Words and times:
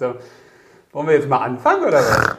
langsam. 0.00 0.22
Wollen 0.92 1.06
wir 1.06 1.14
jetzt 1.14 1.28
mal 1.28 1.38
anfangen 1.38 1.84
oder 1.84 1.98
was? 1.98 2.36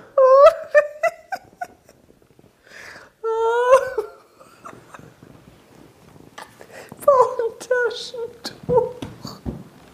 Taschentuch. 7.60 8.96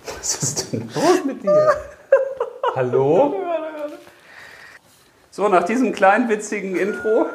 Was 0.06 0.36
ist 0.44 0.74
denn 0.74 0.90
los 0.94 1.26
mit 1.26 1.44
dir? 1.44 1.76
Hallo? 2.76 3.36
So, 5.32 5.48
nach 5.50 5.64
diesem 5.64 5.92
kleinen 5.92 6.30
witzigen 6.30 6.76
Intro 6.76 7.26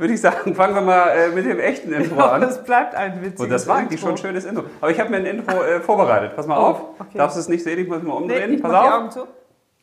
würde 0.00 0.14
ich 0.14 0.20
sagen, 0.20 0.54
fangen 0.54 0.74
wir 0.74 0.80
mal 0.80 1.08
äh, 1.10 1.28
mit 1.28 1.44
dem 1.46 1.60
echten 1.60 1.92
Intro 1.92 2.16
Ja, 2.16 2.32
an. 2.32 2.40
das 2.40 2.64
bleibt 2.64 2.94
ein 2.94 3.20
witziges 3.22 3.40
Und 3.40 3.50
das 3.50 3.66
war 3.68 3.76
eigentlich 3.76 4.00
schon 4.00 4.10
ein 4.12 4.16
schönes 4.16 4.44
Intro. 4.44 4.64
Aber 4.80 4.90
ich 4.90 4.98
habe 4.98 5.10
mir 5.10 5.18
ein 5.18 5.26
Intro 5.26 5.62
äh, 5.62 5.80
vorbereitet. 5.80 6.34
Pass 6.34 6.46
mal 6.46 6.58
Oh, 6.58 6.62
auf. 6.66 6.80
okay. 6.98 7.18
Darfst 7.18 7.36
du 7.36 7.40
es 7.40 7.48
nicht 7.48 7.62
sehen? 7.62 7.78
Ich 7.78 7.86
muss 7.86 8.02
mal 8.02 8.14
Nee, 8.14 8.16
umdrehen. 8.22 8.54
ich 8.54 8.62
Pass 8.62 8.72
mach 8.72 8.82
die 8.82 8.88
auf. 8.88 8.94
Augen 8.94 9.10
zu. 9.12 9.26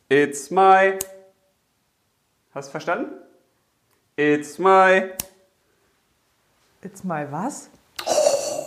It's 0.10 0.52
my. 0.52 0.98
Hast 2.54 2.68
du 2.68 2.72
verstanden? 2.72 3.12
It's 4.16 4.58
my. 4.58 5.12
It's 6.82 7.04
my 7.04 7.26
was? 7.30 7.70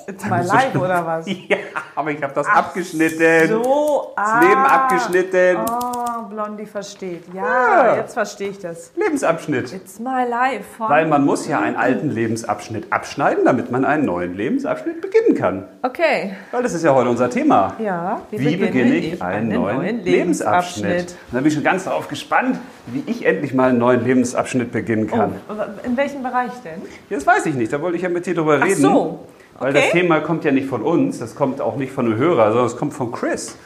It's 0.06 0.24
my 0.24 0.42
life 0.42 0.78
oder 0.78 1.04
was? 1.06 1.26
Ja, 1.48 1.56
aber 1.94 2.10
ich 2.10 2.22
habe 2.22 2.32
das 2.34 2.46
abgeschnitten. 2.46 3.48
So, 3.62 4.12
Das 4.16 4.28
ah. 4.28 4.40
Leben 4.40 4.60
abgeschnitten. 4.64 5.58
Oh, 5.68 5.89
Blondie 6.30 6.64
versteht. 6.66 7.24
Ja, 7.34 7.44
Ja. 7.44 7.96
jetzt 7.96 8.14
verstehe 8.14 8.48
ich 8.50 8.58
das. 8.58 8.92
Lebensabschnitt. 8.96 9.72
It's 9.72 9.98
my 9.98 10.24
life. 10.28 10.64
Weil 10.78 11.06
man 11.06 11.24
muss 11.24 11.46
ja 11.46 11.60
einen 11.60 11.76
alten 11.76 12.10
Lebensabschnitt 12.10 12.92
abschneiden, 12.92 13.44
damit 13.44 13.70
man 13.70 13.84
einen 13.84 14.06
neuen 14.06 14.34
Lebensabschnitt 14.34 15.00
beginnen 15.02 15.34
kann. 15.36 15.64
Okay. 15.82 16.32
Weil 16.52 16.62
das 16.62 16.72
ist 16.72 16.84
ja 16.84 16.94
heute 16.94 17.10
unser 17.10 17.28
Thema. 17.28 17.74
Ja, 17.78 18.22
Wie 18.30 18.56
beginne 18.56 18.94
ich 18.94 19.20
einen 19.20 19.48
neuen, 19.48 20.02
Lebensabschnitt? 20.04 21.10
Und 21.10 21.16
da 21.32 21.38
bin 21.38 21.46
ich 21.48 21.54
schon 21.54 21.64
ganz 21.64 21.84
darauf 21.84 22.08
gespannt, 22.08 22.58
wie 22.86 23.02
ich 23.06 23.26
endlich 23.26 23.52
mal 23.52 23.70
einen 23.70 23.78
neuen 23.78 24.04
Lebensabschnitt 24.04 24.72
beginnen 24.72 25.06
kann. 25.06 25.34
Oh, 25.48 25.54
in 25.84 25.96
welchem 25.96 26.22
Bereich 26.22 26.52
denn? 26.64 26.80
Das 27.10 27.26
weiß 27.26 27.46
ich 27.46 27.54
nicht, 27.54 27.72
da 27.72 27.80
wollte 27.82 27.96
ich 27.96 28.02
ja 28.02 28.08
mit 28.08 28.24
dir 28.26 28.34
drüber 28.34 28.58
Ach 28.60 28.66
reden. 28.66 28.80
so. 28.80 29.20
Weil 29.58 29.70
Okay. 29.72 29.80
das 29.82 29.90
Thema 29.90 30.20
kommt 30.20 30.44
ja 30.44 30.52
nicht 30.52 30.68
von 30.68 30.80
uns, 30.82 31.18
das 31.18 31.34
kommt 31.34 31.60
auch 31.60 31.76
nicht 31.76 31.92
von 31.92 32.06
einem 32.06 32.16
Hörer, 32.16 32.48
sondern 32.48 32.66
es 32.66 32.76
kommt 32.78 32.94
von 32.94 33.12
Chris. 33.12 33.56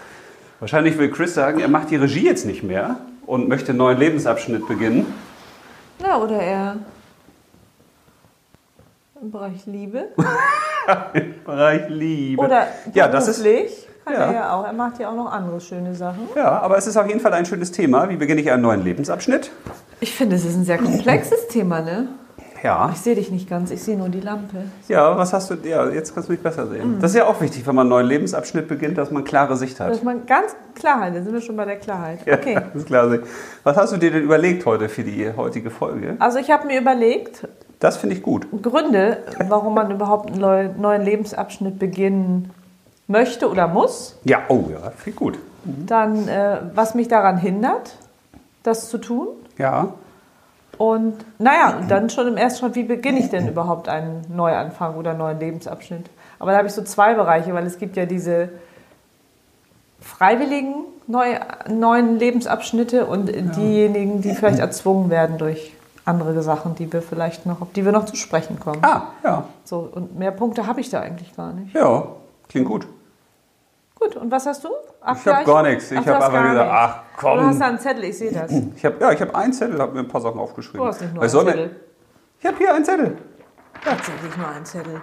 Wahrscheinlich 0.65 0.97
will 0.97 1.11
Chris 1.11 1.34
sagen, 1.34 1.61
er 1.61 1.69
macht 1.69 1.91
die 1.91 1.97
Regie 1.97 2.25
jetzt 2.25 2.47
nicht 2.47 2.62
mehr 2.62 2.97
und 3.27 3.51
möchte 3.51 3.69
einen 3.69 3.77
neuen 3.77 3.98
Lebensabschnitt 3.98 4.67
beginnen. 4.67 5.05
Na, 6.01 6.17
oder 6.17 6.41
er 6.41 6.77
im 9.20 9.31
Bereich 9.31 9.67
Liebe. 9.67 10.07
Im 11.12 11.35
Bereich 11.45 11.91
Liebe. 11.91 12.41
Oder 12.41 12.69
ja, 12.95 13.09
das 13.09 13.29
ist. 13.29 13.45
Kann 14.07 14.15
ja. 14.15 14.20
er 14.20 14.33
ja 14.33 14.53
auch. 14.55 14.65
Er 14.65 14.73
macht 14.73 14.98
ja 14.98 15.11
auch 15.11 15.15
noch 15.15 15.31
andere 15.31 15.61
schöne 15.61 15.95
Sachen. 15.95 16.29
ja, 16.35 16.59
aber 16.62 16.79
es 16.79 16.87
ist 16.87 16.97
auf 16.97 17.09
jeden 17.09 17.20
Fall 17.20 17.35
ein 17.35 17.45
schönes 17.45 17.70
Thema. 17.70 18.09
Wie 18.09 18.17
beginne 18.17 18.41
ich 18.41 18.51
einen 18.51 18.62
neuen 18.62 18.83
Lebensabschnitt? 18.83 19.51
Ich 20.01 20.15
finde, 20.15 20.37
es 20.37 20.47
ist 20.47 20.57
ein 20.57 20.65
sehr 20.65 20.79
komplexes 20.79 21.47
Thema, 21.48 21.83
ne? 21.83 22.09
Ja. 22.64 22.91
Ich 22.92 23.01
sehe 23.01 23.14
dich 23.14 23.30
nicht 23.30 23.48
ganz, 23.48 23.70
ich 23.70 23.83
sehe 23.83 23.97
nur 23.97 24.08
die 24.08 24.20
Lampe. 24.20 24.57
Ja, 24.89 25.17
was 25.19 25.33
hast 25.33 25.51
du? 25.51 25.55
Ja, 25.63 25.89
jetzt 25.91 26.14
kannst 26.14 26.29
du 26.29 26.33
mich 26.33 26.42
besser 26.42 26.64
Mhm. 26.64 26.70
sehen. 26.73 26.97
Das 27.01 27.11
ist 27.13 27.17
ja 27.19 27.27
auch 27.27 27.41
wichtig, 27.41 27.64
wenn 27.67 27.75
man 27.75 27.83
einen 27.83 27.91
neuen 27.91 28.07
Lebensabschnitt 28.07 28.67
beginnt, 28.67 28.97
dass 28.98 29.11
man 29.11 29.23
klare 29.23 29.57
Sicht 29.57 29.79
hat. 29.79 29.91
Dass 29.91 30.02
man 30.02 30.25
ganz 30.27 30.57
Klarheit, 30.75 31.14
da 31.14 31.23
sind 31.23 31.33
wir 31.35 31.41
schon 31.42 31.57
bei 31.57 31.67
der 31.67 31.77
Klarheit. 31.77 32.20
Ja, 32.27 32.35
Okay. 32.35 32.55
das 32.73 32.75
ist 32.83 32.86
klar. 32.86 33.19
Was 33.63 33.77
hast 33.77 33.92
du 33.92 33.98
dir 33.98 34.11
denn 34.11 34.23
überlegt 34.23 34.64
heute 34.67 34.89
für 34.89 35.05
die 35.05 35.30
heutige 35.36 35.70
Folge? 35.70 36.17
Also 36.19 36.39
ich 36.39 36.51
habe 36.51 36.67
mir 36.67 36.80
überlegt, 36.80 37.47
Das 37.80 37.98
finde 37.98 38.17
ich 38.17 38.23
gut. 38.23 38.47
Gründe, 38.63 39.19
warum 39.48 39.75
man 39.75 39.91
überhaupt 39.91 40.31
einen 40.31 40.41
neu- 40.41 40.69
neuen 40.79 41.02
Lebensabschnitt 41.02 41.79
beginnen 41.79 42.51
möchte 43.08 43.51
oder 43.51 43.69
muss. 43.69 44.17
Ja, 44.25 44.39
oh 44.48 44.64
ja, 44.73 44.91
ich 45.05 45.14
gut. 45.14 45.39
Dann, 45.64 46.27
äh, 46.29 46.61
was 46.75 46.95
mich 46.95 47.08
daran 47.08 47.36
hindert, 47.36 47.96
das 48.63 48.89
zu 48.89 48.96
tun. 48.96 49.29
Ja, 49.58 49.92
Und 50.79 51.14
naja, 51.39 51.77
und 51.79 51.90
dann 51.90 52.11
schon 52.11 52.27
im 52.29 52.36
ersten 52.36 52.61
Schritt, 52.61 52.74
wie 52.74 52.83
beginne 52.85 53.20
ich 53.20 53.30
denn 53.30 53.48
überhaupt 53.48 53.89
einen 53.89 54.24
Neuanfang 54.29 54.96
oder 54.96 55.11
einen 55.11 55.18
neuen 55.20 55.39
Lebensabschnitt? 55.39 56.07
Aber 56.39 56.51
da 56.52 56.58
habe 56.58 56.68
ich 56.68 56.74
so 56.74 56.83
zwei 56.83 57.14
Bereiche, 57.14 57.55
weil 57.55 57.67
es 57.67 57.79
gibt 57.79 57.96
ja 57.96 58.07
diese 58.07 58.48
freiwilligen 60.01 60.74
neu, 61.07 61.39
neuen 61.68 62.18
Lebensabschnitte 62.18 63.07
und 63.07 63.30
diejenigen, 63.57 64.20
die 64.20 64.34
vielleicht 64.34 64.58
erzwungen 64.58 65.11
werden 65.11 65.39
durch 65.39 65.73
andere 66.05 66.42
Sachen, 66.42 66.74
die 66.74 66.92
wir 66.92 67.01
vielleicht 67.02 67.46
noch, 67.46 67.63
auf 67.63 67.68
die 67.74 67.84
wir 67.84 67.92
noch 67.92 68.05
zu 68.05 68.17
sprechen 68.17 68.61
kommen. 68.61 68.84
ah, 68.84 69.05
ja, 69.23 69.45
So, 69.64 69.89
und 69.90 70.18
mehr 70.18 70.33
Punkte 70.33 70.67
habe 70.67 70.80
ich 70.80 70.90
da 70.90 71.01
eigentlich 71.01 71.34
gar 71.34 71.52
nicht. 71.52 71.74
ja, 71.74 72.07
klingt 72.48 72.67
gut. 72.68 72.86
Gut, 74.05 74.17
und 74.17 74.31
was 74.31 74.47
hast 74.47 74.65
du? 74.65 74.69
Ach, 75.01 75.17
Ich 75.17 75.27
hab 75.27 75.39
ja, 75.41 75.42
gar 75.45 75.63
nichts. 75.63 75.91
Ich 75.91 75.98
hab 75.98 76.07
hast 76.07 76.25
einfach 76.25 76.51
gesagt, 76.51 76.70
ach, 76.73 77.01
komm. 77.17 77.39
Du 77.39 77.45
hast 77.47 77.61
da 77.61 77.67
einen 77.67 77.79
Zettel, 77.79 78.05
ich 78.05 78.19
sehe 78.19 78.33
das. 78.33 78.51
Ich 78.77 78.85
habe 78.85 78.97
ja, 79.01 79.13
ich 79.13 79.20
habe 79.20 79.35
einen 79.35 79.53
Zettel, 79.53 79.79
habe 79.81 79.92
mir 79.92 80.01
ein 80.01 80.09
paar 80.09 80.20
Sachen 80.20 80.39
aufgeschrieben. 80.41 80.81
Du 80.81 80.87
hast 80.87 81.01
nicht 81.01 81.13
nur 81.15 81.23
einen 81.23 81.31
soll 81.31 81.45
mir- 81.45 81.51
Zettel. 81.53 81.77
Ich 82.41 82.47
habe 82.47 82.57
hier 82.59 82.75
einen 82.75 82.85
Zettel. 82.85 83.17
Tatsächlich 83.85 84.37
nur 84.37 84.48
einen 84.48 84.64
Zettel. 84.64 85.01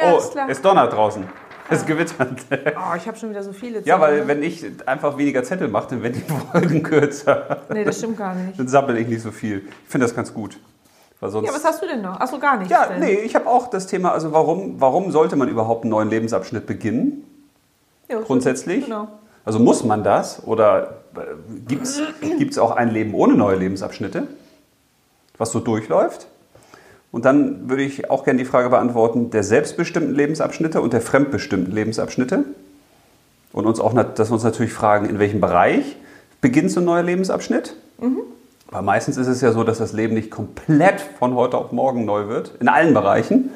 Ja, 0.00 0.12
oh, 0.12 0.18
ist 0.18 0.32
klar. 0.32 0.46
es 0.48 0.60
donnert 0.60 0.92
draußen. 0.92 1.24
Es 1.70 1.86
gewittert. 1.86 2.28
Oh, 2.50 2.94
ich 2.96 3.06
habe 3.08 3.16
schon 3.16 3.30
wieder 3.30 3.42
so 3.42 3.52
viele 3.52 3.78
Zettel. 3.78 3.88
Ja, 3.88 4.00
weil 4.00 4.28
wenn 4.28 4.42
ich 4.42 4.64
einfach 4.86 5.16
weniger 5.16 5.42
Zettel 5.44 5.68
mache, 5.68 5.88
dann 5.90 6.02
werden 6.02 6.22
die 6.26 6.32
Folgen 6.52 6.82
kürzer. 6.82 7.62
Nee, 7.70 7.84
das 7.84 7.98
stimmt 7.98 8.18
gar 8.18 8.34
nicht. 8.34 8.58
Dann 8.58 8.68
sammle 8.68 8.98
ich 8.98 9.08
nicht 9.08 9.22
so 9.22 9.30
viel. 9.30 9.66
Ich 9.84 9.88
finde 9.90 10.06
das 10.06 10.14
ganz 10.14 10.32
gut. 10.34 10.58
Weil 11.20 11.30
sonst 11.30 11.46
Ja, 11.48 11.54
was 11.54 11.64
hast 11.64 11.82
du 11.82 11.86
denn 11.86 12.02
noch? 12.02 12.20
Achso, 12.20 12.38
gar 12.38 12.56
nichts. 12.58 12.70
Ja, 12.70 12.86
denn. 12.86 13.00
nee, 13.00 13.14
ich 13.14 13.34
habe 13.34 13.46
auch 13.46 13.68
das 13.68 13.86
Thema, 13.86 14.12
also 14.12 14.32
warum, 14.32 14.80
warum 14.80 15.10
sollte 15.10 15.36
man 15.36 15.48
überhaupt 15.48 15.84
einen 15.84 15.90
neuen 15.90 16.10
Lebensabschnitt 16.10 16.66
beginnen? 16.66 17.24
Ja, 18.08 18.20
Grundsätzlich? 18.20 18.84
Genau. 18.84 19.08
Also 19.44 19.58
muss 19.58 19.84
man 19.84 20.02
das? 20.02 20.46
Oder 20.46 21.02
gibt 21.68 21.82
es 21.84 22.58
auch 22.58 22.70
ein 22.70 22.90
Leben 22.90 23.14
ohne 23.14 23.34
neue 23.34 23.56
Lebensabschnitte, 23.56 24.26
was 25.38 25.52
so 25.52 25.60
durchläuft? 25.60 26.26
Und 27.12 27.24
dann 27.24 27.68
würde 27.68 27.82
ich 27.82 28.10
auch 28.10 28.24
gerne 28.24 28.38
die 28.38 28.44
Frage 28.44 28.70
beantworten, 28.70 29.30
der 29.30 29.44
selbstbestimmten 29.44 30.14
Lebensabschnitte 30.14 30.80
und 30.80 30.92
der 30.92 31.00
fremdbestimmten 31.00 31.72
Lebensabschnitte. 31.72 32.44
Und 33.52 33.66
uns 33.66 33.78
auch, 33.78 33.92
dass 33.92 34.30
wir 34.30 34.34
uns 34.34 34.42
natürlich 34.42 34.72
fragen, 34.72 35.08
in 35.08 35.20
welchem 35.20 35.40
Bereich 35.40 35.96
beginnt 36.40 36.72
so 36.72 36.80
ein 36.80 36.86
neuer 36.86 37.04
Lebensabschnitt? 37.04 37.76
Weil 38.70 38.82
meistens 38.82 39.16
ist 39.16 39.28
es 39.28 39.40
ja 39.40 39.52
so, 39.52 39.62
dass 39.62 39.78
das 39.78 39.92
Leben 39.92 40.14
nicht 40.14 40.32
komplett 40.32 41.00
von 41.00 41.36
heute 41.36 41.56
auf 41.56 41.70
morgen 41.70 42.04
neu 42.04 42.26
wird, 42.26 42.54
in 42.58 42.68
allen 42.68 42.92
Bereichen, 42.94 43.50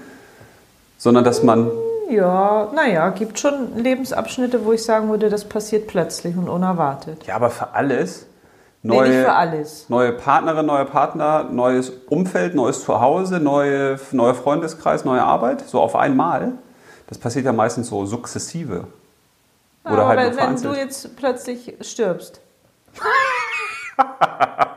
sondern 0.97 1.25
dass 1.25 1.43
man 1.43 1.69
Ja, 2.09 2.71
naja, 2.75 3.11
gibt 3.11 3.39
schon 3.39 3.77
Lebensabschnitte, 3.77 4.65
wo 4.65 4.73
ich 4.73 4.83
sagen 4.83 5.11
würde, 5.11 5.29
das 5.29 5.45
passiert 5.45 5.89
plötzlich 5.89 6.37
und 6.37 6.49
unerwartet. 6.49 7.25
Ja, 7.27 7.37
aber 7.37 7.51
für 7.51 7.75
alles. 7.75 8.27
Nee, 8.83 8.97
Neue, 8.97 9.09
nicht 9.09 9.25
für 9.25 9.33
alles. 9.35 9.89
neue 9.89 10.13
Partnerin, 10.13 10.65
neue 10.65 10.85
Partner, 10.85 11.45
neues 11.45 11.91
Umfeld, 12.09 12.55
neues 12.55 12.85
Zuhause, 12.85 13.41
neue, 13.41 13.99
neuer 14.13 14.35
Freundeskreis, 14.35 15.05
neue 15.05 15.23
Arbeit, 15.23 15.63
so 15.63 15.81
auf 15.81 15.97
einmal. 15.97 16.53
Das 17.09 17.19
passiert 17.19 17.45
ja 17.45 17.53
meistens 17.53 17.89
so 17.89 18.07
sukzessive. 18.07 18.85
Oder 19.85 19.93
Aber 19.93 20.09
halt 20.09 20.37
wenn, 20.37 20.55
wenn 20.55 20.63
du 20.63 20.79
jetzt 20.79 21.17
plötzlich 21.17 21.75
stirbst. 21.81 22.41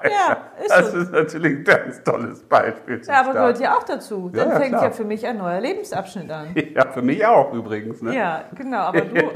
ja, 0.09 0.37
ist 0.63 0.71
Das 0.71 0.91
so. 0.91 0.97
ist 0.99 1.11
natürlich 1.11 1.57
ein 1.59 1.63
ganz 1.63 2.03
tolles 2.03 2.41
Beispiel. 2.43 3.01
Ja, 3.05 3.19
aber 3.21 3.33
gehört 3.33 3.59
ja 3.59 3.75
auch 3.77 3.83
dazu. 3.83 4.29
Dann 4.33 4.47
Ja, 4.47 4.53
ja, 4.53 4.59
fängt 4.59 4.71
klar. 4.73 4.83
ja 4.85 4.91
für 4.91 5.03
mich 5.03 5.25
ein 5.27 5.37
neuer 5.37 5.59
Lebensabschnitt 5.61 6.31
an. 6.31 6.55
Ja, 6.75 6.87
für 6.91 7.01
mich 7.01 7.25
auch 7.25 7.53
übrigens. 7.53 8.01
Ne? 8.01 8.15
Ja, 8.15 8.43
genau, 8.55 8.77
aber 8.79 9.01
du. 9.01 9.15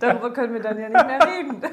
Darüber 0.00 0.32
können 0.32 0.54
wir 0.54 0.60
dann 0.60 0.78
ja 0.78 0.88
nicht 0.88 1.06
mehr 1.06 1.18
reden. 1.26 1.62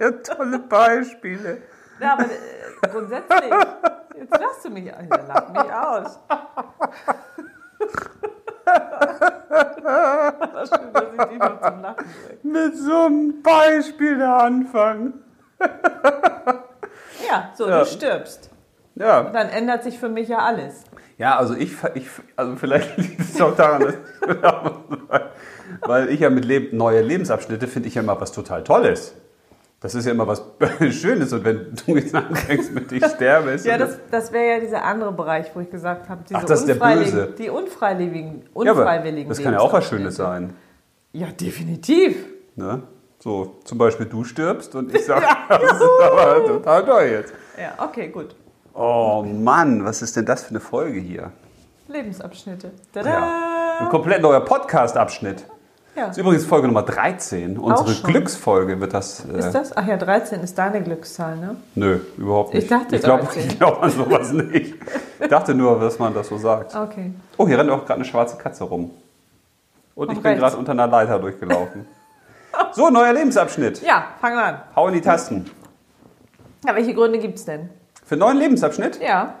Ja, 0.00 0.10
tolle 0.10 0.58
Beispiele. 0.58 1.62
Ja, 1.98 2.12
aber 2.12 2.24
äh, 2.24 2.88
grundsätzlich. 2.92 3.50
Jetzt 4.14 4.38
lachst 4.38 4.64
du 4.64 4.70
mich 4.70 4.94
an. 4.94 5.08
Ja, 5.10 5.20
lach 5.26 5.48
mich 5.48 5.72
aus. 5.72 6.20
Das 8.64 10.70
ist 10.70 10.76
schön, 10.76 10.92
dass 10.92 11.04
ich 11.18 11.24
dich 11.30 11.38
noch 11.38 11.60
zum 11.62 11.80
Lachen 11.82 12.04
bringe. 12.42 12.42
Mit 12.42 12.76
so 12.76 13.04
einem 13.06 13.42
Beispiel 13.42 14.18
der 14.18 14.34
Anfang. 14.36 15.14
Ja, 17.28 17.50
so, 17.54 17.68
Ja. 17.68 17.80
du 17.80 17.86
stirbst. 17.86 18.50
Ja, 18.94 19.22
Dann 19.24 19.48
ändert 19.48 19.84
sich 19.84 19.98
für 19.98 20.08
mich 20.08 20.28
ja 20.28 20.38
alles. 20.38 20.84
Ja, 21.16 21.38
also 21.38 21.54
ich, 21.54 21.72
ich 21.94 22.06
also 22.36 22.56
vielleicht 22.56 22.96
liegt 22.98 23.20
es 23.20 23.40
auch 23.40 23.54
daran, 23.56 23.82
dass 23.82 23.94
weil 25.86 26.08
ich 26.10 26.20
ja 26.20 26.30
mit 26.30 26.44
Leb 26.44 26.72
neue 26.72 27.00
Lebensabschnitte 27.00 27.68
finde 27.68 27.88
ich 27.88 27.94
ja 27.94 28.02
immer 28.02 28.20
was 28.20 28.32
total 28.32 28.62
Tolles. 28.64 29.14
Das 29.80 29.94
ist 29.96 30.04
ja 30.04 30.12
immer 30.12 30.26
was 30.28 30.44
Schönes 30.90 31.32
und 31.32 31.44
wenn 31.44 31.74
du 31.74 31.96
jetzt 31.96 32.14
anfängst 32.14 32.72
mit 32.72 32.92
ich 32.92 33.04
sterbe, 33.04 33.50
ist 33.50 33.66
Ja, 33.66 33.78
das, 33.78 33.98
das 34.10 34.30
wäre 34.32 34.54
ja 34.54 34.60
dieser 34.60 34.84
andere 34.84 35.12
Bereich, 35.12 35.50
wo 35.54 35.60
ich 35.60 35.70
gesagt 35.70 36.08
habe, 36.08 36.22
diese 36.28 36.38
Ach, 36.38 36.44
das 36.44 36.60
ist 36.60 36.68
der 36.68 36.74
Böse. 36.76 37.34
die 37.36 37.50
unfreiwilligen, 37.50 38.42
ja, 38.42 38.72
unfreiwilligen 38.72 39.28
das 39.28 39.42
kann 39.42 39.54
ja 39.54 39.60
auch 39.60 39.72
was 39.72 39.88
Schönes 39.88 40.16
sein. 40.16 40.54
Ja, 41.12 41.26
definitiv. 41.28 42.16
Ne? 42.54 42.82
So, 43.22 43.54
zum 43.62 43.78
Beispiel 43.78 44.06
du 44.06 44.24
stirbst 44.24 44.74
und 44.74 44.92
ich 44.92 45.04
sage, 45.06 45.24
das 45.48 45.62
ist 45.62 45.82
aber 46.02 46.44
total 46.44 46.84
toll 46.84 47.04
jetzt. 47.04 47.32
Ja, 47.56 47.72
okay, 47.78 48.08
gut. 48.08 48.34
Oh 48.74 49.24
Mann, 49.24 49.84
was 49.84 50.02
ist 50.02 50.16
denn 50.16 50.26
das 50.26 50.42
für 50.42 50.50
eine 50.50 50.60
Folge 50.60 50.98
hier? 50.98 51.30
Lebensabschnitte. 51.86 52.72
Tada! 52.92 53.08
Ja. 53.08 53.78
Ein 53.80 53.88
komplett 53.90 54.22
neuer 54.22 54.40
Podcast-Abschnitt. 54.40 55.44
Ja. 55.94 56.06
Das 56.06 56.16
ist 56.16 56.18
übrigens 56.22 56.46
Folge 56.46 56.66
Nummer 56.66 56.82
13. 56.82 57.58
Unsere. 57.58 57.94
Glücksfolge 58.10 58.80
wird 58.80 58.92
das. 58.92 59.24
Äh, 59.24 59.38
Ist 59.38 59.52
das? 59.52 59.76
Ach 59.76 59.86
ja, 59.86 59.98
13 59.98 60.40
ist 60.40 60.58
deine 60.58 60.82
Glückszahl, 60.82 61.36
ne? 61.36 61.56
Nö, 61.76 62.00
überhaupt 62.16 62.54
nicht. 62.54 62.64
Ich 62.64 62.70
dachte 62.70 62.96
ich 62.96 63.02
glaube 63.02 63.24
13. 63.24 63.42
ich 63.50 63.58
glaub 63.58 63.82
an 63.82 63.90
sowas 63.90 64.32
nicht. 64.32 64.74
Ich 65.20 65.28
dachte 65.28 65.54
nur, 65.54 65.78
dass 65.78 65.98
man 66.00 66.12
das 66.12 66.28
so 66.28 66.38
sagt. 66.38 66.74
Okay. 66.74 67.12
Oh, 67.36 67.46
hier 67.46 67.58
rennt 67.58 67.70
auch 67.70 67.80
gerade 67.84 67.96
eine 68.00 68.04
schwarze 68.04 68.36
Katze 68.36 68.64
rum. 68.64 68.90
Und 69.94 70.06
Von 70.06 70.16
ich 70.16 70.22
bin 70.22 70.38
gerade 70.38 70.56
unter 70.56 70.72
einer 70.72 70.88
Leiter 70.88 71.18
durchgelaufen. 71.18 71.86
So, 72.72 72.88
neuer 72.90 73.12
Lebensabschnitt. 73.12 73.82
Ja, 73.82 74.06
fangen 74.20 74.36
wir 74.36 74.44
an. 74.44 74.62
Hau 74.76 74.88
in 74.88 74.94
die 74.94 75.00
Tasten. 75.00 75.44
Ja, 76.66 76.74
welche 76.74 76.94
Gründe 76.94 77.18
gibt 77.18 77.38
es 77.38 77.44
denn? 77.44 77.68
Für 78.04 78.14
einen 78.14 78.20
neuen 78.20 78.38
Lebensabschnitt? 78.38 79.00
Ja. 79.02 79.34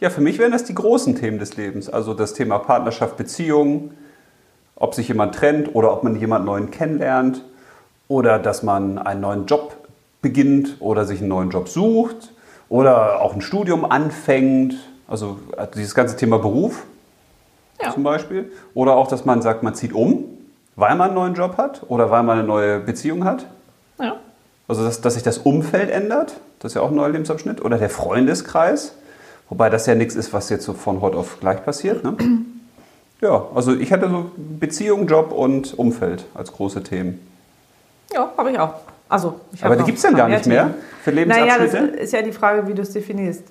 Ja, 0.00 0.10
für 0.10 0.20
mich 0.20 0.38
wären 0.38 0.52
das 0.52 0.64
die 0.64 0.74
großen 0.74 1.14
Themen 1.16 1.38
des 1.38 1.56
Lebens. 1.56 1.88
Also 1.88 2.14
das 2.14 2.34
Thema 2.34 2.58
Partnerschaft, 2.58 3.16
Beziehung, 3.16 3.92
ob 4.76 4.94
sich 4.94 5.08
jemand 5.08 5.34
trennt 5.34 5.74
oder 5.74 5.92
ob 5.92 6.02
man 6.02 6.16
jemanden 6.16 6.46
neuen 6.46 6.70
kennenlernt 6.70 7.44
oder 8.08 8.38
dass 8.38 8.62
man 8.62 8.98
einen 8.98 9.20
neuen 9.20 9.46
Job 9.46 9.76
beginnt 10.20 10.76
oder 10.80 11.04
sich 11.04 11.20
einen 11.20 11.28
neuen 11.28 11.50
Job 11.50 11.68
sucht 11.68 12.32
oder 12.68 13.20
auch 13.20 13.34
ein 13.34 13.40
Studium 13.40 13.84
anfängt. 13.84 14.74
Also 15.06 15.38
dieses 15.74 15.94
ganze 15.94 16.16
Thema 16.16 16.38
Beruf 16.38 16.84
Ja. 17.80 17.92
zum 17.92 18.02
Beispiel. 18.02 18.50
Oder 18.74 18.96
auch, 18.96 19.06
dass 19.06 19.24
man 19.24 19.42
sagt, 19.42 19.62
man 19.62 19.74
zieht 19.74 19.92
um, 19.92 20.24
weil 20.76 20.94
man 20.96 21.08
einen 21.08 21.14
neuen 21.14 21.34
Job 21.34 21.56
hat 21.56 21.82
oder 21.88 22.10
weil 22.10 22.22
man 22.22 22.38
eine 22.38 22.46
neue 22.46 22.80
Beziehung 22.80 23.24
hat. 23.24 23.46
Ja. 23.98 24.16
Also, 24.66 24.84
dass, 24.84 25.00
dass 25.00 25.14
sich 25.14 25.22
das 25.22 25.38
Umfeld 25.38 25.90
ändert, 25.90 26.34
das 26.58 26.72
ist 26.72 26.76
ja 26.76 26.82
auch 26.82 26.88
ein 26.90 26.96
neuer 26.96 27.10
Lebensabschnitt. 27.10 27.62
Oder 27.64 27.78
der 27.78 27.90
Freundeskreis, 27.90 28.94
wobei 29.48 29.70
das 29.70 29.86
ja 29.86 29.94
nichts 29.94 30.14
ist, 30.14 30.32
was 30.32 30.48
jetzt 30.48 30.64
so 30.64 30.72
von 30.72 31.00
heute 31.00 31.18
auf 31.18 31.38
gleich 31.40 31.64
passiert. 31.64 32.02
Ne? 32.02 32.16
Ja, 33.20 33.46
also 33.54 33.74
ich 33.74 33.92
hatte 33.92 34.08
so 34.08 34.30
Beziehung, 34.36 35.06
Job 35.06 35.32
und 35.32 35.78
Umfeld 35.78 36.24
als 36.34 36.52
große 36.52 36.82
Themen. 36.82 37.20
Ja, 38.12 38.30
habe 38.36 38.50
ich 38.50 38.58
auch. 38.58 38.74
Also, 39.08 39.40
ich 39.52 39.64
Aber 39.64 39.76
die 39.76 39.84
gibt 39.84 39.98
es 39.98 40.02
dann 40.02 40.16
gar 40.16 40.28
nicht 40.28 40.46
mehr 40.46 40.74
für 41.02 41.12
Naja, 41.12 41.58
das 41.58 41.72
Lebensabschnitte? 41.72 41.96
ist 41.98 42.12
ja 42.12 42.22
die 42.22 42.32
Frage, 42.32 42.66
wie 42.66 42.74
du 42.74 42.82
es 42.82 42.92
definierst. 42.92 43.44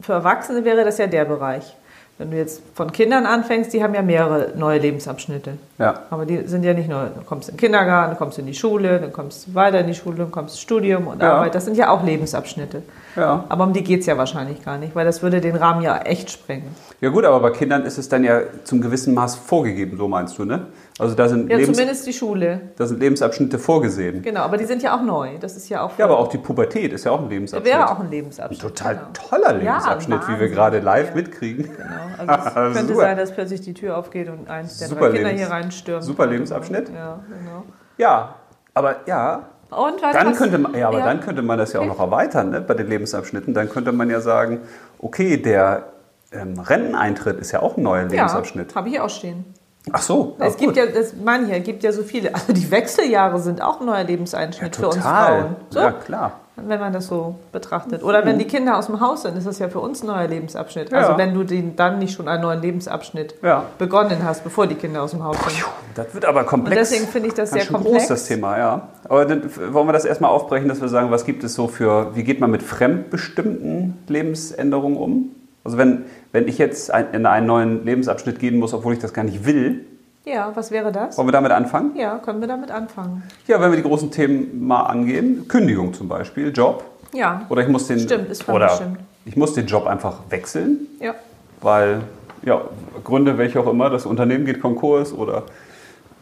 Für 0.00 0.14
Erwachsene 0.14 0.64
wäre 0.64 0.84
das 0.84 0.98
ja 0.98 1.06
der 1.06 1.24
Bereich. 1.24 1.76
Wenn 2.20 2.30
du 2.32 2.36
jetzt 2.36 2.60
von 2.74 2.92
Kindern 2.92 3.24
anfängst, 3.24 3.72
die 3.72 3.82
haben 3.82 3.94
ja 3.94 4.02
mehrere 4.02 4.52
neue 4.54 4.78
Lebensabschnitte. 4.78 5.52
ja. 5.78 6.02
Aber 6.10 6.26
die 6.26 6.46
sind 6.46 6.64
ja 6.64 6.74
nicht 6.74 6.86
nur, 6.90 7.04
du 7.16 7.22
kommst 7.24 7.48
in 7.48 7.54
den 7.56 7.60
Kindergarten, 7.60 8.12
du 8.12 8.18
kommst 8.18 8.38
in 8.38 8.44
die 8.44 8.52
Schule, 8.52 9.00
dann 9.00 9.10
kommst 9.10 9.46
du 9.46 9.54
weiter 9.54 9.80
in 9.80 9.86
die 9.86 9.94
Schule, 9.94 10.18
dann 10.18 10.30
kommst 10.30 10.54
ins 10.56 10.60
Studium 10.60 11.06
und 11.06 11.22
Ja. 11.22 11.36
Arbeit. 11.36 11.54
Das 11.54 11.64
sind 11.64 11.78
ja 11.78 11.88
auch 11.88 12.04
Lebensabschnitte. 12.04 12.82
ja. 13.16 13.44
Aber 13.48 13.64
um 13.64 13.72
die 13.72 13.82
geht 13.82 14.00
es 14.00 14.06
ja 14.06 14.18
wahrscheinlich 14.18 14.62
gar 14.62 14.76
nicht, 14.76 14.94
weil 14.94 15.06
das 15.06 15.22
würde 15.22 15.40
den 15.40 15.56
Rahmen 15.56 15.80
ja 15.80 15.96
echt 16.02 16.30
sprengen. 16.30 16.74
Ja 17.00 17.08
gut, 17.08 17.24
aber 17.24 17.40
bei 17.40 17.50
Kindern 17.52 17.86
ist 17.86 17.96
es 17.96 18.10
dann 18.10 18.22
ja 18.22 18.42
zum 18.64 18.82
gewissen 18.82 19.14
Maß 19.14 19.36
vorgegeben, 19.36 19.96
so 19.96 20.06
meinst 20.06 20.38
du, 20.38 20.44
ne? 20.44 20.66
Also 21.00 21.14
da 21.14 21.28
sind, 21.28 21.50
Ja, 21.50 21.56
Lebens 21.56 21.76
zumindest 21.76 22.06
die 22.06 22.12
Schule. 22.12 22.60
da 22.76 22.86
sind 22.86 23.00
Lebensabschnitte 23.00 23.58
vorgesehen. 23.58 24.22
Genau, 24.22 24.42
aber 24.42 24.56
die 24.58 24.66
sind 24.66 24.82
ja 24.82 24.94
auch 24.96 25.02
neu. 25.02 25.38
Das 25.40 25.56
ist 25.56 25.68
ja 25.68 25.82
auch. 25.82 25.96
Ja, 25.98 26.04
aber 26.04 26.18
auch 26.18 26.28
die 26.28 26.38
Pubertät 26.38 26.92
ist 26.92 27.04
ja 27.04 27.10
auch 27.12 27.20
ein 27.22 27.28
Lebensabschnitt. 27.30 27.72
wäre 27.72 27.90
auch 27.90 27.98
ein 28.00 28.10
Lebensabschnitt. 28.10 28.60
Total 28.60 28.94
genau. 28.96 29.06
toller 29.12 29.52
Lebensabschnitt, 29.54 30.28
wie 30.28 30.38
wir 30.40 30.48
gerade 30.48 30.80
live 30.80 31.08
Ja. 31.08 31.14
mitkriegen. 31.14 31.64
Genau. 31.64 32.32
Also 32.32 32.48
es 32.48 32.54
könnte 32.76 32.92
Super. 32.92 33.00
sein, 33.00 33.16
dass 33.16 33.32
plötzlich 33.32 33.60
die 33.62 33.74
Tür 33.74 33.96
aufgeht 33.96 34.28
und 34.28 34.48
eins 34.50 34.78
der 34.78 34.88
Super 34.88 35.08
drei 35.08 35.16
Kinder 35.16 35.28
Lebens- 35.30 35.40
hier 35.46 35.50
reinstürmt. 35.50 36.04
super 36.04 36.26
Lebensabschnitt. 36.26 36.90
Ja, 36.90 37.20
genau. 37.28 37.64
Ja, 37.96 38.34
aber 38.74 38.96
ja, 39.06 39.48
Und 39.70 40.02
was 40.02 40.12
dann 40.14 40.34
könnte 40.34 40.58
man, 40.58 40.74
ja, 40.74 40.88
aber 40.88 40.98
ja. 40.98 41.04
dann 41.06 41.20
könnte 41.20 41.42
man 41.42 41.58
das 41.58 41.72
ja 41.72 41.80
auch 41.80 41.86
noch 41.86 41.98
erweitern, 42.00 42.50
ne, 42.50 42.60
bei 42.60 42.74
den 42.74 42.88
Lebensabschnitten. 42.88 43.54
Dann 43.54 43.68
könnte 43.70 43.92
man 43.92 44.10
ja 44.10 44.20
sagen, 44.20 44.60
okay, 44.98 45.36
der 45.38 45.84
ähm, 46.32 46.58
Renteneintritt 46.58 47.38
ist 47.40 47.52
ja 47.52 47.60
auch 47.62 47.76
ein 47.76 47.82
neuer 47.82 48.04
Lebensabschnitt. 48.04 48.70
Ja, 48.70 48.76
habe 48.76 48.88
ich 48.88 48.94
hier 48.94 49.04
auch 49.04 49.10
stehen. 49.10 49.44
Ach 49.92 50.02
so, 50.02 50.36
es 50.38 50.54
ah, 50.54 50.56
gibt 50.58 50.74
gut. 50.74 50.76
ja, 50.76 50.86
das 50.86 51.14
meine 51.24 51.44
ich 51.44 51.50
ja, 51.50 51.56
es 51.56 51.64
gibt 51.64 51.82
ja 51.82 51.90
so 51.92 52.02
viele. 52.02 52.34
Also 52.34 52.52
die 52.52 52.70
Wechseljahre 52.70 53.40
sind 53.40 53.62
auch 53.62 53.80
ein 53.80 53.86
neuer 53.86 54.04
Lebenseinschnitt 54.04 54.76
für 54.76 54.88
uns. 54.88 54.98
Frauen. 54.98 55.56
So, 55.70 55.80
Ja, 55.80 55.92
klar. 55.92 56.32
wenn 56.56 56.78
man 56.78 56.92
das 56.92 57.06
so 57.06 57.36
betrachtet. 57.50 58.02
Oder 58.04 58.26
wenn 58.26 58.38
die 58.38 58.44
Kinder 58.44 58.76
aus 58.76 58.86
dem 58.86 59.00
Haus 59.00 59.22
sind, 59.22 59.38
ist 59.38 59.46
das 59.46 59.58
ja 59.58 59.70
für 59.70 59.80
uns 59.80 60.02
ein 60.02 60.08
neuer 60.08 60.26
Lebensabschnitt. 60.28 60.92
Ja. 60.92 60.98
Also 60.98 61.16
wenn 61.16 61.32
du 61.32 61.44
den 61.44 61.76
dann 61.76 61.98
nicht 61.98 62.14
schon 62.14 62.28
einen 62.28 62.42
neuen 62.42 62.60
Lebensabschnitt 62.60 63.36
Ja. 63.42 63.64
begonnen 63.78 64.18
hast, 64.22 64.44
bevor 64.44 64.66
die 64.66 64.74
Kinder 64.74 65.02
aus 65.02 65.12
dem 65.12 65.24
Haus 65.24 65.38
sind. 65.38 65.64
Das 65.94 66.12
wird 66.14 66.26
aber 66.26 66.44
komplex. 66.44 66.76
Und 66.76 66.90
deswegen 66.90 67.10
finde 67.10 67.28
ich 67.28 67.34
das 67.34 67.50
Ganz 67.50 67.62
sehr 67.64 67.72
komplex. 67.72 67.96
groß, 68.00 68.08
das 68.08 68.26
Thema, 68.26 68.58
ja. 68.58 68.88
Aber 69.08 69.24
dann 69.24 69.50
wollen 69.72 69.88
wir 69.88 69.92
das 69.94 70.04
erstmal 70.04 70.30
aufbrechen, 70.30 70.68
dass 70.68 70.82
wir 70.82 70.88
sagen, 70.88 71.10
was 71.10 71.24
gibt 71.24 71.42
es 71.42 71.54
so 71.54 71.66
für, 71.68 72.14
wie 72.14 72.22
geht 72.22 72.38
man 72.38 72.50
mit 72.50 72.62
fremdbestimmten 72.62 73.98
Lebensänderungen 74.08 74.98
um? 74.98 75.30
Also 75.64 75.76
wenn, 75.78 76.04
wenn 76.32 76.48
ich 76.48 76.58
jetzt 76.58 76.90
ein, 76.90 77.12
in 77.12 77.26
einen 77.26 77.46
neuen 77.46 77.84
Lebensabschnitt 77.84 78.38
gehen 78.38 78.58
muss, 78.58 78.72
obwohl 78.74 78.94
ich 78.94 78.98
das 78.98 79.12
gar 79.12 79.24
nicht 79.24 79.44
will, 79.44 79.84
Ja, 80.24 80.50
was 80.54 80.70
wäre 80.70 80.90
das? 80.92 81.16
wollen 81.18 81.28
wir 81.28 81.32
damit 81.32 81.52
anfangen? 81.52 81.94
Ja, 81.96 82.18
können 82.18 82.40
wir 82.40 82.48
damit 82.48 82.70
anfangen. 82.70 83.22
Ja, 83.46 83.60
wenn 83.60 83.70
wir 83.70 83.76
die 83.76 83.82
großen 83.82 84.10
Themen 84.10 84.66
mal 84.66 84.84
angehen, 84.84 85.46
Kündigung 85.48 85.92
zum 85.92 86.08
Beispiel, 86.08 86.50
Job, 86.54 86.84
Ja, 87.12 87.42
oder 87.48 87.62
ich 87.62 87.68
muss 87.68 87.86
den, 87.88 87.98
Stimmt, 88.00 88.30
ist 88.30 88.48
oder 88.48 88.80
ich 89.26 89.36
muss 89.36 89.52
den 89.54 89.66
Job 89.66 89.86
einfach 89.86 90.20
wechseln, 90.30 90.86
ja. 91.00 91.14
weil, 91.60 92.00
ja, 92.42 92.62
Gründe 93.04 93.36
welche 93.36 93.60
auch 93.60 93.66
immer, 93.66 93.90
das 93.90 94.06
Unternehmen 94.06 94.46
geht 94.46 94.60
Konkurs 94.62 95.12
oder 95.12 95.42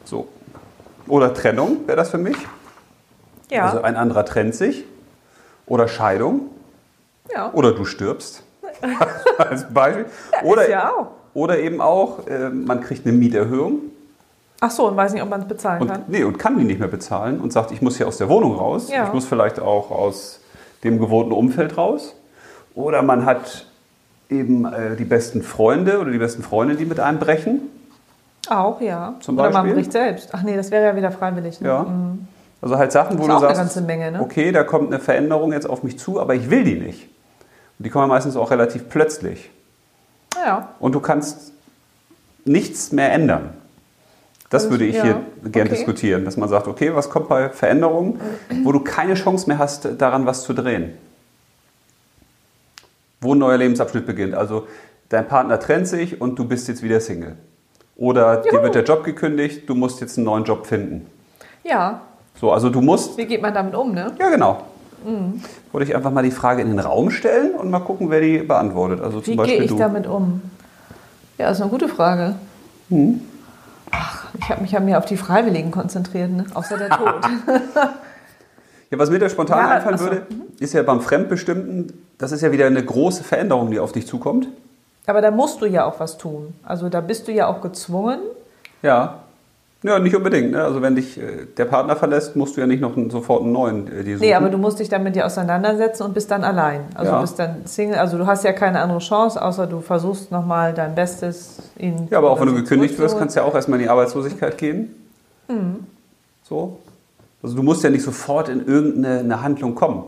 so. 0.05 0.26
Oder 1.06 1.32
Trennung 1.32 1.87
wäre 1.87 1.96
das 1.96 2.11
für 2.11 2.19
mich. 2.19 2.37
Ja, 3.50 3.64
Also 3.67 3.81
ein 3.82 3.96
anderer 3.96 4.25
trennt 4.26 4.55
sich. 4.55 4.85
Oder 5.67 5.87
Scheidung. 5.88 6.50
ja. 7.32 7.50
Oder 7.52 7.73
du 7.73 7.85
stirbst. 7.85 8.43
Als 9.38 9.64
Beispiel. 9.72 10.06
Oder, 10.44 10.69
ja 10.69 10.90
auch. 10.90 11.06
oder 11.34 11.58
eben 11.58 11.80
auch, 11.80 12.26
äh, 12.26 12.50
man 12.50 12.80
kriegt 12.80 13.06
eine 13.06 13.16
Mieterhöhung 13.16 13.80
Ach 14.60 14.70
so, 14.70 14.88
und 14.88 14.96
weiß 14.96 15.12
nicht, 15.12 15.22
ob 15.22 15.28
man 15.28 15.42
es 15.42 15.48
bezahlen 15.48 15.86
kann. 15.86 16.00
und, 16.02 16.08
nee, 16.08 16.25
und 16.25 16.38
kann 16.38 16.58
die 16.58 16.64
nicht 16.64 16.80
mehr 16.80 16.88
bezahlen 16.88 17.40
und 17.40 17.52
sagt, 17.52 17.70
ich 17.70 17.80
muss 17.80 17.96
hier 17.96 18.08
aus 18.08 18.19
der 18.19 18.28
Wohnung 18.28 18.56
raus. 18.56 18.90
Ja. 18.90 19.06
Ich 19.06 19.12
muss 19.12 19.25
vielleicht 19.25 19.61
auch 19.61 19.90
aus 19.90 20.40
dem 20.82 20.99
gewohnten 20.99 21.32
Umfeld 21.32 21.76
raus. 21.76 22.14
Oder 22.75 23.02
man 23.02 23.25
hat 23.25 23.66
eben 24.28 24.64
äh, 24.64 24.97
die 24.97 25.04
besten 25.04 25.42
Freunde 25.42 26.00
oder 26.00 26.11
die 26.11 26.18
besten 26.18 26.42
Freunde, 26.42 26.75
die 26.75 26.87
mit 26.87 26.99
einem 26.99 27.18
brechen. 27.18 27.61
Auch, 28.49 28.80
ja. 28.80 29.14
Zum 29.20 29.37
Oder 29.37 29.50
man 29.50 29.62
Beispiel? 29.62 29.75
bricht 29.75 29.92
selbst. 29.92 30.30
Ach 30.32 30.42
nee, 30.42 30.56
das 30.56 30.70
wäre 30.70 30.85
ja 30.87 30.97
wieder 30.97 31.11
freiwillig. 31.11 31.61
Ne? 31.61 31.68
Ja. 31.68 31.87
Also 32.61 32.76
halt 32.76 32.90
Sachen, 32.90 33.18
wo 33.18 33.26
du 33.26 33.38
sagst, 33.38 33.80
Menge, 33.82 34.11
ne? 34.11 34.20
okay, 34.20 34.50
da 34.50 34.64
kommt 34.64 34.88
eine 34.88 34.99
Veränderung 34.99 35.52
jetzt 35.52 35.68
auf 35.68 35.82
mich 35.82 35.99
zu, 35.99 36.20
aber 36.20 36.35
ich 36.35 36.50
will 36.50 36.64
die 36.64 36.75
nicht. 36.75 37.08
Und 37.78 37.85
die 37.85 37.90
kommen 37.90 38.04
ja 38.04 38.08
meistens 38.08 38.37
auch 38.37 38.50
relativ 38.50 38.88
plötzlich. 38.88 39.50
Ja. 40.35 40.75
Und 40.80 40.94
du 40.94 41.00
kannst 41.00 41.52
nichts 42.44 42.92
mehr 42.92 43.12
ändern. 43.12 43.50
Das 44.50 44.64
Also, 44.64 44.75
würde 44.75 44.87
ich 44.87 44.97
ja, 44.97 45.02
hier 45.02 45.23
gern 45.44 45.66
okay. 45.66 45.76
diskutieren, 45.76 46.25
dass 46.25 46.37
man 46.37 46.49
sagt, 46.49 46.68
okay, 46.68 46.94
was 46.94 47.11
kommt 47.11 47.28
bei 47.28 47.50
Veränderungen, 47.50 48.20
wo 48.64 48.73
du 48.73 48.80
keine 48.80 49.14
Chance 49.14 49.47
mehr 49.47 49.58
hast, 49.58 49.88
daran 49.99 50.26
was 50.26 50.42
zu 50.42 50.54
drehen. 50.54 50.94
Wo 53.20 53.35
ein 53.35 53.38
neuer 53.38 53.58
Lebensabschnitt 53.58 54.06
beginnt. 54.06 54.35
Also 54.35 54.66
dein 55.11 55.28
Partner 55.28 55.61
trennt 55.61 55.87
sich 55.87 56.20
und 56.20 56.38
du 56.38 56.47
bist 56.47 56.66
jetzt 56.68 56.82
wieder 56.82 57.00
Single. 57.00 57.37
Oder 57.97 58.38
dir 58.38 58.52
Juhu. 58.52 58.62
wird 58.62 58.75
der 58.75 58.85
Job 58.85 59.04
gekündigt, 59.04 59.68
du 59.68 59.75
musst 59.75 60.00
jetzt 60.00 60.16
einen 60.16 60.25
neuen 60.25 60.44
Job 60.44 60.66
finden. 60.66 61.06
Ja. 61.64 62.00
So, 62.40 62.52
also 62.52 62.70
du 62.70 62.80
musst 62.80 63.18
Wie 63.18 63.26
geht 63.26 63.42
man 63.42 63.52
damit 63.52 63.75
um, 63.75 63.92
ne? 63.92 64.14
ja, 64.18 64.30
genau. 64.30 64.62
Mhm. 65.05 65.43
Wollte 65.73 65.88
ich 65.90 65.97
einfach 65.97 66.11
mal 66.11 66.23
die 66.23 66.31
Frage 66.31 66.62
in 66.62 66.69
den 66.69 66.78
Raum 66.78 67.11
stellen 67.11 67.55
und 67.55 67.71
mal 67.71 67.81
gucken, 67.81 68.11
wer 68.11 68.21
die 68.21 68.38
beantwortet. 68.38 69.00
Also 69.00 69.21
Wie 69.21 69.25
zum 69.25 69.33
gehe 69.35 69.37
Beispiel 69.37 69.62
ich 69.64 69.71
du. 69.71 69.78
damit 69.78 70.07
um? 70.07 70.43
Ja, 71.38 71.50
ist 71.50 71.61
eine 71.61 71.71
gute 71.71 71.88
Frage. 71.88 72.35
Hm. 72.88 73.21
Ach, 73.90 74.26
ich 74.38 74.49
habe 74.50 74.61
mich 74.62 74.73
ja 74.73 74.81
mehr 74.81 74.99
auf 74.99 75.05
die 75.07 75.17
Freiwilligen 75.17 75.71
konzentriert, 75.71 76.31
ne? 76.31 76.45
außer 76.55 76.76
der 76.76 76.88
Tod. 76.99 77.14
Ja, 78.90 78.99
was 78.99 79.11
mir 79.11 79.19
da 79.19 79.28
spontan 79.28 79.59
Ja, 79.59 79.71
einfallen 79.76 79.95
ach 79.95 79.99
so. 79.99 80.05
würde, 80.07 80.26
ist 80.59 80.73
ja 80.75 80.83
beim 80.83 81.00
Fremdbestimmten, 81.00 81.93
das 82.19 82.33
ist 82.33 82.40
ja 82.40 82.50
wieder 82.52 82.67
eine 82.67 82.83
große 82.85 83.23
Veränderung, 83.23 83.71
die 83.71 83.78
auf 83.78 83.93
dich 83.93 84.07
zukommt. 84.07 84.49
Aber 85.07 85.21
da 85.21 85.31
musst 85.31 85.61
du 85.62 85.67
ja 85.67 85.85
auch 85.87 86.00
was 86.00 86.19
tun. 86.19 86.55
Also 86.64 86.88
da 86.88 87.00
bist 87.00 87.28
du 87.28 87.33
ja 87.33 87.47
auch 87.47 87.61
gezwungen. 87.62 88.19
Ja. 88.83 89.21
Ja, 89.85 90.00
nicht 90.00 90.16
unbedingt. 90.16 90.50
Ne? 90.50 90.64
Also 90.64 90.82
wenn 90.82 90.97
dich 90.97 91.18
äh, 91.18 91.47
der 91.56 91.64
Partner 91.64 91.94
verlässt, 91.94 92.35
musst 92.35 92.56
du 92.56 92.61
ja 92.61 92.66
nicht 92.66 92.80
noch 92.80 92.97
einen, 92.97 93.11
sofort 93.11 93.42
einen 93.44 93.52
neuen 93.52 93.87
äh, 93.87 94.02
dir 94.02 94.16
suchen. 94.16 94.26
Nee, 94.26 94.35
aber 94.35 94.49
du 94.50 94.58
musst 94.58 94.80
dich 94.80 94.88
damit 94.88 95.14
ja 95.14 95.25
auseinandersetzen 95.25 96.02
und 96.02 96.14
bist 96.14 96.30
dann 96.32 96.42
allein. 96.42 96.80
Also 96.94 97.12
Ja. 97.12 97.16
du 97.16 97.23
bist 97.23 97.38
dann 97.38 97.56
Single. 97.64 97.97
Also 97.99 98.18
du 98.18 98.26
hast 98.26 98.42
ja 98.42 98.52
keine 98.52 98.80
andere 98.80 98.99
Chance, 98.99 99.40
außer 99.40 99.68
du 99.68 99.80
versuchst 99.80 100.32
nochmal 100.32 100.75
dein 100.75 100.97
Bestes, 100.97 101.58
ihn 101.78 102.08
ja, 102.11 102.18
aber 102.18 102.30
auch 102.30 102.40
wenn 102.40 102.49
du 102.49 102.54
gekündigt 102.54 102.99
wirst, 102.99 103.18
kannst 103.18 103.37
du 103.37 103.40
ja 103.40 103.47
auch 103.47 103.54
erstmal 103.54 103.78
in 103.78 103.85
die 103.85 103.90
Arbeitslosigkeit 103.90 104.58
gehen. 104.58 104.94
Mhm. 105.47 105.87
So. 106.42 106.78
Also 107.40 107.54
du 107.54 107.62
musst 107.62 107.85
ja 107.85 107.90
nicht 107.90 108.02
sofort 108.02 108.49
in 108.49 108.66
irgendeine 108.66 109.20
eine 109.20 109.42
Handlung 109.42 109.76
kommen. 109.76 110.04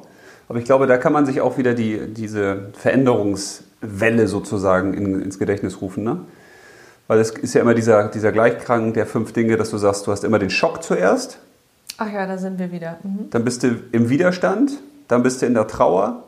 Aber 0.48 0.58
ich 0.58 0.64
glaube, 0.64 0.88
da 0.88 0.96
kann 0.96 1.12
man 1.12 1.26
sich 1.26 1.40
auch 1.40 1.58
wieder 1.58 1.74
die, 1.74 2.12
diese 2.12 2.70
Veränderungswelle 2.72 4.26
sozusagen 4.26 4.94
in, 4.94 5.22
ins 5.22 5.38
Gedächtnis 5.38 5.80
rufen. 5.80 6.02
Ne? 6.02 6.16
Weil 7.10 7.18
es 7.18 7.30
ist 7.32 7.54
ja 7.54 7.62
immer 7.62 7.74
dieser, 7.74 8.06
dieser 8.06 8.30
Gleichkrank 8.30 8.94
der 8.94 9.04
fünf 9.04 9.32
Dinge, 9.32 9.56
dass 9.56 9.70
du 9.70 9.78
sagst, 9.78 10.06
du 10.06 10.12
hast 10.12 10.22
immer 10.22 10.38
den 10.38 10.48
Schock 10.48 10.84
zuerst, 10.84 11.40
Ach 11.98 12.08
ja, 12.08 12.24
da 12.24 12.38
sind 12.38 12.60
wir 12.60 12.70
wieder. 12.70 12.98
Mhm. 13.02 13.30
dann 13.30 13.44
bist 13.44 13.64
du 13.64 13.74
im 13.90 14.10
Widerstand, 14.10 14.70
dann 15.08 15.24
bist 15.24 15.42
du 15.42 15.46
in 15.46 15.54
der 15.54 15.66
Trauer 15.66 16.22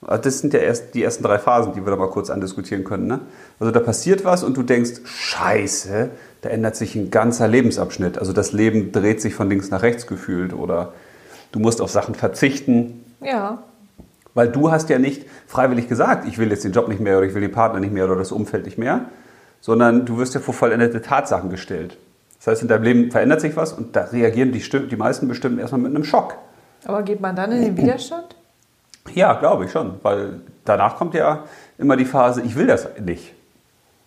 Also 0.00 0.22
Das 0.22 0.38
sind 0.38 0.54
ja 0.54 0.60
erst 0.60 0.94
die 0.94 1.02
ersten 1.02 1.24
drei 1.24 1.38
Phasen, 1.38 1.74
die 1.74 1.84
wir 1.84 1.90
da 1.90 1.96
mal 1.96 2.08
kurz 2.08 2.30
andiskutieren 2.30 2.84
können. 2.84 3.06
Ne? 3.06 3.20
Also 3.60 3.70
da 3.70 3.80
passiert 3.80 4.24
was 4.24 4.42
und 4.44 4.56
du 4.56 4.62
denkst, 4.62 5.02
scheiße, 5.04 6.08
da 6.40 6.48
ändert 6.48 6.76
sich 6.76 6.94
ein 6.96 7.10
ganzer 7.10 7.46
Lebensabschnitt. 7.46 8.16
Also 8.16 8.32
das 8.32 8.52
Leben 8.52 8.92
dreht 8.92 9.20
sich 9.20 9.34
von 9.34 9.50
links 9.50 9.68
nach 9.68 9.82
rechts 9.82 10.06
gefühlt 10.06 10.54
oder 10.54 10.94
du 11.52 11.58
musst 11.58 11.82
auf 11.82 11.90
Sachen 11.90 12.14
verzichten, 12.14 13.04
Ja. 13.20 13.62
weil 14.32 14.48
du 14.48 14.70
hast 14.70 14.88
ja 14.88 14.98
nicht 14.98 15.26
freiwillig 15.46 15.86
gesagt, 15.86 16.26
ich 16.26 16.38
will 16.38 16.48
jetzt 16.50 16.64
den 16.64 16.72
Job 16.72 16.88
nicht 16.88 17.00
mehr 17.02 17.18
oder 17.18 17.26
ich 17.26 17.34
will 17.34 17.42
den 17.42 17.52
Partner 17.52 17.78
nicht 17.78 17.92
mehr 17.92 18.06
oder 18.06 18.16
das 18.16 18.32
Umfeld 18.32 18.64
nicht 18.64 18.78
mehr, 18.78 19.04
sondern 19.64 20.04
du 20.04 20.18
wirst 20.18 20.34
ja 20.34 20.40
vor 20.40 20.52
vollendete 20.52 21.00
Tatsachen 21.00 21.48
gestellt. 21.48 21.96
Das 22.36 22.48
heißt, 22.48 22.60
in 22.60 22.68
deinem 22.68 22.82
Leben 22.82 23.10
verändert 23.10 23.40
sich 23.40 23.56
was 23.56 23.72
und 23.72 23.96
da 23.96 24.02
reagieren 24.02 24.52
die, 24.52 24.60
die 24.60 24.96
meisten 24.96 25.26
bestimmt 25.26 25.58
erstmal 25.58 25.80
mit 25.80 25.94
einem 25.94 26.04
Schock. 26.04 26.36
Aber 26.84 27.02
geht 27.02 27.22
man 27.22 27.34
dann 27.34 27.50
in 27.50 27.62
den 27.62 27.76
Widerstand? 27.78 28.36
Ja, 29.14 29.32
glaube 29.32 29.64
ich 29.64 29.70
schon, 29.70 29.94
weil 30.02 30.42
danach 30.66 30.96
kommt 30.96 31.14
ja 31.14 31.44
immer 31.78 31.96
die 31.96 32.04
Phase, 32.04 32.42
ich 32.42 32.56
will 32.56 32.66
das 32.66 32.86
nicht. 33.02 33.32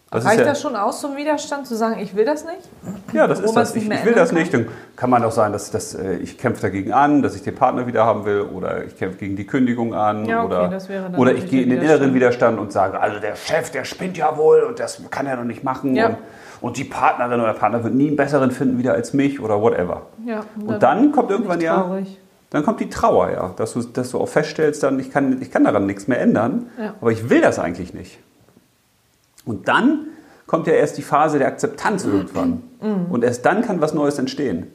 Das 0.09 0.23
Reicht 0.23 0.39
ja, 0.39 0.45
das 0.45 0.61
schon 0.61 0.77
aus 0.77 1.01
zum 1.01 1.17
Widerstand, 1.17 1.67
zu 1.67 1.75
sagen, 1.75 1.99
ich 1.99 2.15
will 2.15 2.23
das 2.23 2.45
nicht? 2.45 2.69
ja, 3.11 3.27
das 3.27 3.41
wo 3.41 3.45
ist 3.45 3.55
das. 3.55 3.75
Ich, 3.75 3.89
ich 3.89 4.05
will 4.05 4.13
das 4.13 4.31
nicht. 4.31 4.53
Dann 4.53 4.69
kann 4.95 5.09
man 5.09 5.21
auch 5.25 5.33
sagen, 5.33 5.51
dass, 5.51 5.69
dass 5.69 5.95
äh, 5.95 6.15
ich 6.15 6.37
kämpfe 6.37 6.61
dagegen 6.61 6.93
an, 6.93 7.21
dass 7.21 7.35
ich 7.35 7.43
den 7.43 7.55
Partner 7.55 7.87
wieder 7.87 8.05
haben 8.05 8.23
will 8.23 8.41
oder 8.41 8.85
ich 8.85 8.95
kämpfe 8.95 9.17
gegen 9.17 9.35
die 9.35 9.45
Kündigung 9.45 9.93
an 9.93 10.25
Ja, 10.25 10.45
okay, 10.45 10.55
oder, 10.55 10.69
dann 10.69 11.15
oder 11.15 11.33
ich 11.33 11.49
gehe 11.49 11.61
in 11.61 11.71
den 11.71 11.81
inneren 11.81 12.13
Widerstand 12.13 12.57
und 12.57 12.71
sage, 12.71 13.01
also 13.01 13.19
der 13.19 13.35
Chef, 13.35 13.69
der 13.71 13.83
spinnt 13.83 14.15
ja 14.15 14.37
wohl 14.37 14.61
und 14.61 14.79
das 14.79 15.01
kann 15.09 15.27
er 15.27 15.35
doch 15.35 15.43
nicht 15.43 15.65
machen 15.65 15.93
Ja. 15.93 16.07
und, 16.07 16.17
und 16.61 16.77
die 16.77 16.85
Partnerin 16.85 17.41
oder 17.41 17.51
der 17.51 17.59
Partner 17.59 17.83
wird 17.83 17.93
nie 17.93 18.07
einen 18.07 18.15
besseren 18.15 18.51
finden 18.51 18.77
wieder 18.77 18.93
als 18.93 19.13
mich 19.13 19.41
oder 19.41 19.61
whatever. 19.61 20.03
Ja. 20.25 20.45
Und 20.65 20.81
dann 20.81 21.11
kommt 21.11 21.27
bin 21.27 21.35
ich 21.35 21.41
irgendwann 21.41 21.61
ja. 21.61 21.97
Dann 22.49 22.63
kommt 22.63 22.79
die 22.79 22.89
Trauer, 22.89 23.31
ja, 23.31 23.53
dass 23.57 23.73
du, 23.73 23.81
dass 23.81 24.11
du 24.11 24.21
auch 24.21 24.29
feststellst, 24.29 24.81
dann, 24.83 25.01
ich, 25.01 25.11
kann, 25.11 25.41
ich 25.41 25.51
kann 25.51 25.65
daran 25.65 25.85
nichts 25.85 26.07
mehr 26.07 26.21
ändern, 26.21 26.67
aber 27.01 27.11
ich 27.11 27.29
will 27.29 27.41
das 27.41 27.59
eigentlich 27.59 27.93
nicht. 27.93 28.19
Und 29.47 29.67
dann 29.67 30.07
kommt 30.45 30.67
ja 30.67 30.73
erst 30.73 30.97
die 30.97 31.01
Phase 31.01 31.39
der 31.39 31.47
Akzeptanz 31.47 32.05
irgendwann. 32.05 32.61
Und 33.09 33.23
erst 33.23 33.45
dann 33.45 33.63
kann 33.63 33.81
was 33.81 33.93
Neues 33.93 34.19
entstehen. 34.19 34.71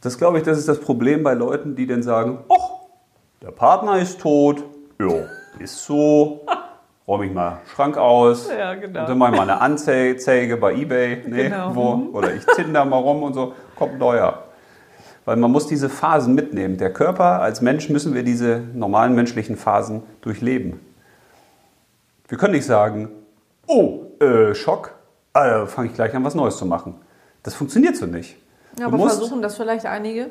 Das 0.00 0.18
glaube 0.18 0.38
ich, 0.38 0.44
das 0.44 0.58
ist 0.58 0.68
das 0.68 0.80
Problem 0.80 1.22
bei 1.22 1.34
Leuten, 1.34 1.76
die 1.76 1.86
dann 1.86 2.02
sagen, 2.02 2.38
ach, 2.48 2.86
der 3.42 3.50
Partner 3.52 3.98
ist 3.98 4.20
tot, 4.20 4.64
jo, 4.98 5.22
ist 5.58 5.84
so, 5.84 6.44
räume 7.08 7.26
ich 7.26 7.32
mal 7.32 7.58
Schrank 7.74 7.96
aus, 7.96 8.48
Ja, 8.50 8.74
genau. 8.74 9.00
und 9.00 9.08
dann 9.08 9.18
mache 9.18 9.32
ich 9.32 9.36
mal 9.36 9.42
eine 9.48 9.60
Anzeige 9.60 10.56
bei 10.56 10.74
Ebay, 10.74 11.22
nee, 11.26 11.44
Genau. 11.44 11.74
wo, 11.74 12.08
oder 12.18 12.34
ich 12.34 12.44
tinder 12.56 12.84
mal 12.84 12.98
rum 12.98 13.22
und 13.22 13.34
so, 13.34 13.54
kommt 13.76 13.98
neuer. 13.98 14.42
Weil 15.24 15.36
man 15.36 15.50
muss 15.50 15.66
diese 15.66 15.88
Phasen 15.88 16.34
mitnehmen. 16.34 16.76
Der 16.76 16.92
Körper, 16.92 17.40
als 17.40 17.60
Mensch 17.60 17.88
müssen 17.88 18.14
wir 18.14 18.22
diese 18.22 18.62
normalen 18.74 19.14
menschlichen 19.14 19.56
Phasen 19.56 20.02
durchleben. 20.20 20.80
Wir 22.28 22.38
können 22.38 22.52
nicht 22.54 22.66
sagen, 22.66 23.08
oh, 23.66 24.04
äh, 24.20 24.54
Schock, 24.54 24.92
äh, 25.34 25.66
fange 25.66 25.88
ich 25.88 25.94
gleich 25.94 26.14
an, 26.14 26.24
was 26.24 26.34
Neues 26.34 26.56
zu 26.56 26.66
machen. 26.66 26.94
Das 27.42 27.54
funktioniert 27.54 27.96
so 27.96 28.06
nicht. 28.06 28.36
Ja, 28.78 28.86
aber 28.86 28.96
musst- 28.96 29.16
versuchen 29.18 29.42
das 29.42 29.56
vielleicht 29.56 29.86
einige? 29.86 30.30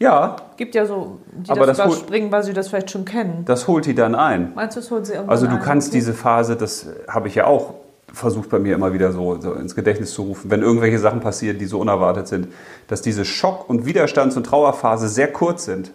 Ja, 0.00 0.36
Gibt 0.56 0.76
ja 0.76 0.86
so, 0.86 1.18
die 1.32 1.50
Aber 1.50 1.66
das, 1.66 1.78
das 1.78 1.86
überspringen, 1.86 2.30
weil 2.30 2.44
sie 2.44 2.52
das 2.52 2.68
vielleicht 2.68 2.90
schon 2.92 3.04
kennen. 3.04 3.44
das 3.46 3.66
holt 3.66 3.84
die 3.84 3.94
dann 3.96 4.14
ein. 4.14 4.52
Meinst 4.54 4.76
du, 4.76 4.80
es 4.80 4.90
holt 4.92 5.06
sie 5.06 5.14
irgendwann 5.14 5.30
Also 5.32 5.46
du 5.48 5.54
ein? 5.54 5.60
kannst 5.62 5.88
Okay. 5.88 5.98
diese 5.98 6.14
Phase, 6.14 6.54
das 6.54 6.86
habe 7.08 7.26
ich 7.26 7.34
ja 7.34 7.46
auch 7.46 7.74
versucht 8.12 8.48
bei 8.48 8.60
mir 8.60 8.74
immer 8.76 8.92
wieder 8.92 9.10
so, 9.12 9.40
so 9.40 9.54
ins 9.54 9.74
Gedächtnis 9.74 10.12
zu 10.14 10.22
rufen, 10.22 10.50
wenn 10.52 10.62
irgendwelche 10.62 10.98
Sachen 11.00 11.18
passieren, 11.20 11.58
die 11.58 11.66
so 11.66 11.80
unerwartet 11.80 12.28
sind, 12.28 12.46
dass 12.86 13.02
diese 13.02 13.24
Schock- 13.24 13.68
und 13.68 13.86
Widerstands- 13.86 14.36
und 14.36 14.44
Trauerphase 14.44 15.08
sehr 15.08 15.32
kurz 15.32 15.64
sind. 15.64 15.90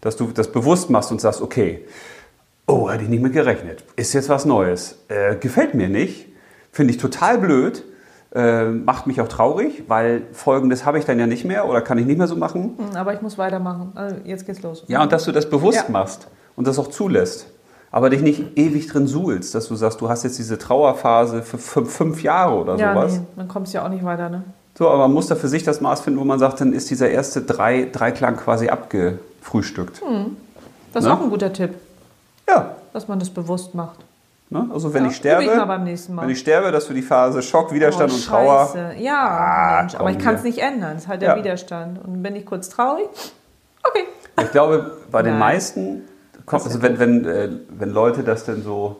Dass 0.00 0.16
du 0.16 0.26
das 0.32 0.50
bewusst 0.52 0.90
machst 0.90 1.10
und 1.12 1.20
sagst, 1.20 1.40
okay, 1.40 1.84
oh, 2.78 2.90
hätte 2.90 3.04
ich 3.04 3.08
nicht 3.10 3.22
mit 3.22 3.32
gerechnet, 3.32 3.84
ist 3.96 4.12
jetzt 4.12 4.28
was 4.28 4.44
Neues, 4.44 4.98
äh, 5.08 5.36
gefällt 5.36 5.74
mir 5.74 5.88
nicht, 5.88 6.26
finde 6.72 6.92
ich 6.92 6.98
total 6.98 7.38
blöd, 7.38 7.84
äh, 8.34 8.64
macht 8.66 9.06
mich 9.06 9.20
auch 9.20 9.28
traurig, 9.28 9.84
weil 9.88 10.22
folgendes 10.32 10.84
habe 10.84 10.98
ich 10.98 11.04
dann 11.06 11.18
ja 11.18 11.26
nicht 11.26 11.44
mehr 11.44 11.66
oder 11.68 11.80
kann 11.80 11.96
ich 11.98 12.06
nicht 12.06 12.18
mehr 12.18 12.26
so 12.28 12.36
machen. 12.36 12.74
Hm, 12.78 12.96
Aber 12.96 13.14
ich 13.14 13.22
muss 13.22 13.38
weitermachen. 13.38 13.92
Also 13.94 14.16
jetzt 14.24 14.44
geht's 14.46 14.62
los. 14.62 14.84
Ja, 14.86 15.02
und 15.02 15.12
dass 15.12 15.24
du 15.24 15.32
das 15.32 15.48
bewusst 15.48 15.84
Ja. 15.86 15.90
machst 15.90 16.28
und 16.54 16.66
das 16.66 16.78
auch 16.78 16.88
zulässt. 16.88 17.46
Aber 17.90 18.10
dich 18.10 18.20
nicht 18.20 18.58
ewig 18.58 18.86
drin 18.86 19.06
suhlst, 19.06 19.54
dass 19.54 19.66
du 19.68 19.74
sagst, 19.74 20.02
du 20.02 20.10
hast 20.10 20.22
jetzt 20.24 20.38
diese 20.38 20.58
Trauerphase 20.58 21.40
für 21.42 21.56
fünf, 21.56 21.90
fünf 21.90 22.22
Jahre 22.22 22.56
oder 22.60 22.76
ja, 22.76 22.92
sowas. 22.92 23.12
nee, 23.14 23.20
dann 23.36 23.48
kommst 23.48 23.72
du 23.72 23.78
ja 23.78 23.84
auch 23.86 23.88
nicht 23.88 24.04
weiter, 24.04 24.28
ne? 24.28 24.44
So, 24.76 24.88
aber 24.90 24.98
man 25.08 25.12
muss 25.14 25.26
da 25.26 25.34
für 25.34 25.48
sich 25.48 25.62
das 25.64 25.80
Maß 25.80 26.02
finden, 26.02 26.20
wo 26.20 26.24
man 26.24 26.38
sagt, 26.38 26.60
dann 26.60 26.74
ist 26.74 26.90
dieser 26.90 27.08
erste 27.08 27.40
drei, 27.40 27.88
Dreiklang 27.90 28.36
quasi 28.36 28.68
abgefrühstückt. 28.68 30.02
Das 30.92 31.02
ist 31.02 31.08
Ne? 31.08 31.14
auch 31.16 31.22
ein 31.22 31.30
guter 31.30 31.52
Tipp, 31.52 31.70
Ja. 32.48 32.76
dass 32.92 33.06
man 33.08 33.18
das 33.18 33.30
bewusst 33.30 33.74
macht. 33.74 33.98
Ne? 34.50 34.66
Also 34.72 34.94
wenn 34.94 35.04
Ja, 35.04 35.10
ich 35.10 35.16
sterbe, 35.16 35.44
ich 35.44 36.08
wenn 36.08 36.30
ich 36.30 36.38
sterbe, 36.38 36.72
dass 36.72 36.88
du 36.88 36.94
die 36.94 37.02
Phase 37.02 37.42
Schock, 37.42 37.72
Widerstand 37.72 38.10
Oh, 38.10 38.14
und 38.14 38.24
Trauer. 38.24 38.74
Ja, 38.98 39.28
Ah, 39.28 39.80
Mensch, 39.80 39.94
aber 39.94 40.10
ich 40.10 40.18
kann 40.18 40.36
es 40.36 40.42
nicht 40.42 40.58
ändern. 40.58 40.96
Es 40.96 41.02
ist 41.02 41.08
halt 41.08 41.20
der 41.20 41.30
Ja. 41.30 41.36
Widerstand. 41.36 41.98
Und 42.02 42.22
bin 42.22 42.34
ich 42.34 42.46
kurz 42.46 42.70
traurig? 42.70 43.06
Okay. 43.86 44.04
Ich 44.42 44.50
glaube, 44.50 44.92
bei 45.10 45.22
den 45.22 45.32
Nein. 45.32 45.40
meisten, 45.40 46.02
kommt, 46.46 46.64
also 46.64 46.80
wenn, 46.80 46.98
wenn, 46.98 47.24
äh, 47.26 47.50
wenn 47.78 47.90
Leute 47.90 48.22
das 48.22 48.44
denn 48.44 48.62
so 48.62 48.96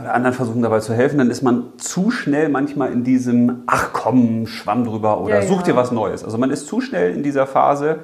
oder 0.00 0.12
anderen 0.14 0.34
versuchen 0.34 0.62
dabei 0.62 0.80
zu 0.80 0.92
helfen, 0.94 1.18
dann 1.18 1.30
ist 1.30 1.42
man 1.42 1.72
zu 1.78 2.10
schnell 2.10 2.48
manchmal 2.50 2.92
in 2.92 3.04
diesem, 3.04 3.62
ach 3.66 3.90
komm, 3.92 4.46
schwamm 4.46 4.84
drüber 4.84 5.20
oder 5.20 5.40
Ja, 5.40 5.46
such 5.46 5.62
dir 5.62 5.76
was 5.76 5.92
Neues. 5.92 6.24
Also 6.24 6.36
man 6.38 6.50
ist 6.50 6.66
zu 6.66 6.80
schnell 6.80 7.14
in 7.14 7.22
dieser 7.22 7.46
Phase, 7.46 8.00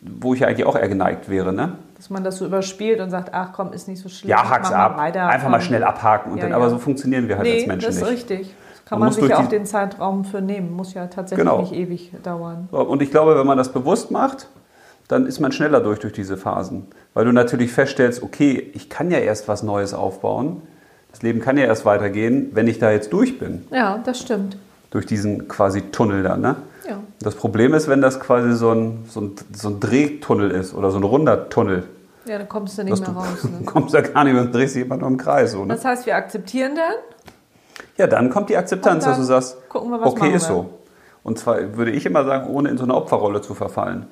wo 0.00 0.34
ich 0.34 0.40
ja 0.40 0.48
eigentlich 0.48 0.66
auch 0.66 0.76
eher 0.76 0.88
geneigt 0.88 1.28
wäre. 1.28 1.52
Ne? 1.52 1.72
Dass 1.96 2.10
man 2.10 2.22
das 2.24 2.36
so 2.36 2.44
überspielt 2.46 3.00
und 3.00 3.10
sagt, 3.10 3.30
ach 3.32 3.52
komm, 3.54 3.72
ist 3.72 3.88
nicht 3.88 4.02
so 4.02 4.08
schlimm. 4.08 4.30
Ja, 4.30 4.48
hack's 4.48 4.70
ab, 4.70 4.98
weiter, 4.98 5.28
einfach 5.28 5.48
mal 5.48 5.60
schnell 5.62 5.82
abhaken. 5.82 6.32
Und 6.32 6.38
Ja, 6.38 6.42
dann, 6.42 6.50
ja. 6.50 6.56
Aber 6.56 6.68
so 6.68 6.78
funktionieren 6.78 7.26
wir 7.28 7.36
halt 7.38 7.46
Nee, 7.46 7.58
als 7.60 7.66
Menschen 7.66 7.86
das 7.86 7.96
ist 7.96 8.02
nicht. 8.02 8.12
richtig. 8.12 8.54
Das 8.74 8.84
kann 8.84 8.98
Man 9.00 9.08
man, 9.08 9.14
sich 9.14 9.28
ja 9.28 9.38
auch 9.38 9.48
den 9.48 9.64
Zeitraum 9.64 10.24
für 10.24 10.40
nehmen. 10.42 10.72
Muss 10.74 10.92
ja 10.94 11.06
tatsächlich 11.06 11.44
Genau. 11.46 11.60
nicht 11.60 11.72
ewig 11.72 12.12
dauern. 12.22 12.68
Und 12.70 13.00
ich 13.02 13.10
glaube, 13.10 13.36
wenn 13.38 13.46
man 13.46 13.56
das 13.56 13.72
bewusst 13.72 14.10
macht, 14.10 14.48
dann 15.08 15.26
ist 15.26 15.40
man 15.40 15.52
schneller 15.52 15.80
durch 15.80 15.98
durch 16.00 16.12
diese 16.12 16.36
Phasen. 16.36 16.86
Weil 17.14 17.24
du 17.24 17.32
natürlich 17.32 17.72
feststellst, 17.72 18.22
okay, 18.22 18.70
ich 18.74 18.90
kann 18.90 19.10
ja 19.10 19.18
erst 19.18 19.48
was 19.48 19.62
Neues 19.62 19.94
aufbauen. 19.94 20.60
Das 21.12 21.22
Leben 21.22 21.40
kann 21.40 21.56
ja 21.56 21.64
erst 21.64 21.86
weitergehen, 21.86 22.50
wenn 22.52 22.66
ich 22.68 22.78
da 22.78 22.90
jetzt 22.90 23.10
durch 23.12 23.38
bin. 23.38 23.64
Ja, 23.70 23.98
das 24.04 24.20
stimmt. 24.20 24.58
Durch 24.90 25.06
diesen 25.06 25.48
quasi 25.48 25.80
Tunnel 25.90 26.22
da. 26.22 26.36
Ne? 26.36 26.56
Ja. 26.88 27.00
Das 27.20 27.34
Problem 27.34 27.74
ist, 27.74 27.88
wenn 27.88 28.00
das 28.00 28.20
quasi 28.20 28.52
so 28.52 28.70
ein, 28.72 29.04
so, 29.08 29.20
ein, 29.20 29.34
so 29.54 29.68
ein 29.68 29.80
Drehtunnel 29.80 30.50
ist 30.50 30.74
oder 30.74 30.90
so 30.90 30.98
ein 30.98 31.04
runder 31.04 31.48
Tunnel. 31.48 31.84
Ja, 32.26 32.38
dann 32.38 32.48
kommst 32.48 32.78
du 32.78 32.84
nicht 32.84 32.98
mehr 32.98 33.08
du 33.08 33.18
raus. 33.18 33.44
Ne? 33.44 33.64
kommst 33.64 33.94
da 33.94 34.00
gar 34.00 34.24
nicht 34.24 34.32
mehr 34.34 34.42
und 34.42 34.54
drehst 34.54 34.74
dich 34.74 34.84
immer 34.84 34.96
nur 34.96 35.08
im 35.08 35.16
Kreis. 35.16 35.52
So, 35.52 35.64
ne? 35.64 35.74
Das 35.74 35.84
heißt, 35.84 36.06
wir 36.06 36.16
akzeptieren 36.16 36.74
dann. 36.74 36.94
Ja, 37.96 38.06
dann 38.06 38.30
kommt 38.30 38.50
die 38.50 38.56
Akzeptanz, 38.56 39.04
dass 39.04 39.16
du 39.16 39.22
sagst, 39.22 39.56
wir, 39.72 40.06
okay, 40.06 40.34
ist 40.34 40.46
so. 40.46 40.70
Und 41.22 41.38
zwar 41.38 41.76
würde 41.76 41.90
ich 41.90 42.06
immer 42.06 42.24
sagen, 42.24 42.48
ohne 42.48 42.68
in 42.68 42.78
so 42.78 42.84
eine 42.84 42.94
Opferrolle 42.94 43.40
zu 43.40 43.54
verfallen. 43.54 44.06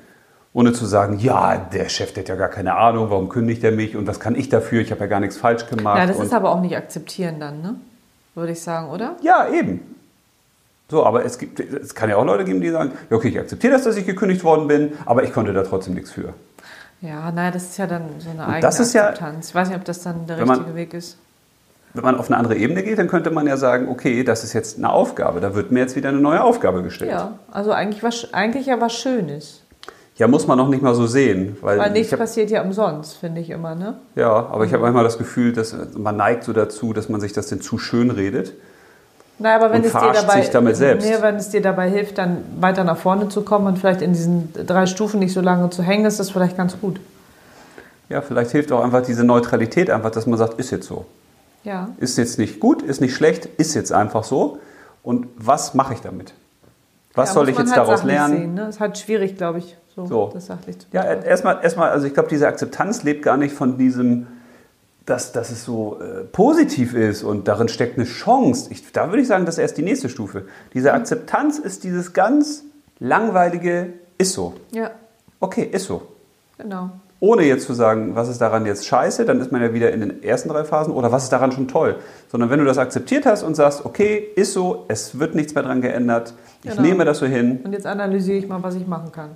Ohne 0.53 0.73
zu 0.73 0.87
sagen, 0.87 1.19
ja, 1.19 1.57
der 1.57 1.89
Chef, 1.89 2.13
der 2.13 2.23
hat 2.23 2.29
ja 2.29 2.37
gar 2.37 2.49
keine 2.49 2.77
Ahnung, 2.77 3.11
warum 3.11 3.29
kündigt 3.29 3.63
er 3.65 3.73
mich 3.73 3.97
und 3.97 4.07
was 4.07 4.21
kann 4.21 4.37
ich 4.37 4.49
dafür? 4.49 4.81
Ich 4.81 4.91
habe 4.91 5.01
ja 5.01 5.07
gar 5.07 5.21
nichts 5.21 5.37
falsch 5.37 5.67
gemacht. 5.67 5.99
Ja, 5.99 6.07
das 6.07 6.19
ist 6.21 6.33
aber 6.33 6.51
auch 6.51 6.61
nicht 6.61 6.77
akzeptieren 6.77 7.41
dann, 7.41 7.61
ne? 7.61 7.75
Würde 8.35 8.53
ich 8.53 8.63
sagen, 8.63 8.91
oder? 8.91 9.17
ja, 9.23 9.49
eben. 9.49 9.94
So, 10.91 11.05
aber 11.05 11.25
es, 11.25 11.39
gibt, 11.39 11.61
es 11.61 11.95
kann 11.95 12.11
ja 12.11 12.17
auch 12.17 12.25
Leute 12.27 12.45
geben, 12.45 12.61
die 12.61 12.71
sagen, 12.71 12.93
ja, 13.11 13.17
okay, 13.17 13.29
ich 13.29 13.39
akzeptiere 13.39 13.73
das, 13.73 13.85
dass 13.85 13.97
ich 13.97 14.05
gekündigt 14.07 14.45
worden 14.45 14.69
bin, 14.69 14.93
aber 15.07 15.23
ich 15.25 15.33
konnte 15.33 15.53
da 15.53 15.63
trotzdem 15.63 15.95
nichts 15.95 16.11
für. 16.11 16.35
Ja, 17.01 17.31
nein, 17.33 17.53
das 17.53 17.65
ist 17.65 17.77
ja 17.79 17.87
dann 17.87 18.03
so 18.19 18.31
eine 18.31 18.45
eigene 18.47 18.61
das 18.61 18.81
ist 18.81 18.93
ja- 18.93 19.09
Akzeptanz. 19.09 19.49
ich 19.49 19.55
weiß 19.55 19.69
nicht, 19.69 19.79
ob 19.79 19.85
das 19.85 20.03
dann 20.03 20.27
der 20.27 20.39
Wenn 20.39 20.47
man- 20.47 20.59
richtige 20.59 20.77
Weg 20.77 20.95
ist. 20.95 21.19
Wenn 21.95 22.03
man 22.03 22.17
auf 22.17 22.27
eine 22.29 22.37
andere 22.39 22.57
Ebene 22.57 22.83
geht, 22.83 22.99
dann 22.99 23.07
könnte 23.07 23.31
man 23.31 23.47
ja 23.47 23.57
sagen, 23.57 23.89
okay, 23.89 24.25
das 24.25 24.43
ist 24.43 24.53
jetzt 24.53 24.79
eine 24.79 24.91
Aufgabe, 24.91 25.41
da 25.41 25.55
wird 25.55 25.71
mir 25.71 25.79
jetzt 25.81 25.95
wieder 25.95 26.09
eine 26.09 26.19
neue 26.19 26.43
Aufgabe 26.43 26.83
gestellt. 26.83 27.13
Ja, 27.13 27.39
also 27.53 27.71
eigentlich, 27.71 28.03
was, 28.03 28.35
eigentlich 28.35 28.67
ja 28.67 28.81
was 28.81 28.95
Schönes. 28.95 29.63
Ja, 30.17 30.27
muss 30.29 30.47
man 30.49 30.59
noch 30.59 30.69
nicht 30.69 30.83
mal 30.83 30.95
so 30.95 31.07
sehen. 31.07 31.57
Weil, 31.61 31.79
Weil 31.79 31.91
nichts 31.93 32.09
ich 32.09 32.13
hab, 32.13 32.21
passiert 32.21 32.51
ja 32.51 32.63
umsonst, 32.63 33.17
finde 33.19 33.41
ich 33.41 33.51
immer, 33.51 33.75
ne? 33.77 33.95
Ja, 34.17 34.31
aber 34.33 34.65
ich 34.65 34.73
habe 34.73 34.83
manchmal 34.83 35.05
das 35.05 35.19
Gefühl, 35.19 35.53
dass 35.53 35.75
man 35.97 36.17
neigt 36.17 36.45
so 36.45 36.53
dazu, 36.53 36.93
dass 36.93 37.09
man 37.09 37.21
sich 37.21 37.33
das 37.33 37.47
denn 37.49 37.61
zu 37.61 37.79
schön 37.79 38.11
redet. 38.11 38.55
Naja, 39.39 39.57
aber 39.57 39.71
wenn 39.73 39.81
Und 39.81 39.87
es 39.87 39.93
dir 39.93 40.13
dabei, 40.13 40.41
sich 40.41 40.51
damit 40.51 40.77
selbst. 40.77 41.09
Nee, 41.09 41.17
wenn 41.21 41.37
es 41.37 41.49
dir 41.51 41.61
dabei 41.61 41.91
hilft, 41.91 42.19
dann 42.19 42.39
weiter 42.61 42.85
nach 42.85 42.97
vorne 42.97 43.29
zu 43.29 43.43
kommen 43.43 43.67
und 43.67 43.79
vielleicht 43.79 44.01
in 44.01 44.13
diesen 44.13 44.53
drei 44.53 44.87
Stufen 44.87 45.19
nicht 45.19 45.33
so 45.33 45.41
lange 45.41 45.71
zu 45.71 45.83
hängen, 45.83 46.05
ist 46.05 46.21
das 46.21 46.31
vielleicht 46.31 46.57
ganz 46.57 46.79
gut. 46.81 47.01
Ja, 48.09 48.21
vielleicht 48.21 48.53
hilft 48.53 48.71
auch 48.71 48.85
einfach 48.85 49.03
diese 49.03 49.25
Neutralität, 49.25 49.91
einfach, 49.91 50.11
dass 50.11 50.27
man 50.27 50.39
sagt, 50.39 50.61
ist 50.61 50.71
jetzt 50.71 50.87
so. 50.87 51.05
Ja. 51.65 51.89
Ist 51.99 52.19
jetzt 52.19 52.39
nicht 52.39 52.61
gut, 52.61 52.83
ist 52.83 53.01
nicht 53.01 53.15
schlecht, 53.15 53.47
ist 53.47 53.75
jetzt 53.75 53.93
einfach 53.93 54.23
so. 54.25 54.59
Und 55.03 55.27
was 55.37 55.75
mache 55.75 55.95
ich 55.95 56.01
damit? 56.01 56.35
Was 57.15 57.31
ja, 57.31 57.35
soll 57.35 57.49
ich 57.49 57.59
jetzt 57.59 57.75
halt 57.77 57.89
daraus 57.89 58.03
lernen? 58.05 58.37
Sehen, 58.37 58.55
ne? 58.55 58.69
Ist 58.69 58.81
halt 58.81 58.99
schwierig, 58.99 59.37
glaube 59.37 59.59
ich, 59.59 59.77
so, 59.95 60.07
So. 60.07 60.31
das 60.35 60.47
sachlich 60.47 60.79
zu 60.79 60.87
Ja, 60.93 61.03
erstmal, 61.05 61.61
erstmal, 61.63 61.91
also 61.91 62.07
ich 62.07 62.15
glaube, 62.15 62.29
diese 62.29 62.47
Akzeptanz 62.47 63.03
lebt 63.05 63.23
gar 63.23 63.37
nicht 63.37 63.55
von 63.55 63.79
diesem, 63.79 64.27
dass, 65.07 65.33
dass 65.33 65.51
es 65.51 65.65
so 65.65 65.99
äh, 66.01 66.25
positiv 66.25 66.95
ist 66.95 67.23
und 67.25 67.47
darin 67.49 67.69
steckt 67.69 67.99
eine 67.99 68.07
Chance. 68.07 68.69
Ich, 68.71 68.91
da 68.93 69.09
würde 69.11 69.21
ich 69.23 69.29
sagen, 69.29 69.45
das 69.47 69.57
ist 69.57 69.61
erst 69.61 69.77
die 69.77 69.83
nächste 69.83 70.09
Stufe. 70.09 70.45
Diese 70.73 70.89
Mhm. 70.91 70.95
Akzeptanz 70.97 71.59
ist 71.59 71.85
dieses 71.85 72.13
ganz 72.15 72.65
langweilige, 73.01 73.93
ist 74.19 74.33
so. 74.33 74.55
Ja, 74.73 74.91
Okay, 75.41 75.69
ist 75.71 75.85
so. 75.87 76.03
genau. 76.57 76.91
ohne 77.21 77.43
jetzt 77.45 77.67
zu 77.67 77.73
sagen, 77.75 78.15
was 78.15 78.29
ist 78.29 78.41
daran 78.41 78.65
jetzt 78.67 78.87
scheiße, 78.87 79.25
dann 79.25 79.41
ist 79.41 79.51
man 79.53 79.61
ja 79.63 79.73
wieder 79.73 79.93
in 79.93 80.01
den 80.01 80.23
ersten 80.23 80.49
drei 80.51 80.63
Phasen, 80.65 80.93
oder 80.93 81.11
was 81.13 81.25
ist 81.25 81.31
daran 81.33 81.53
schon 81.53 81.69
toll. 81.69 81.97
Sondern 82.31 82.51
wenn 82.51 82.59
du 82.59 82.65
das 82.67 82.77
akzeptiert 82.79 83.25
hast 83.27 83.43
und 83.43 83.55
sagst, 83.55 83.85
okay, 83.87 84.17
ist 84.37 84.53
so, 84.53 84.85
es 84.89 85.19
wird 85.19 85.35
nichts 85.35 85.55
mehr 85.55 85.65
dran 85.65 85.81
geändert, 85.81 86.35
ich 86.63 86.71
Genau. 86.71 86.83
nehme 86.83 87.05
das 87.07 87.19
so 87.19 87.27
hin. 87.27 87.61
Und 87.65 87.73
jetzt 87.73 87.87
analysiere 87.87 88.39
ich 88.39 88.49
mal, 88.49 88.63
was 88.63 88.75
ich 88.75 88.87
machen 88.87 89.11
kann. 89.13 89.31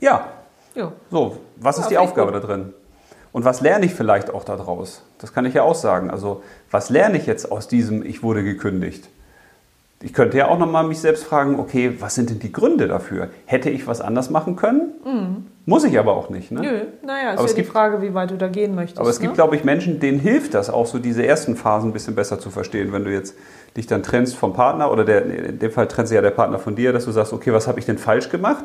Ja, 0.00 0.26
Jo. 0.74 0.92
so, 1.10 1.36
was 1.56 1.76
Ja, 1.76 1.82
ist 1.82 1.88
die 1.88 1.94
ich 1.94 1.98
Aufgabe 2.00 2.32
da 2.32 2.40
drin? 2.40 2.72
Und 3.32 3.44
was 3.44 3.60
lerne 3.60 3.86
ich 3.86 3.94
vielleicht 3.94 4.30
auch 4.32 4.44
daraus? 4.44 5.02
Das 5.18 5.32
kann 5.32 5.44
ich 5.46 5.54
ja 5.54 5.62
auch 5.62 5.74
sagen. 5.76 6.10
Also, 6.10 6.42
was 6.70 6.90
lerne 6.90 7.16
ich 7.16 7.26
jetzt 7.26 7.50
aus 7.52 7.68
diesem, 7.68 8.04
ich 8.04 8.22
wurde 8.22 8.42
gekündigt? 8.42 9.08
Ich 10.02 10.14
könnte 10.14 10.38
ja 10.38 10.48
auch 10.48 10.58
nochmal 10.58 10.84
mich 10.84 10.98
selbst 10.98 11.24
fragen, 11.24 11.60
okay, 11.60 11.94
was 12.00 12.14
sind 12.14 12.30
denn 12.30 12.38
die 12.38 12.52
Gründe 12.52 12.88
dafür? 12.88 13.28
Hätte 13.44 13.68
ich 13.68 13.86
was 13.86 14.00
anders 14.00 14.30
machen 14.30 14.56
können? 14.56 15.46
Muss 15.66 15.84
ich 15.84 15.98
aber 15.98 16.14
auch 16.16 16.30
nicht. 16.30 16.50
Ne? 16.50 16.60
Mhm. 16.60 16.66
Nö, 16.66 16.80
naja, 17.06 17.28
ist 17.32 17.32
Aber 17.34 17.40
ja 17.42 17.44
es 17.44 17.54
die 17.54 17.60
gibt- 17.60 17.72
Frage, 17.72 18.00
wie 18.00 18.14
weit 18.14 18.30
du 18.30 18.36
da 18.38 18.48
gehen 18.48 18.74
möchtest. 18.74 18.98
Aber 18.98 19.10
es 19.10 19.20
gibt, 19.20 19.32
ne? 19.32 19.36
glaube 19.36 19.56
ich, 19.56 19.62
Menschen, 19.62 20.00
denen 20.00 20.18
hilft 20.18 20.54
das 20.54 20.70
auch 20.70 20.86
so, 20.86 20.98
diese 20.98 21.24
ersten 21.24 21.54
Phasen 21.54 21.90
ein 21.90 21.92
bisschen 21.92 22.14
besser 22.14 22.40
zu 22.40 22.48
verstehen. 22.50 22.92
Wenn 22.94 23.04
du 23.04 23.12
jetzt 23.12 23.36
dich 23.76 23.86
dann 23.86 24.02
trennst 24.02 24.36
vom 24.36 24.54
Partner 24.54 24.90
oder 24.90 25.04
der, 25.04 25.26
in 25.26 25.58
dem 25.58 25.70
Fall 25.70 25.86
trennt 25.86 26.08
sich 26.08 26.14
ja 26.16 26.22
der 26.22 26.30
Partner 26.30 26.58
von 26.58 26.74
dir, 26.76 26.92
dass 26.94 27.04
du 27.04 27.12
sagst, 27.12 27.34
okay, 27.34 27.52
was 27.52 27.68
habe 27.68 27.78
ich 27.78 27.84
denn 27.84 27.98
falsch 27.98 28.30
gemacht? 28.30 28.64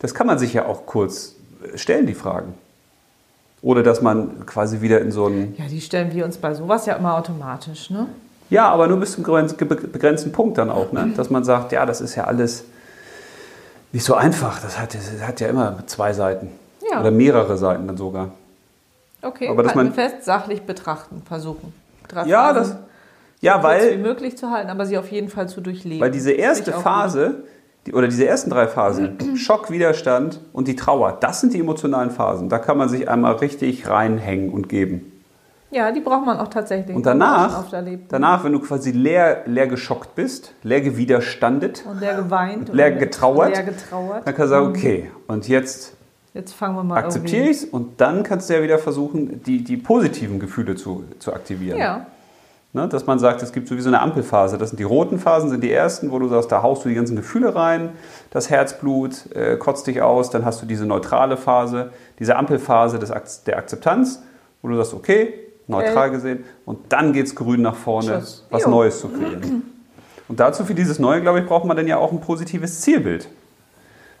Das 0.00 0.14
kann 0.14 0.26
man 0.26 0.38
sich 0.38 0.52
ja 0.52 0.66
auch 0.66 0.84
kurz 0.84 1.34
äh, 1.72 1.78
stellen, 1.78 2.06
die 2.06 2.14
Fragen. 2.14 2.54
Oder 3.64 3.82
dass 3.82 4.02
man 4.02 4.44
quasi 4.44 4.82
wieder 4.82 5.00
in 5.00 5.10
so 5.10 5.24
einen, 5.24 5.54
Ja, 5.56 5.64
die 5.66 5.80
stellen 5.80 6.12
wir 6.12 6.26
uns 6.26 6.36
bei 6.36 6.52
sowas 6.52 6.84
ja 6.84 6.96
immer 6.96 7.16
automatisch, 7.16 7.88
ne? 7.88 8.06
ja, 8.50 8.68
aber 8.68 8.86
nur 8.88 9.00
bis 9.00 9.12
zum 9.12 9.24
begrenzten 9.24 10.32
Punkt 10.32 10.58
dann 10.58 10.68
auch, 10.68 10.92
ne? 10.92 11.14
dass 11.16 11.30
man 11.30 11.44
sagt, 11.44 11.72
ja, 11.72 11.86
das 11.86 12.02
ist 12.02 12.14
ja 12.14 12.24
alles 12.24 12.64
nicht 13.90 14.04
so 14.04 14.14
einfach. 14.14 14.60
Das 14.60 14.78
hat, 14.78 14.94
das 14.94 15.26
hat 15.26 15.40
ja 15.40 15.48
immer 15.48 15.78
zwei 15.86 16.12
Seiten. 16.12 16.50
Ja. 16.90 17.00
Oder 17.00 17.10
mehrere 17.10 17.56
Seiten 17.56 17.86
dann 17.86 17.96
sogar. 17.96 18.32
Okay, 19.22 19.48
Aber 19.48 19.62
dass 19.62 19.74
man- 19.74 19.94
fest, 19.94 20.24
sachlich 20.24 20.62
betrachten, 20.64 21.22
versuchen. 21.26 21.72
Ja, 22.26 22.52
das, 22.52 22.76
ja, 23.40 23.54
so 23.54 23.60
kurz 23.66 23.82
wie 23.82 23.86
weil, 23.92 23.98
möglich 23.98 24.36
zu 24.36 24.50
halten, 24.50 24.68
aber 24.68 24.84
sie 24.84 24.98
auf 24.98 25.10
jeden 25.10 25.30
Fall 25.30 25.48
zu 25.48 25.62
durchleben. 25.62 26.00
Weil 26.00 26.10
diese 26.10 26.32
erste 26.32 26.72
Phase, 26.72 27.44
oder 27.92 28.08
diese 28.08 28.26
ersten 28.26 28.50
drei 28.50 28.66
Phasen, 28.66 29.18
Schock, 29.36 29.70
Widerstand 29.70 30.40
und 30.52 30.68
die 30.68 30.76
Trauer, 30.76 31.18
das 31.20 31.40
sind 31.40 31.52
die 31.52 31.60
emotionalen 31.60 32.10
Phasen. 32.10 32.48
Da 32.48 32.58
kann 32.58 32.78
man 32.78 32.88
sich 32.88 33.08
einmal 33.08 33.34
richtig 33.34 33.88
reinhängen 33.88 34.50
und 34.50 34.68
geben. 34.68 35.10
Ja, 35.70 35.90
die 35.90 36.00
braucht 36.00 36.24
man 36.24 36.38
auch 36.38 36.48
tatsächlich. 36.48 36.94
Und 36.94 37.04
danach, 37.04 37.64
danach, 38.08 38.44
wenn 38.44 38.52
du 38.52 38.60
quasi 38.60 38.92
leer, 38.92 39.42
leer 39.46 39.66
geschockt 39.66 40.14
bist, 40.14 40.54
leer 40.62 40.80
gewiderstandet, 40.80 41.84
Und 41.90 42.00
der 42.00 42.14
geweint. 42.14 42.72
leer 42.72 42.92
und 42.92 42.98
getrauert, 43.00 43.50
Leer 43.56 43.64
getrauert. 43.64 44.18
dann 44.24 44.34
kannst 44.34 44.40
du 44.40 44.48
sagen, 44.48 44.66
okay, 44.68 45.10
und 45.26 45.48
jetzt 45.48 45.96
Jetzt 46.32 46.52
fangen 46.52 46.74
wir 46.74 46.82
mal 46.82 46.96
akzeptiere 46.98 47.44
ich 47.44 47.58
es 47.58 47.64
und 47.64 48.00
dann 48.00 48.24
kannst 48.24 48.50
du 48.50 48.54
ja 48.54 48.62
wieder 48.62 48.78
versuchen, 48.78 49.40
die, 49.44 49.62
die 49.62 49.76
positiven 49.76 50.40
Gefühle 50.40 50.74
zu, 50.74 51.04
zu 51.20 51.32
aktivieren. 51.32 51.78
Ja, 51.78 52.06
Ne, 52.74 52.88
dass 52.88 53.06
man 53.06 53.20
sagt, 53.20 53.40
es 53.40 53.52
gibt 53.52 53.68
sowieso 53.68 53.88
eine 53.88 54.00
Ampelphase. 54.00 54.58
Das 54.58 54.70
sind 54.70 54.80
die 54.80 54.84
roten 54.84 55.20
Phasen, 55.20 55.48
sind 55.48 55.62
die 55.62 55.70
ersten, 55.70 56.10
wo 56.10 56.18
du 56.18 56.26
sagst, 56.26 56.50
da 56.50 56.60
haust 56.62 56.84
du 56.84 56.88
die 56.88 56.96
ganzen 56.96 57.14
Gefühle 57.14 57.54
rein, 57.54 57.90
das 58.30 58.50
Herzblut 58.50 59.30
äh, 59.32 59.56
kotzt 59.56 59.86
dich 59.86 60.02
aus, 60.02 60.30
dann 60.30 60.44
hast 60.44 60.60
du 60.60 60.66
diese 60.66 60.84
neutrale 60.84 61.36
Phase, 61.36 61.92
diese 62.18 62.34
Ampelphase 62.34 62.98
des, 62.98 63.44
der 63.44 63.58
Akzeptanz, 63.58 64.24
wo 64.60 64.66
du 64.66 64.76
sagst, 64.76 64.92
okay, 64.92 65.34
neutral 65.68 66.10
gesehen, 66.10 66.44
und 66.64 66.92
dann 66.92 67.12
geht 67.12 67.26
es 67.26 67.36
grün 67.36 67.62
nach 67.62 67.76
vorne, 67.76 68.18
Tschüss. 68.18 68.44
was 68.50 68.64
Jo. 68.64 68.70
Neues 68.70 69.00
zu 69.00 69.08
kreieren. 69.08 69.70
Und 70.28 70.40
dazu 70.40 70.64
für 70.64 70.74
dieses 70.74 70.98
Neue, 70.98 71.20
glaube 71.20 71.40
ich, 71.40 71.46
braucht 71.46 71.66
man 71.66 71.76
dann 71.76 71.86
ja 71.86 71.98
auch 71.98 72.10
ein 72.10 72.20
positives 72.20 72.80
Zielbild. 72.80 73.28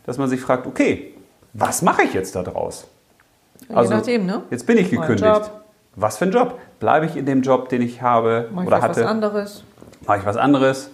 Dass 0.04 0.18
man 0.18 0.28
sich 0.28 0.40
fragt, 0.40 0.66
okay, 0.66 1.14
was 1.54 1.80
mache 1.82 2.02
ich 2.02 2.12
jetzt 2.12 2.36
daraus? 2.36 2.86
je 3.68 3.74
Also, 3.74 3.94
nachdem, 3.94 4.26
ne? 4.26 4.42
Jetzt 4.50 4.66
bin 4.66 4.76
ich 4.76 4.90
gekündigt. 4.90 5.50
Was 5.96 6.18
für 6.18 6.24
ein 6.26 6.32
Job? 6.32 6.58
Bleibe 6.80 7.06
ich 7.06 7.16
in 7.16 7.26
dem 7.26 7.42
Job, 7.42 7.68
den 7.68 7.82
ich 7.82 8.02
habe 8.02 8.48
Mach 8.52 8.62
ich 8.62 8.68
oder 8.68 8.76
vielleicht 8.78 8.90
was 8.90 8.96
hatte? 8.98 9.08
anderes? 9.08 9.64
Mache 10.06 10.18
ich 10.18 10.26
was 10.26 10.36
anderes? 10.36 10.90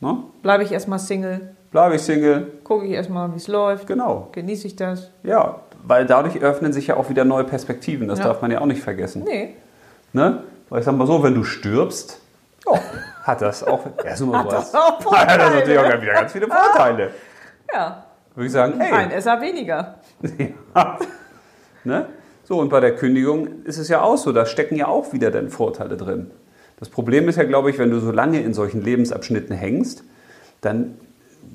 Ne? 0.00 0.18
Bleibe 0.42 0.62
ich 0.62 0.72
erstmal 0.72 0.98
Single? 0.98 1.54
Bleibe 1.72 1.96
ich 1.96 2.02
Single? 2.02 2.46
Gucke 2.64 2.86
ich 2.86 2.92
erstmal, 2.92 3.32
wie 3.32 3.36
es 3.36 3.48
läuft? 3.48 3.86
Genau. 3.86 4.28
Genieße 4.32 4.66
ich 4.68 4.76
das? 4.76 5.10
Ja, 5.22 5.56
weil 5.82 6.06
dadurch 6.06 6.40
öffnen 6.40 6.72
sich 6.72 6.86
ja 6.86 6.96
auch 6.96 7.10
wieder 7.10 7.24
neue 7.24 7.44
Perspektiven. 7.44 8.08
Das 8.08 8.20
Ja. 8.20 8.26
darf 8.26 8.40
man 8.42 8.50
ja 8.50 8.60
auch 8.60 8.66
nicht 8.66 8.80
vergessen. 8.82 9.24
Nee. 9.24 9.54
Ne? 10.12 10.42
Weil 10.70 10.78
ich 10.80 10.84
sag 10.86 10.96
mal 10.96 11.06
so, 11.06 11.22
wenn 11.22 11.34
du 11.34 11.44
stirbst, 11.44 12.20
ja, 12.66 12.80
hat 13.24 13.42
das 13.42 13.64
auch, 13.64 13.80
ja, 14.04 14.10
ist 14.12 14.20
immer 14.20 14.38
Hat 14.38 14.46
was. 14.46 14.70
das 14.72 14.74
auch 14.74 14.88
Hat 14.90 14.98
das 14.98 15.04
Vorteile? 15.04 15.50
natürlich 15.56 15.78
auch 15.78 16.02
wieder 16.02 16.12
ganz 16.14 16.32
viele 16.32 16.46
Vorteile. 16.46 17.10
Ja, 17.72 18.04
Würde 18.34 18.46
ich 18.46 18.52
sagen, 18.52 18.74
hey, 18.80 18.92
ein 18.92 19.10
Esser 19.10 19.40
weniger. 19.40 19.96
Ja. 20.74 20.98
Ne? 21.84 22.06
So, 22.48 22.58
und 22.58 22.70
bei 22.70 22.80
der 22.80 22.96
Kündigung 22.96 23.62
ist 23.64 23.76
es 23.76 23.88
ja 23.88 24.00
auch 24.00 24.16
so, 24.16 24.32
da 24.32 24.46
stecken 24.46 24.74
ja 24.76 24.88
auch 24.88 25.12
wieder 25.12 25.30
dann 25.30 25.50
Vorteile 25.50 25.98
drin. 25.98 26.30
Das 26.80 26.88
Problem 26.88 27.28
ist 27.28 27.36
ja, 27.36 27.44
glaube 27.44 27.68
ich, 27.68 27.78
wenn 27.78 27.90
du 27.90 28.00
so 28.00 28.10
lange 28.10 28.40
in 28.40 28.54
solchen 28.54 28.80
Lebensabschnitten 28.80 29.54
hängst, 29.54 30.02
dann 30.62 30.94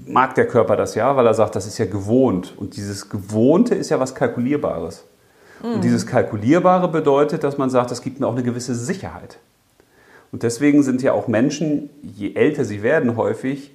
mag 0.06 0.36
der 0.36 0.45
Körper 0.45 0.75
das 0.75 0.93
ja, 0.93 1.15
weil 1.15 1.25
er 1.25 1.34
sagt, 1.34 1.56
das 1.56 1.65
ist 1.65 1.79
ja 1.79 1.88
gewohnt. 1.88 2.53
Und 2.56 2.77
dieses 2.77 3.10
Gewohnte 3.10 3.73
ist 3.73 3.89
ja 3.89 3.99
was 3.99 4.13
Kalkulierbares. 4.13 5.03
Und 5.63 5.84
dieses 5.84 6.06
Kalkulierbare 6.06 6.88
bedeutet, 6.89 7.43
dass 7.43 7.58
man 7.58 7.71
sagt, 7.71 7.89
das 7.89 8.03
gibt 8.03 8.19
mir 8.19 8.27
auch 8.27 8.34
eine 8.34 8.43
gewisse 8.43 8.75
Sicherheit. 8.75 9.39
Und 10.32 10.43
deswegen 10.43 10.84
sind 10.84 11.01
ja 11.01 11.13
auch 11.13 11.27
Menschen, 11.27 11.89
je 12.03 12.36
älter 12.36 12.65
sie 12.65 12.84
werden, 12.84 13.17
häufig 13.17 13.71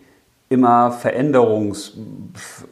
immer 0.50 0.92
Veränderungs... 0.92 1.94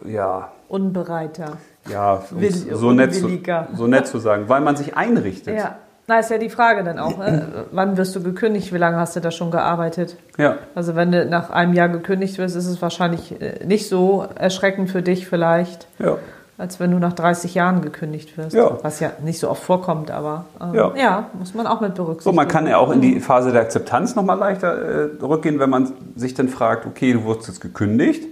Ja, 0.06 0.52
Unbereiter. 0.68 1.59
Ja, 1.90 2.22
Will- 2.31 2.53
so, 2.53 2.92
nett 2.92 3.14
zu, 3.14 3.29
so 3.75 3.87
nett 3.87 4.07
zu 4.07 4.18
sagen, 4.18 4.44
weil 4.49 4.61
man 4.61 4.77
sich 4.77 4.96
einrichtet. 4.96 5.57
Ja. 5.59 5.77
Na, 6.09 6.20
ist 6.20 6.31
ja 6.31 6.38
die 6.38 6.51
Frage 6.51 6.85
dann 6.85 7.01
auch. 7.01 7.18
Ne? 7.18 7.66
Wann 7.72 7.96
wirst 7.96 8.14
du 8.14 8.22
gekündigt? 8.22 8.72
Wie 8.72 8.79
lange 8.79 8.96
hast 8.96 9.16
du 9.16 9.20
da 9.20 9.33
schon 9.33 9.51
gearbeitet? 9.51 10.16
Ja. 10.38 10.55
Also 10.77 10.94
wenn 10.94 11.11
du 11.11 11.25
nach 11.27 11.51
einem 11.51 11.72
Jahr 11.75 11.88
gekündigt 11.88 12.38
wirst, 12.38 12.55
ist 12.55 12.66
es 12.66 12.81
wahrscheinlich 12.81 13.40
äh, 13.42 13.64
nicht 13.66 13.88
so 13.88 14.25
erschreckend 14.37 14.88
für 14.88 15.03
dich 15.03 15.27
vielleicht, 15.27 15.88
ja. 15.99 16.16
als 16.59 16.79
wenn 16.79 16.92
du 16.92 17.01
nach 17.01 17.12
30 17.12 17.57
Jahren 17.57 17.81
gekündigt 17.83 18.38
wirst. 18.38 18.55
Ja. 18.55 18.79
Was 18.83 19.01
ja 19.01 19.11
nicht 19.25 19.40
so 19.40 19.51
oft 19.51 19.64
vorkommt, 19.64 20.12
aber 20.12 20.44
ähm, 20.62 20.75
Ja. 20.75 20.92
ja. 20.96 21.31
muss 21.37 21.55
man 21.55 21.66
auch 21.66 21.81
mit 21.81 21.96
So, 21.96 22.05
berücksichtigen. 22.05 22.37
man 22.37 22.46
kann 22.46 22.68
ja 22.68 22.77
auch 22.79 22.92
in 22.92 23.01
die 23.01 23.18
Phase 23.18 23.51
der 23.51 23.62
Akzeptanz 23.62 24.14
nochmal 24.14 24.38
leichter 24.38 24.77
äh, 24.77 25.09
rückgehen, 25.25 25.59
wenn 25.59 25.70
man 25.70 25.90
sich 26.14 26.35
dann 26.35 26.49
fragt, 26.49 26.87
okay, 26.87 27.14
du 27.14 27.25
wurdest 27.25 27.49
jetzt 27.49 27.61
gekündigt. 27.61 28.22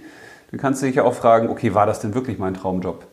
Dann 0.51 0.61
kannst 0.61 0.81
du 0.81 0.85
dich 0.85 0.95
ja 0.95 1.03
auch 1.03 1.13
fragen, 1.13 1.49
okay, 1.49 1.73
war 1.73 1.85
das 1.85 1.99
denn 1.99 2.15
wirklich 2.15 2.39
mein 2.39 2.53
Traumjob? 2.53 3.03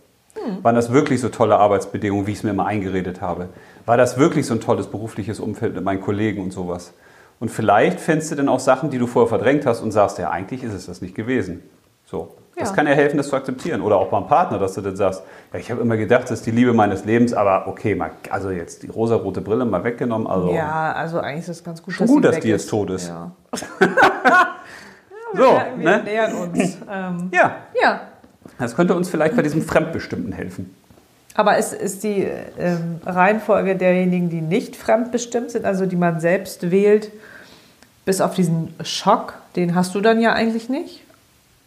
Waren 0.62 0.74
das 0.74 0.92
wirklich 0.92 1.20
so 1.20 1.28
tolle 1.28 1.56
Arbeitsbedingungen, 1.58 2.26
wie 2.26 2.32
ich 2.32 2.38
es 2.38 2.44
mir 2.44 2.52
mal 2.52 2.66
eingeredet 2.66 3.20
habe? 3.20 3.48
War 3.86 3.96
das 3.96 4.18
wirklich 4.18 4.46
so 4.46 4.54
ein 4.54 4.60
tolles 4.60 4.86
berufliches 4.88 5.40
Umfeld 5.40 5.74
mit 5.74 5.84
meinen 5.84 6.00
Kollegen 6.00 6.42
und 6.42 6.52
sowas? 6.52 6.92
Und 7.40 7.50
vielleicht 7.50 7.98
findest 8.00 8.30
du 8.32 8.36
dann 8.36 8.48
auch 8.48 8.60
Sachen, 8.60 8.90
die 8.90 8.98
du 8.98 9.06
vorher 9.06 9.28
verdrängt 9.28 9.66
hast 9.66 9.80
und 9.80 9.90
sagst, 9.90 10.18
ja, 10.18 10.30
eigentlich 10.30 10.62
ist 10.62 10.72
es 10.74 10.86
das 10.86 11.00
nicht 11.02 11.14
gewesen. 11.14 11.62
So. 12.04 12.34
Das 12.56 12.68
Ja. 12.68 12.76
kann 12.76 12.86
ja 12.86 12.92
helfen, 12.92 13.16
das 13.16 13.28
zu 13.30 13.36
akzeptieren. 13.36 13.80
Oder 13.80 13.96
auch 13.96 14.08
beim 14.08 14.26
Partner, 14.26 14.58
dass 14.58 14.74
du 14.74 14.82
dann 14.82 14.94
sagst, 14.94 15.22
ja, 15.52 15.58
ich 15.58 15.70
habe 15.70 15.80
immer 15.80 15.96
gedacht, 15.96 16.24
das 16.24 16.32
ist 16.32 16.46
die 16.46 16.50
Liebe 16.50 16.72
meines 16.74 17.04
Lebens, 17.04 17.32
aber 17.32 17.66
okay, 17.66 17.94
mal, 17.94 18.10
also 18.30 18.50
jetzt 18.50 18.82
die 18.82 18.88
rosarote 18.88 19.40
Brille 19.40 19.64
mal 19.64 19.82
weggenommen. 19.82 20.26
Also 20.26 20.52
Ja, 20.52 20.92
also 20.92 21.18
eigentlich 21.18 21.40
ist 21.40 21.48
es 21.48 21.64
ganz 21.64 21.82
gut, 21.82 21.94
Schon 21.94 22.06
dass 22.06 22.14
gut, 22.14 22.24
dass 22.26 22.40
die 22.40 22.48
jetzt 22.48 22.64
ist. 22.64 22.70
tot 22.70 22.90
ist. 22.90 23.08
Ja. 23.08 23.32
so, 25.34 25.38
wir 25.76 25.76
ne? 25.90 26.02
nähern 26.04 26.34
uns. 26.34 26.78
Ähm, 26.90 27.30
Ja, 27.32 27.52
ja, 27.82 28.00
das 28.58 28.76
könnte 28.76 28.94
uns 28.94 29.08
vielleicht 29.08 29.36
bei 29.36 29.42
diesem 29.42 29.62
Fremdbestimmten 29.62 30.32
helfen. 30.32 30.74
aber 31.34 31.58
ist, 31.58 31.72
ist 31.72 32.04
die 32.04 32.26
ähm, 32.58 33.00
Reihenfolge 33.04 33.76
derjenigen, 33.76 34.28
die 34.30 34.40
nicht 34.40 34.76
fremdbestimmt 34.76 35.50
sind, 35.50 35.64
also 35.64 35.86
die 35.86 35.96
man 35.96 36.20
selbst 36.20 36.70
wählt, 36.70 37.10
bis 38.04 38.20
auf 38.20 38.34
diesen 38.34 38.74
Schock, 38.82 39.34
den 39.56 39.74
hast 39.74 39.94
du 39.94 40.00
dann 40.00 40.20
ja 40.20 40.32
eigentlich 40.32 40.68
nicht? 40.68 41.02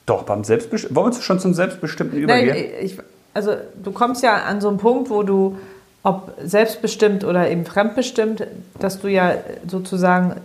Doch, 0.05 0.23
beim 0.23 0.43
Selbstbestimmten. 0.43 0.95
Wollen 0.95 1.13
wir 1.13 1.21
schon 1.21 1.39
zum 1.39 1.53
Selbstbestimmten 1.53 2.25
Nein, 2.25 2.45
übergehen? 2.45 2.71
ich, 2.81 2.97
also 3.33 3.55
du 3.83 3.91
kommst 3.91 4.21
ja 4.23 4.43
an 4.43 4.61
so 4.61 4.69
einen 4.69 4.77
Punkt, 4.77 5.09
wo 5.09 5.23
du, 5.23 5.57
ob 6.03 6.33
selbstbestimmt 6.43 7.23
oder 7.23 7.49
eben 7.49 7.65
fremdbestimmt, 7.65 8.45
dass 8.79 8.99
du 8.99 9.07
ja 9.07 9.35
sozusagen 9.67 10.35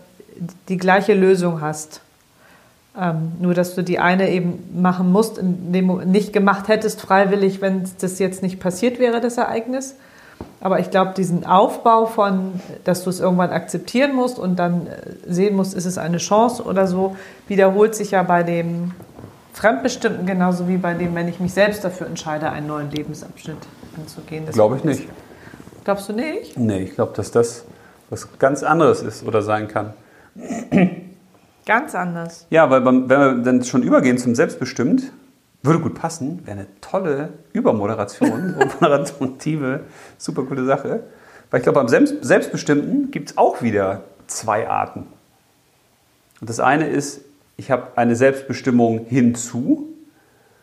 die 0.68 0.78
gleiche 0.78 1.14
Lösung 1.14 1.60
hast. 1.60 2.00
Ähm, 2.98 3.32
nur, 3.38 3.54
dass 3.54 3.76
du 3.76 3.82
die 3.82 4.00
eine 4.00 4.30
eben 4.30 4.68
machen 4.74 5.12
musst, 5.12 5.38
in 5.38 5.72
dem, 5.72 6.10
nicht 6.10 6.32
gemacht 6.32 6.66
hättest 6.66 7.00
freiwillig, 7.00 7.60
wenn 7.60 7.88
das 8.00 8.18
jetzt 8.18 8.42
nicht 8.42 8.58
passiert 8.58 8.98
wäre, 8.98 9.20
das 9.20 9.36
Ereignis. 9.36 9.94
Aber 10.60 10.80
ich 10.80 10.90
glaube, 10.90 11.12
diesen 11.16 11.46
Aufbau 11.46 12.06
von, 12.06 12.60
dass 12.84 13.04
du 13.04 13.10
es 13.10 13.20
irgendwann 13.20 13.50
akzeptieren 13.50 14.14
musst 14.14 14.38
und 14.38 14.58
dann 14.58 14.88
äh, 14.88 15.32
sehen 15.32 15.54
musst, 15.54 15.74
ist 15.74 15.86
es 15.86 15.98
eine 15.98 16.18
Chance 16.18 16.64
oder 16.64 16.86
so, 16.86 17.16
wiederholt 17.46 17.94
sich 17.94 18.10
ja 18.10 18.22
bei 18.24 18.42
dem 18.42 18.92
Fremdbestimmten 19.52 20.26
genauso 20.26 20.68
wie 20.68 20.76
bei 20.76 20.94
dem, 20.94 21.14
wenn 21.14 21.28
ich 21.28 21.38
mich 21.38 21.52
selbst 21.52 21.84
dafür 21.84 22.06
entscheide, 22.06 22.50
einen 22.50 22.66
neuen 22.66 22.90
Lebensabschnitt 22.90 23.58
anzugehen. 23.96 24.46
Glaube 24.50 24.76
ich 24.76 24.84
nicht. 24.84 25.08
Glaubst 25.84 26.08
du 26.08 26.12
nicht? 26.12 26.58
Nee, 26.58 26.80
ich 26.80 26.94
glaube, 26.94 27.12
dass 27.14 27.30
das 27.30 27.64
was 28.10 28.38
ganz 28.38 28.62
anderes 28.62 29.02
ist 29.02 29.24
oder 29.26 29.42
sein 29.42 29.68
kann. 29.68 29.94
Ganz 31.66 31.94
anders. 31.94 32.46
Ja, 32.50 32.70
weil 32.70 32.84
wenn 32.84 33.08
wir 33.08 33.34
dann 33.34 33.62
schon 33.64 33.82
übergehen 33.82 34.18
zum 34.18 34.34
Selbstbestimmt, 34.34 35.12
Würde 35.62 35.80
gut 35.80 35.94
passen, 35.94 36.40
wäre 36.46 36.56
eine 36.56 36.66
tolle 36.80 37.34
Übermoderation, 37.52 38.54
moderative, 38.80 39.80
super 40.16 40.44
coole 40.44 40.64
Sache. 40.64 41.04
Weil 41.50 41.60
ich 41.60 41.64
glaube, 41.64 41.78
beim 41.80 41.88
Selbst 41.88 42.14
Selbstbestimmten 42.22 43.10
gibt 43.10 43.30
es 43.30 43.38
auch 43.38 43.60
wieder 43.60 44.04
zwei 44.26 44.68
Arten. 44.68 45.06
Und 46.40 46.48
das 46.48 46.60
eine 46.60 46.88
ist, 46.88 47.20
ich 47.58 47.70
habe 47.70 47.88
eine 47.96 48.16
Selbstbestimmung 48.16 49.04
hinzu. 49.06 49.88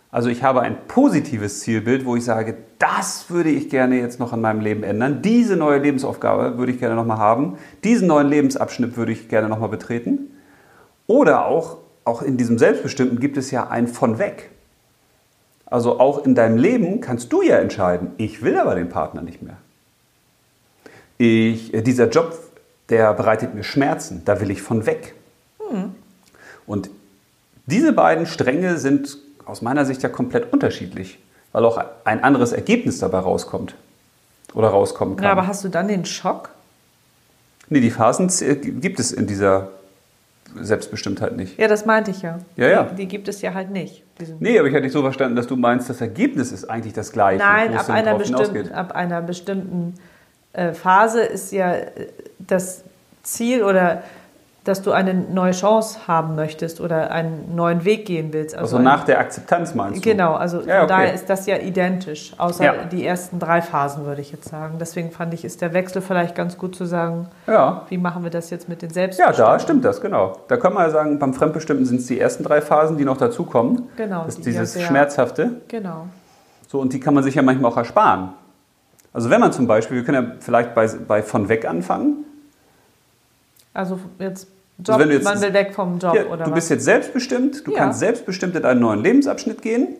Also 0.10 0.30
ich 0.30 0.42
habe 0.42 0.62
ein 0.62 0.78
positives 0.88 1.60
Zielbild, 1.60 2.06
wo 2.06 2.16
ich 2.16 2.26
sage, 2.26 2.56
das 2.80 3.30
würde 3.30 3.50
ich 3.50 3.70
gerne 3.70 4.00
jetzt 4.00 4.20
noch 4.20 4.34
in 4.34 4.42
meinem 4.42 4.62
Leben 4.62 4.82
ändern. 4.82 5.22
Diese 5.22 5.58
neue 5.58 5.78
Lebensaufgabe 5.78 6.58
würde 6.58 6.72
ich 6.72 6.80
gerne 6.80 6.96
nochmal 6.96 7.20
haben. 7.20 7.58
Diesen 7.84 8.08
neuen 8.08 8.30
Lebensabschnitt 8.30 8.98
würde 8.98 9.12
ich 9.12 9.30
gerne 9.30 9.48
nochmal 9.48 9.70
betreten. 9.70 10.32
Oder 11.08 11.46
auch, 11.46 11.78
auch 12.04 12.22
in 12.22 12.38
diesem 12.38 12.58
Selbstbestimmten 12.58 13.20
gibt 13.20 13.38
es 13.38 13.50
ja 13.52 13.68
ein 13.68 13.88
von 13.88 14.20
weg. 14.20 14.52
Also 15.66 16.00
auch 16.00 16.26
in 16.26 16.36
deinem 16.36 16.58
Leben 16.58 17.02
kannst 17.02 17.32
du 17.34 17.42
ja 17.42 17.58
entscheiden, 17.58 18.12
ich 18.18 18.42
will 18.42 18.58
aber 18.58 18.76
den 18.76 18.90
Partner 18.90 19.22
nicht 19.22 19.42
mehr. 19.42 19.58
Ich, 21.18 21.74
äh, 21.74 21.82
dieser 21.82 22.10
Job, 22.10 22.38
der 22.90 23.14
bereitet 23.14 23.54
mir 23.54 23.64
Schmerzen, 23.64 24.22
da 24.24 24.40
will 24.40 24.52
ich 24.52 24.62
von 24.62 24.86
weg. 24.86 25.16
Hm. 25.60 25.96
Und 26.66 26.90
diese 27.66 27.92
beiden 27.92 28.26
Stränge 28.26 28.78
sind 28.78 29.18
aus 29.46 29.62
meiner 29.62 29.86
Sicht 29.86 30.04
ja 30.04 30.10
komplett 30.10 30.54
unterschiedlich, 30.54 31.20
weil 31.52 31.66
auch 31.66 31.84
ein 32.06 32.24
anderes 32.24 32.52
Ergebnis 32.54 33.00
dabei 33.00 33.20
rauskommt 33.20 33.76
oder 34.54 34.70
rauskommen 34.70 35.18
kann. 35.18 35.26
Ja, 35.26 35.32
aber 35.32 35.48
hast 35.48 35.64
du 35.64 35.70
dann 35.70 35.88
den 35.88 36.06
Schock? 36.06 36.50
Nee, 37.70 37.82
die 37.82 37.92
Phasen 37.92 38.30
gibt 38.80 39.00
es 39.00 39.12
in 39.12 39.28
dieser 39.28 39.70
Selbstbestimmtheit 40.56 41.36
nicht. 41.36 41.60
Ja, 41.60 41.68
das 41.68 41.86
meinte 41.86 42.12
ich 42.12 42.22
ja. 42.22 42.40
Ja, 42.56 42.68
ja. 42.68 42.84
Die, 42.84 42.96
die 42.96 43.08
gibt 43.08 43.28
es 43.28 43.42
ja 43.42 43.54
halt 43.54 43.70
nicht. 43.70 44.04
Nee, 44.40 44.58
aber 44.58 44.68
ich 44.68 44.74
hatte 44.74 44.84
dich 44.84 44.94
so 44.94 45.02
verstanden, 45.02 45.36
dass 45.36 45.48
du 45.48 45.56
meinst, 45.56 45.90
das 45.90 46.02
Ergebnis 46.02 46.52
ist 46.52 46.66
eigentlich 46.66 46.94
das 46.94 47.12
gleiche. 47.12 47.44
Nein, 47.44 47.78
ab 47.78 47.90
einer, 47.90 48.16
bestimmten, 48.16 48.72
ab 48.72 48.94
einer 48.94 49.22
bestimmten 49.22 49.94
äh, 50.54 50.74
Phase 50.74 51.22
ist 51.22 51.52
ja 51.52 51.74
äh, 51.74 51.92
das 52.40 52.84
Ziel 53.24 53.64
oder 53.64 54.04
dass 54.68 54.82
du 54.82 54.92
eine 54.92 55.14
neue 55.14 55.52
Chance 55.52 56.08
haben 56.08 56.36
möchtest 56.36 56.82
oder 56.82 57.12
einen 57.12 57.56
neuen 57.56 57.86
Weg 57.86 58.06
gehen 58.06 58.34
willst. 58.34 58.56
Also, 58.56 58.78
also 58.78 58.84
nach 58.84 59.06
der 59.06 59.20
Akzeptanz 59.20 59.74
meinst 59.74 60.06
du? 60.06 60.10
Genau, 60.10 60.34
also 60.34 60.62
ja, 60.62 60.80
okay. 60.80 60.88
daher 60.88 61.14
ist 61.14 61.30
das 61.30 61.46
ja 61.46 61.58
identisch, 61.58 62.34
außer 62.38 62.64
ja. 62.64 62.74
die 62.86 63.06
ersten 63.06 63.40
drei 63.40 63.62
Phasen, 63.62 64.06
würde 64.06 64.22
ich 64.22 64.32
jetzt 64.32 64.50
sagen. 64.50 64.76
Deswegen 64.80 65.12
fand 65.12 65.34
ich, 65.34 65.46
ist 65.46 65.62
der 65.62 65.74
Wechsel 65.74 66.02
vielleicht 66.02 66.36
ganz 66.36 66.58
gut 66.58 66.76
zu 66.76 66.86
sagen, 66.86 67.28
ja. 67.48 67.86
wie 67.90 67.98
machen 67.98 68.24
wir 68.24 68.30
das 68.30 68.50
jetzt 68.50 68.68
mit 68.68 68.82
den 68.82 68.90
Selbstbestimmten? 68.90 69.42
Ja, 69.42 69.54
da 69.54 69.60
stimmt 69.60 69.86
das, 69.86 70.02
genau. 70.02 70.38
Da 70.50 70.58
kann 70.58 70.74
man 70.74 70.84
ja 70.84 70.90
sagen, 70.90 71.18
beim 71.18 71.34
Fremdbestimmten 71.34 71.86
sind 71.86 72.02
es 72.02 72.08
die 72.08 72.20
ersten 72.20 72.44
drei 72.44 72.60
Phasen, 72.60 72.98
die 72.98 73.06
noch 73.06 73.18
dazukommen. 73.18 73.84
Genau. 73.96 74.26
Das 74.26 74.36
ist 74.36 74.46
dieses 74.46 74.76
ja 74.76 74.82
Schmerzhafte. 74.82 75.62
Genau. 75.70 76.08
So, 76.68 76.82
und 76.82 76.92
die 76.92 77.00
kann 77.00 77.14
man 77.14 77.24
sich 77.24 77.36
ja 77.36 77.42
manchmal 77.42 77.72
auch 77.72 77.78
ersparen. 77.78 78.34
Also 79.14 79.30
wenn 79.30 79.40
man 79.40 79.54
zum 79.54 79.66
Beispiel, 79.66 79.98
wir 79.98 80.04
können 80.04 80.24
ja 80.24 80.36
vielleicht 80.40 80.76
bei, 80.76 80.88
bei 81.08 81.24
von 81.24 81.48
weg 81.48 81.66
anfangen. 81.66 82.26
Also 83.74 84.00
jetzt 84.20 84.48
Job, 84.80 84.98
also 84.98 85.12
jetzt, 85.12 85.24
man 85.24 85.42
will 85.42 85.54
weg 85.54 85.74
vom 85.74 85.98
Job 85.98 86.14
ja, 86.14 86.26
oder 86.26 86.46
Du 86.46 86.52
was? 86.52 86.56
bist 86.56 86.70
jetzt 86.70 86.86
selbstbestimmt, 86.86 87.66
du 87.66 87.72
ja. 87.72 87.78
kannst 87.78 88.00
selbstbestimmt 88.00 88.56
in 88.56 88.64
einen 88.64 88.80
neuen 88.80 89.02
Lebensabschnitt 89.02 89.62
gehen 89.62 89.96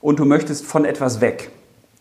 und 0.00 0.18
du 0.18 0.24
möchtest 0.24 0.66
von 0.66 0.84
etwas 0.84 1.20
weg. 1.20 1.50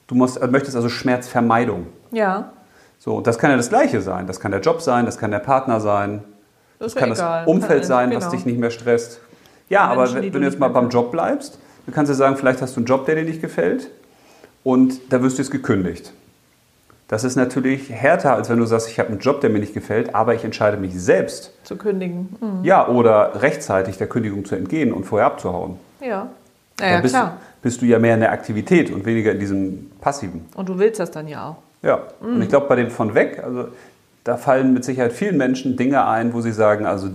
Du 0.07 0.15
musst, 0.15 0.41
äh, 0.41 0.47
möchtest 0.47 0.75
also 0.75 0.89
Schmerzvermeidung. 0.89 1.87
Ja. 2.11 2.51
So, 2.99 3.21
das 3.21 3.37
kann 3.37 3.51
ja 3.51 3.57
das 3.57 3.69
Gleiche 3.69 4.01
sein. 4.01 4.27
Das 4.27 4.39
kann 4.39 4.51
der 4.51 4.61
Job 4.61 4.81
sein, 4.81 5.05
das 5.05 5.17
kann 5.17 5.31
der 5.31 5.39
Partner 5.39 5.79
sein, 5.79 6.23
das, 6.79 6.93
das 6.93 7.01
kann 7.01 7.11
egal. 7.11 7.45
das 7.45 7.47
Umfeld 7.47 7.85
sein, 7.85 8.09
genau. 8.09 8.21
was 8.21 8.29
dich 8.29 8.45
nicht 8.45 8.59
mehr 8.59 8.71
stresst. 8.71 9.21
Ja, 9.69 9.87
Menschen, 9.87 9.99
aber 9.99 10.13
wenn, 10.15 10.33
wenn 10.33 10.41
du 10.41 10.47
jetzt 10.47 10.59
mal 10.59 10.67
beim 10.67 10.89
Job 10.89 11.11
bleibst, 11.11 11.59
dann 11.85 11.95
kannst 11.95 12.09
du 12.09 12.13
sagen, 12.15 12.35
vielleicht 12.35 12.61
hast 12.61 12.75
du 12.75 12.81
einen 12.81 12.87
Job, 12.87 13.05
der 13.05 13.15
dir 13.15 13.23
nicht 13.23 13.41
gefällt 13.41 13.89
und 14.63 15.13
da 15.13 15.21
wirst 15.21 15.37
du 15.37 15.43
jetzt 15.43 15.51
gekündigt. 15.51 16.11
Das 17.07 17.23
ist 17.23 17.35
natürlich 17.35 17.91
härter, 17.91 18.33
als 18.33 18.49
wenn 18.49 18.57
du 18.57 18.65
sagst, 18.65 18.89
ich 18.89 18.99
habe 18.99 19.09
einen 19.09 19.19
Job, 19.19 19.41
der 19.41 19.51
mir 19.51 19.59
nicht 19.59 19.75
gefällt, 19.75 20.15
aber 20.15 20.33
ich 20.33 20.43
entscheide 20.43 20.77
mich 20.77 20.99
selbst. 20.99 21.51
Zu 21.63 21.75
kündigen. 21.77 22.35
Mhm. 22.41 22.63
Ja, 22.63 22.87
oder 22.87 23.41
rechtzeitig 23.41 23.97
der 23.97 24.07
Kündigung 24.07 24.43
zu 24.45 24.55
entgehen 24.55 24.91
und 24.91 25.03
vorher 25.03 25.27
abzuhauen. 25.27 25.77
Ja. 26.01 26.29
Ja, 26.79 26.87
ja 26.87 27.01
bist, 27.01 27.13
klar. 27.13 27.37
Bist 27.61 27.81
du 27.81 27.85
ja 27.85 27.99
mehr 27.99 28.15
in 28.15 28.21
der 28.21 28.31
Aktivität 28.31 28.91
und 28.91 29.05
weniger 29.05 29.31
in 29.31 29.39
diesem 29.39 29.91
Passiven. 30.01 30.45
Und 30.55 30.67
du 30.67 30.79
willst 30.79 30.99
das 30.99 31.11
dann 31.11 31.27
ja 31.27 31.49
auch. 31.49 31.55
Ja. 31.83 31.99
Mhm. 32.21 32.35
Und 32.35 32.41
ich 32.41 32.49
glaube, 32.49 32.67
bei 32.67 32.75
dem 32.75 32.89
von 32.89 33.13
weg, 33.13 33.41
also 33.43 33.67
da 34.23 34.37
fallen 34.37 34.73
mit 34.73 34.83
Sicherheit 34.83 35.13
vielen 35.13 35.37
Menschen 35.37 35.77
Dinge 35.77 36.07
ein, 36.07 36.33
wo 36.33 36.41
sie 36.41 36.51
sagen, 36.51 36.87
also 36.87 37.09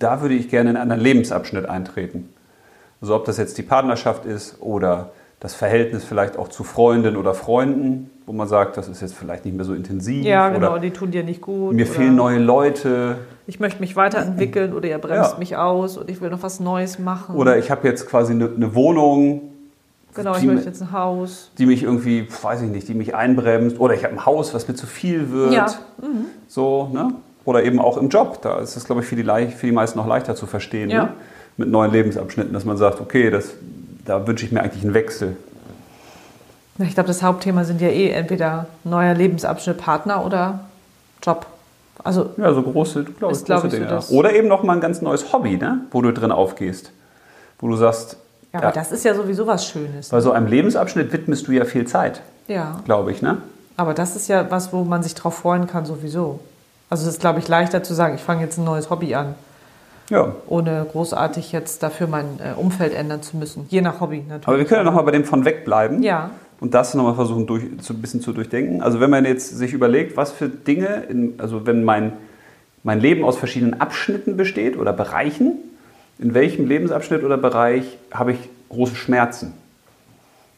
da 0.00 0.20
würde 0.22 0.34
ich 0.34 0.48
gerne 0.48 0.70
in 0.70 0.76
einen 0.76 0.82
anderen 0.82 1.02
Lebensabschnitt 1.02 1.66
eintreten. 1.66 2.28
Also 3.00 3.14
ob 3.14 3.24
das 3.24 3.36
jetzt 3.36 3.56
die 3.58 3.62
Partnerschaft 3.62 4.26
ist 4.26 4.60
oder 4.60 5.10
das 5.40 5.54
Verhältnis 5.54 6.04
vielleicht 6.04 6.38
auch 6.38 6.48
zu 6.48 6.64
Freundinnen 6.64 7.16
oder 7.16 7.34
Freunden, 7.34 8.10
wo 8.24 8.32
man 8.32 8.48
sagt, 8.48 8.76
das 8.76 8.88
ist 8.88 9.02
jetzt 9.02 9.14
vielleicht 9.14 9.44
nicht 9.44 9.54
mehr 9.56 9.64
so 9.64 9.74
intensiv. 9.74 10.24
Ja, 10.24 10.48
genau, 10.48 10.72
oder 10.72 10.80
die 10.80 10.90
tun 10.90 11.10
dir 11.10 11.22
nicht 11.22 11.42
gut. 11.42 11.74
Mir 11.74 11.86
fehlen 11.86 12.16
neue 12.16 12.38
Leute. 12.38 13.18
Ich 13.46 13.60
möchte 13.60 13.80
mich 13.80 13.94
weiterentwickeln 13.96 14.72
oder 14.72 14.88
ihr 14.88 14.98
bremst 14.98 15.32
ja. 15.32 15.38
mich 15.38 15.56
aus 15.56 15.98
und 15.98 16.10
ich 16.10 16.20
will 16.20 16.30
noch 16.30 16.42
was 16.42 16.58
Neues 16.58 16.98
machen. 16.98 17.36
Oder 17.36 17.58
ich 17.58 17.70
habe 17.70 17.86
jetzt 17.86 18.08
quasi 18.08 18.32
eine, 18.32 18.50
eine 18.54 18.74
Wohnung. 18.74 19.52
Genau, 20.14 20.34
ich 20.34 20.44
möchte 20.44 20.66
jetzt 20.66 20.80
ein 20.80 20.92
Haus. 20.92 21.50
Die 21.58 21.66
mich 21.66 21.82
irgendwie, 21.82 22.26
weiß 22.42 22.62
ich 22.62 22.70
nicht, 22.70 22.88
die 22.88 22.94
mich 22.94 23.14
einbremst. 23.14 23.78
Oder 23.78 23.94
ich 23.94 24.02
habe 24.02 24.14
ein 24.14 24.24
Haus, 24.24 24.54
was 24.54 24.66
mir 24.66 24.74
zu 24.74 24.86
viel 24.86 25.30
wird. 25.30 25.52
Ja. 25.52 25.66
Mhm. 26.00 26.24
So, 26.48 26.88
ne? 26.92 27.12
Oder 27.44 27.62
eben 27.62 27.78
auch 27.78 27.98
im 27.98 28.08
Job. 28.08 28.40
Da 28.40 28.58
ist 28.58 28.76
es, 28.76 28.86
glaube 28.86 29.02
ich, 29.02 29.06
für 29.06 29.14
die, 29.14 29.22
für 29.22 29.66
die 29.66 29.72
meisten 29.72 29.98
noch 29.98 30.06
leichter 30.06 30.34
zu 30.34 30.46
verstehen. 30.46 30.88
Ja. 30.88 31.04
Ne? 31.04 31.12
Mit 31.58 31.68
neuen 31.68 31.92
Lebensabschnitten, 31.92 32.52
dass 32.52 32.64
man 32.64 32.78
sagt, 32.78 33.00
okay, 33.00 33.30
das, 33.30 33.52
da 34.06 34.26
wünsche 34.26 34.46
ich 34.46 34.52
mir 34.52 34.62
eigentlich 34.62 34.84
einen 34.84 34.94
Wechsel. 34.94 35.36
Ich 36.78 36.94
glaube, 36.94 37.08
das 37.08 37.22
Hauptthema 37.22 37.64
sind 37.64 37.80
ja 37.80 37.88
eh 37.88 38.10
entweder 38.10 38.66
neuer 38.84 39.14
Lebensabschnitt 39.14 39.78
Partner 39.78 40.24
oder 40.24 40.60
Job. 41.22 41.46
Also 42.04 42.30
ja, 42.36 42.52
so 42.52 42.62
große, 42.62 43.04
glaube 43.04 43.34
ich, 43.34 43.44
große 43.44 43.68
Dinge. 43.68 44.02
So 44.02 44.14
oder 44.14 44.34
eben 44.34 44.48
noch 44.48 44.62
mal 44.62 44.74
ein 44.74 44.80
ganz 44.80 45.00
neues 45.00 45.32
Hobby, 45.32 45.56
ne? 45.56 45.80
wo 45.90 46.02
du 46.02 46.12
drin 46.12 46.30
aufgehst. 46.30 46.92
Wo 47.58 47.68
du 47.68 47.76
sagst. 47.76 48.18
Ja, 48.52 48.60
aber 48.60 48.72
das 48.72 48.92
ist 48.92 49.04
ja 49.04 49.14
sowieso 49.14 49.46
was 49.46 49.66
Schönes. 49.66 50.10
Bei 50.10 50.18
ne? 50.18 50.22
so 50.22 50.32
einem 50.32 50.46
Lebensabschnitt 50.46 51.12
widmest 51.12 51.48
du 51.48 51.52
ja 51.52 51.64
viel 51.64 51.86
Zeit. 51.86 52.20
Ja. 52.46 52.80
Glaube 52.84 53.10
ich, 53.10 53.22
ne? 53.22 53.38
Aber 53.76 53.94
das 53.94 54.16
ist 54.16 54.28
ja 54.28 54.50
was, 54.50 54.72
wo 54.72 54.84
man 54.84 55.02
sich 55.02 55.14
drauf 55.14 55.34
freuen 55.34 55.66
kann, 55.66 55.84
sowieso. 55.84 56.40
Also, 56.88 57.08
es 57.08 57.14
ist, 57.14 57.20
glaube 57.20 57.40
ich, 57.40 57.48
leichter 57.48 57.82
zu 57.82 57.94
sagen, 57.94 58.14
ich 58.14 58.22
fange 58.22 58.42
jetzt 58.42 58.58
ein 58.58 58.64
neues 58.64 58.90
Hobby 58.90 59.14
an. 59.14 59.34
Ja. 60.10 60.34
Ohne 60.46 60.86
großartig 60.90 61.52
jetzt 61.52 61.82
dafür 61.82 62.06
mein 62.06 62.38
äh, 62.38 62.58
Umfeld 62.58 62.94
ändern 62.94 63.22
zu 63.22 63.36
müssen. 63.36 63.66
Je 63.68 63.80
nach 63.80 64.00
Hobby 64.00 64.18
natürlich. 64.18 64.46
Aber 64.46 64.58
wir 64.58 64.64
können 64.64 64.80
ja 64.80 64.84
nochmal 64.84 65.04
bei 65.04 65.10
dem 65.10 65.24
von 65.24 65.44
weg 65.44 65.64
bleiben. 65.64 66.02
Ja. 66.02 66.30
Und 66.60 66.74
das 66.74 66.94
nochmal 66.94 67.14
versuchen, 67.14 67.46
durch, 67.46 67.64
so 67.80 67.92
ein 67.92 68.00
bisschen 68.00 68.20
zu 68.20 68.32
durchdenken. 68.32 68.82
Also 68.82 69.00
wenn 69.00 69.10
man 69.10 69.24
jetzt 69.24 69.56
sich 69.56 69.72
überlegt, 69.72 70.16
was 70.16 70.32
für 70.32 70.48
Dinge, 70.48 71.04
in, 71.08 71.34
also 71.38 71.66
wenn 71.66 71.84
mein, 71.84 72.12
mein 72.82 73.00
Leben 73.00 73.24
aus 73.24 73.36
verschiedenen 73.36 73.80
Abschnitten 73.80 74.36
besteht 74.36 74.78
oder 74.78 74.92
Bereichen, 74.92 75.56
in 76.18 76.32
welchem 76.32 76.66
Lebensabschnitt 76.66 77.24
oder 77.24 77.36
Bereich 77.36 77.98
habe 78.10 78.32
ich 78.32 78.38
große 78.70 78.94
Schmerzen? 78.94 79.52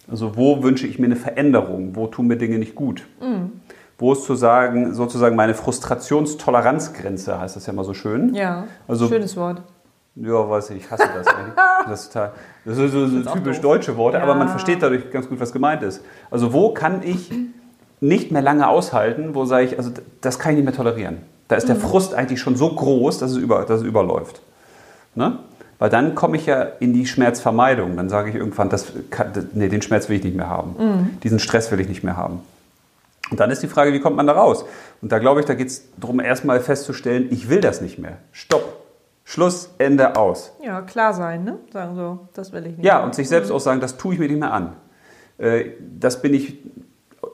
Also 0.09 0.37
wo 0.37 0.63
wünsche 0.63 0.87
ich 0.87 0.99
mir 0.99 1.07
eine 1.07 1.17
Veränderung? 1.17 1.97
Wo 1.97 2.07
tun 2.07 2.29
mir 2.29 2.37
Dinge 2.37 2.59
nicht 2.59 2.75
gut? 2.75 3.03
Mhm 3.21 3.58
wo 3.99 4.13
ist 4.13 4.25
zu 4.25 4.37
sagen, 4.37 4.95
sozusagen 4.95 5.35
meine 5.35 5.55
Frustrationstoleranzgrenze, 5.55 7.41
heißt 7.41 7.57
das 7.57 7.67
ja 7.67 7.73
mal 7.73 7.85
so 7.85 7.95
schön. 7.95 8.33
Ja, 8.35 8.65
also, 8.87 9.09
schönes 9.09 9.37
Wort. 9.37 9.63
Ja, 10.15 10.49
weiß 10.49 10.71
ich, 10.71 10.79
ich 10.79 10.91
hasse 10.91 11.09
das 11.15 11.27
eigentlich. 11.35 11.55
Das 11.89 12.05
ist, 12.05 12.13
total, 12.13 12.33
das 12.65 12.79
ist 12.79 12.93
so, 12.93 13.07
so 13.07 13.23
typisch 13.31 13.61
deutsche 13.61 13.97
Worte, 13.97 14.19
ja. 14.19 14.23
aber 14.23 14.35
man 14.35 14.49
versteht 14.49 14.83
dadurch 14.83 15.11
ganz 15.11 15.29
gut, 15.29 15.41
was 15.41 15.53
gemeint 15.53 15.83
ist. 15.83 16.03
Also 16.31 16.53
wo 16.53 16.73
kann 16.73 17.03
ich 17.03 17.31
nicht 18.01 18.31
mehr 18.31 18.43
lange 18.43 18.69
aushalten, 18.69 19.35
wo 19.35 19.45
sage 19.45 19.67
ich, 19.67 19.79
also 19.79 19.91
das 20.21 20.39
kann 20.39 20.53
ich 20.53 20.57
nicht 20.57 20.65
mehr 20.65 20.75
tolerieren. 20.75 21.19
Da 21.49 21.57
ist 21.57 21.69
der 21.69 21.77
mhm. 21.77 21.81
Frust 21.81 22.15
eigentlich 22.15 22.41
schon 22.41 22.57
so 22.57 22.69
groß, 22.69 23.19
dass 23.19 23.33
es, 23.33 23.37
über, 23.37 23.65
dass 23.65 23.81
es 23.81 23.87
überläuft. 23.87 24.43
Ne? 25.15 25.39
Weil 25.79 25.91
dann 25.91 26.15
komme 26.15 26.37
ich 26.37 26.47
ja 26.47 26.63
in 26.63 26.93
die 26.93 27.07
Schmerzvermeidung. 27.07 27.97
Dann 27.97 28.09
sage 28.09 28.31
ich 28.31 28.37
irgendwann, 28.37 28.69
das 28.69 28.93
kann, 29.11 29.33
nee, 29.55 29.69
den 29.69 29.83
Schmerz 29.83 30.09
will 30.09 30.17
ich 30.17 30.25
nicht 30.25 30.37
mehr 30.37 30.49
haben. 30.49 30.75
Mhm. 30.79 31.21
Diesen 31.23 31.39
Stress 31.39 31.71
will 31.73 31.81
ich 31.81 31.89
nicht 31.89 32.05
mehr 32.05 32.17
haben. 32.17 32.41
Und 33.31 33.41
dann 33.41 33.51
ist 33.51 33.63
die 33.63 33.69
Frage, 33.69 33.93
wie 33.93 34.01
kommt 34.01 34.17
man 34.17 34.27
da 34.27 34.33
raus? 34.33 34.65
Und 35.03 35.13
da 35.13 35.19
glaube 35.19 35.41
ich, 35.41 35.47
da 35.47 35.55
geht 35.55 35.69
es 35.69 35.89
darum, 35.97 36.21
erstmal 36.21 36.61
festzustellen, 36.61 37.29
ich 37.31 37.49
will 37.49 37.61
das 37.61 37.81
nicht 37.81 37.99
mehr. 37.99 38.19
Stopp. 38.33 38.85
Schluss, 39.25 39.75
Ende, 39.77 40.17
aus. 40.17 40.57
Ja, 40.65 40.81
klar 40.81 41.13
sein, 41.13 41.45
ne? 41.45 41.59
Sagen 41.71 41.97
so, 41.97 42.29
das 42.33 42.51
will 42.53 42.65
ich 42.65 42.79
nicht. 42.79 42.87
Ja, 42.87 42.97
mehr. 42.97 43.05
und 43.05 43.15
sich 43.15 43.29
selbst 43.29 43.51
mhm. 43.51 43.57
auch 43.57 43.61
sagen, 43.61 43.81
das 43.81 43.99
tue 43.99 44.15
ich 44.15 44.19
mir 44.19 44.27
nicht 44.27 44.41
mehr 44.41 44.55
an. 44.55 44.77
Äh, 45.37 45.73
das 45.99 46.23
bin 46.23 46.33
ich 46.33 46.59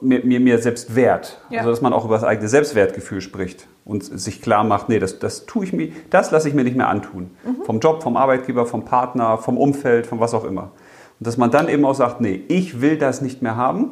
mir, 0.01 0.25
mir, 0.25 0.41
mir 0.41 0.57
selbst 0.59 0.93
wert. 0.95 1.39
Ja. 1.49 1.59
Also, 1.59 1.71
dass 1.71 1.81
man 1.81 1.93
auch 1.93 2.03
über 2.03 2.15
das 2.15 2.25
eigene 2.25 2.49
Selbstwertgefühl 2.49 3.21
spricht 3.21 3.67
und 3.85 4.03
sich 4.03 4.41
klar 4.41 4.65
macht, 4.65 4.89
nee, 4.89 4.99
das, 4.99 5.19
das 5.19 5.45
tue 5.45 5.63
ich 5.63 5.71
mir, 5.71 5.93
das 6.09 6.31
lasse 6.31 6.49
ich 6.49 6.53
mir 6.53 6.65
nicht 6.65 6.75
mehr 6.75 6.89
antun. 6.89 7.31
Mhm. 7.45 7.63
Vom 7.63 7.79
Job, 7.79 8.03
vom 8.03 8.17
Arbeitgeber, 8.17 8.65
vom 8.65 8.83
Partner, 8.83 9.37
vom 9.37 9.57
Umfeld, 9.57 10.05
von 10.05 10.19
was 10.19 10.33
auch 10.33 10.43
immer. 10.43 10.71
Und 11.19 11.27
dass 11.27 11.37
man 11.37 11.49
dann 11.49 11.69
eben 11.69 11.85
auch 11.85 11.95
sagt, 11.95 12.19
nee, 12.19 12.43
ich 12.49 12.81
will 12.81 12.97
das 12.97 13.21
nicht 13.21 13.41
mehr 13.41 13.55
haben 13.55 13.91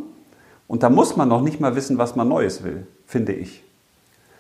und 0.74 0.82
da 0.82 0.90
muss 0.90 1.16
man 1.16 1.30
noch 1.30 1.42
nicht 1.42 1.60
mal 1.60 1.76
wissen, 1.76 2.00
was 2.00 2.16
man 2.16 2.28
Neues 2.28 2.64
will, 2.64 2.88
finde 3.06 3.32
ich. 3.34 3.64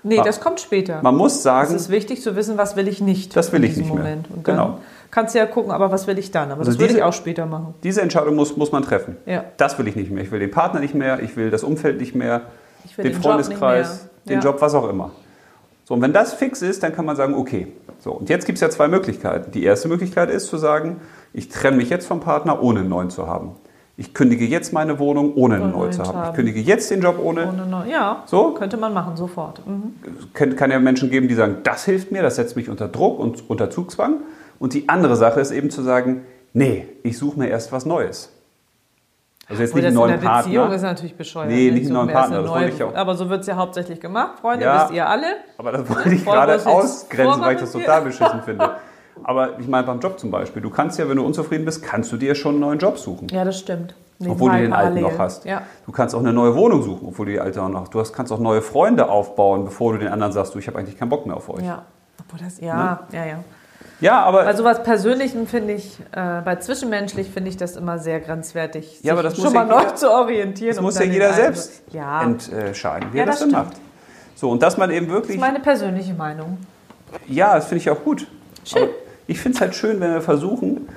Nee, 0.02 0.19
das 0.26 0.41
kommt 0.41 0.60
später. 0.60 1.00
Man 1.04 1.15
muss 1.15 1.43
sagen. 1.43 1.76
Es 1.76 1.84
ist 1.84 1.89
wichtig 1.91 2.24
zu 2.24 2.36
wissen, 2.36 2.58
was 2.58 2.76
will 2.76 2.88
ich 2.88 3.02
nicht. 3.02 3.36
Das 3.38 3.52
will 3.54 3.63
ich 3.63 3.78
nicht 3.78 3.88
Moment. 3.88 4.28
mehr. 4.28 4.38
Und 4.38 4.48
dann 4.48 4.56
genau. 4.56 4.80
kannst 5.12 5.36
du 5.36 5.38
ja 5.38 5.46
gucken, 5.46 5.72
aber 5.72 5.91
was 5.91 6.08
will 6.08 6.17
ich 6.17 6.32
dann? 6.32 6.50
Aber 6.50 6.62
Also 6.62 6.72
das 6.72 6.80
würde 6.80 6.96
ich 6.96 7.04
auch 7.04 7.13
später 7.13 7.46
machen. 7.46 7.76
Diese 7.84 8.02
Entscheidung 8.02 8.34
muss, 8.34 8.58
muss 8.58 8.72
man 8.72 8.82
treffen. 8.82 9.15
Ja. 9.28 9.46
Das 9.58 9.78
will 9.78 9.88
ich 9.88 9.96
nicht 9.96 10.10
mehr. 10.10 10.24
Ich 10.24 10.32
will 10.32 10.39
den 10.39 10.50
Partner 10.50 10.80
nicht 10.80 10.96
mehr, 10.96 11.22
ich 11.22 11.38
will 11.38 11.52
das 11.52 11.63
Umfeld 11.63 12.00
nicht 12.02 12.15
mehr, 12.15 12.41
Ich 12.84 12.98
will 12.98 13.04
den, 13.04 13.13
den 13.13 13.22
Freundeskreis, 13.22 14.10
mehr. 14.26 14.38
den 14.39 14.43
Ja. 14.43 14.50
Job, 14.50 14.60
was 14.60 14.74
auch 14.74 14.89
immer. 14.89 15.12
So, 15.86 15.93
und 15.93 16.02
wenn 16.02 16.13
das 16.13 16.34
fix 16.34 16.63
ist, 16.63 16.82
dann 16.82 16.96
kann 16.96 17.06
man 17.06 17.15
sagen, 17.15 17.36
okay. 17.36 17.67
So, 18.00 18.12
und 18.13 18.28
jetzt 18.28 18.48
gibt 18.48 18.56
es 18.58 18.62
ja 18.62 18.72
zwei 18.72 18.88
Möglichkeiten. 18.88 19.52
Die 19.52 19.63
erste 19.63 19.88
Möglichkeit 19.88 20.32
ist 20.32 20.48
zu 20.48 20.58
sagen, 20.58 21.00
ich 21.32 21.50
trenne 21.50 21.78
mich 21.78 21.91
jetzt 21.91 22.08
vom 22.08 22.22
Partner, 22.22 22.63
ohne 22.63 22.80
einen 22.80 22.89
neuen 22.89 23.12
zu 23.12 23.28
haben. 23.28 23.52
Ich 23.95 24.13
kündige 24.15 24.45
jetzt 24.45 24.73
meine 24.73 24.97
Wohnung, 24.97 25.34
ohne 25.36 25.56
einen 25.56 25.65
einen 25.75 25.91
zu 25.91 26.01
zu 26.01 26.08
haben. 26.08 26.10
Ich 26.19 26.25
haben. 26.27 26.36
kündige 26.36 26.60
jetzt 26.60 26.89
den 26.89 27.01
Job, 27.01 27.19
ohne. 27.21 27.47
Ohne 27.47 27.65
neu- 27.67 27.88
ja, 27.88 28.23
So? 28.25 28.51
könnte 28.56 28.75
man 28.77 28.91
machen, 28.93 29.15
sofort. 29.15 29.62
Mhm. 29.67 29.93
kann, 30.34 30.71
ja 30.71 30.79
Menschen 30.79 31.12
geben, 31.12 31.27
die 31.27 31.36
sagen, 31.36 31.58
das 31.63 31.86
hilft 31.86 32.12
mir, 32.12 32.23
das 32.23 32.36
setzt 32.38 32.56
mich 32.56 32.69
unter 32.69 32.88
Druck 32.88 33.19
und 33.19 33.47
unter 33.49 33.69
Zugzwang. 33.69 34.21
Und 34.58 34.73
die 34.73 34.89
andere 34.89 35.15
Sache 35.15 35.39
ist 35.41 35.51
eben 35.51 35.69
zu 35.69 35.84
sagen, 35.84 36.25
nee, 36.53 36.88
ich 37.03 37.17
suche 37.19 37.38
mir 37.38 37.49
erst 37.49 37.71
was 37.71 37.86
Neues. 37.86 38.32
Also 39.47 39.62
jetzt 39.62 39.71
Obwohl 39.71 39.82
nicht 39.82 39.88
einen 39.89 39.95
das 39.95 40.01
neuen 40.08 40.13
in 40.15 40.21
der 40.21 40.38
Beziehung 40.38 40.56
Partner, 40.56 40.75
ist 40.75 40.82
natürlich 40.82 41.15
bescheuert. 41.17 41.49
Nee, 41.49 41.69
nicht 41.71 41.86
einen 41.86 41.93
neuen 41.93 42.08
Partner, 42.10 42.38
eine 42.38 42.43
das 42.47 42.51
wollte 42.51 42.69
ich 42.75 42.84
auch. 42.84 42.95
Aber 42.95 43.15
so 43.15 43.29
wird 43.29 43.41
es 43.41 43.47
ja 43.47 43.58
hauptsächlich 43.58 43.99
gemacht, 43.99 44.39
Freunde, 44.39 44.65
Ja. 44.65 44.84
wisst 44.84 44.93
ihr 44.93 45.08
alle. 45.08 45.25
aber 45.58 45.71
das 45.73 45.88
wollte 45.89 46.10
ich 46.15 46.25
gerade 46.25 46.65
ausgrenzen, 46.65 47.41
weil 47.41 47.56
ich 47.56 47.62
das 47.62 47.71
total 47.73 48.01
beschissen 48.01 48.41
finde. 48.43 48.71
Aber 49.23 49.60
ich 49.60 49.67
meine 49.67 49.86
beim 49.86 49.99
Job 49.99 50.19
zum 50.19 50.32
Beispiel, 50.32 50.62
du 50.62 50.69
kannst 50.69 50.97
ja, 50.99 51.08
wenn 51.08 51.17
du 51.17 51.26
unzufrieden 51.26 51.65
bist, 51.65 51.84
kannst 51.84 52.12
du 52.12 52.17
dir 52.17 52.36
schon 52.36 52.54
einen 52.54 52.60
neuen 52.62 52.80
Job 52.80 52.97
suchen. 52.97 53.28
Ja, 53.30 53.43
das 53.45 53.60
stimmt. 53.60 53.95
Obwohl 54.19 54.52
du 54.52 54.56
Nebenbei 54.56 54.62
den 54.62 54.73
alten 54.73 54.95
parallel. 54.95 55.02
noch 55.04 55.19
hast. 55.19 55.45
Ja. 55.45 55.63
Du 55.86 55.91
kannst 55.91 56.15
auch 56.15 56.19
eine 56.19 56.32
neue 56.34 56.56
Wohnung 56.56 56.82
suchen, 56.84 57.08
obwohl 57.10 57.26
du 57.26 57.32
die 57.34 57.39
alte 57.39 57.60
noch 57.62 57.82
hast. 57.82 57.93
Du 57.93 57.99
hast, 57.99 58.13
kannst 58.13 58.32
auch 58.32 58.39
neue 58.39 58.62
Freunde 58.62 59.10
aufbauen, 59.10 59.65
bevor 59.65 59.93
du 59.93 59.99
den 59.99 60.08
anderen 60.08 60.32
sagst, 60.32 60.56
du, 60.56 60.60
ich 60.60 60.67
habe 60.67 60.80
eigentlich 60.80 60.97
keinen 60.97 61.10
Bock 61.10 61.26
mehr 61.26 61.36
auf 61.36 61.49
euch. 61.49 61.63
ja. 61.63 61.84
Obwohl 62.26 62.39
das, 62.45 62.60
ja, 62.62 63.02
ja, 63.12 63.26
ja. 63.26 63.39
Ja, 63.99 64.23
aber 64.23 64.43
Bei 64.43 64.54
sowas 64.54 64.84
Persönlichem 64.84 65.45
finde 65.47 65.73
ich, 65.73 65.99
äh, 66.12 66.41
bei 66.43 66.56
Zwischenmenschlich 66.58 67.30
finde 67.30 67.49
ich 67.49 67.58
das 67.58 67.76
immer 67.76 67.99
sehr 67.99 68.19
grenzwertig, 68.19 68.99
Ja, 69.02 69.13
aber 69.13 69.21
sich 69.23 69.32
das 69.32 69.38
muss 69.39 69.47
schon 69.47 69.56
ja 69.56 69.65
mal 69.65 69.76
jeder- 69.80 69.89
neu 69.91 69.95
zu 69.95 70.12
orientieren. 70.12 70.76
das 70.76 70.82
muss 70.82 70.97
ja 70.99 71.06
jeder 71.06 71.26
alten- 71.28 71.36
selbst 71.38 71.84
Ja, 71.91 72.21
entscheiden, 72.23 73.10
wie 73.13 73.17
Ja, 73.17 73.23
er 73.23 73.28
das 73.28 73.39
das 73.39 73.47
denn 73.49 73.58
macht. 73.58 73.73
So, 74.36 74.49
und 74.49 74.62
dass 74.63 74.78
man 74.78 74.89
eben 74.91 75.08
das 75.08 75.15
wirklich 75.15 75.36
ist 75.38 75.41
meine 75.41 75.60
persönliche 75.60 76.13
Meinung. 76.13 76.58
Ja, 77.28 77.56
das 77.56 77.65
finde 77.65 77.78
ich 77.82 77.89
auch 77.89 78.04
gut. 78.04 78.28
Schön. 78.65 78.84
Aber 78.84 78.91
ich 79.28 79.40
finde 79.40 79.56
es 79.56 79.62
halt 79.62 79.76
schön, 79.76 80.00
wenn 80.00 80.14
wir 80.14 80.22
versuchen, 80.22 80.88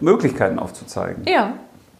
Möglichkeiten 0.00 0.58
aufzuzeigen. 0.58 1.24
Ja, 1.26 1.54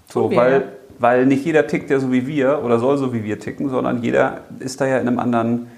So, 0.09 0.31
wir, 0.31 0.37
weil, 0.37 0.53
ja. 0.53 0.63
weil 0.99 1.27
nicht 1.27 1.45
jeder 1.45 1.67
tickt 1.67 1.91
ja 1.91 1.99
so 2.01 2.11
wie 2.13 2.27
wir 2.27 2.63
oder 2.65 2.79
soll 2.79 2.99
so 2.99 3.13
wie 3.15 3.25
wir 3.25 3.39
ticken, 3.39 3.69
sondern 3.69 4.03
jeder 4.03 4.41
ist 4.59 4.81
da 4.81 4.87
ja 4.87 4.99
in 4.99 5.07
einem 5.09 5.19
anderen 5.19 5.69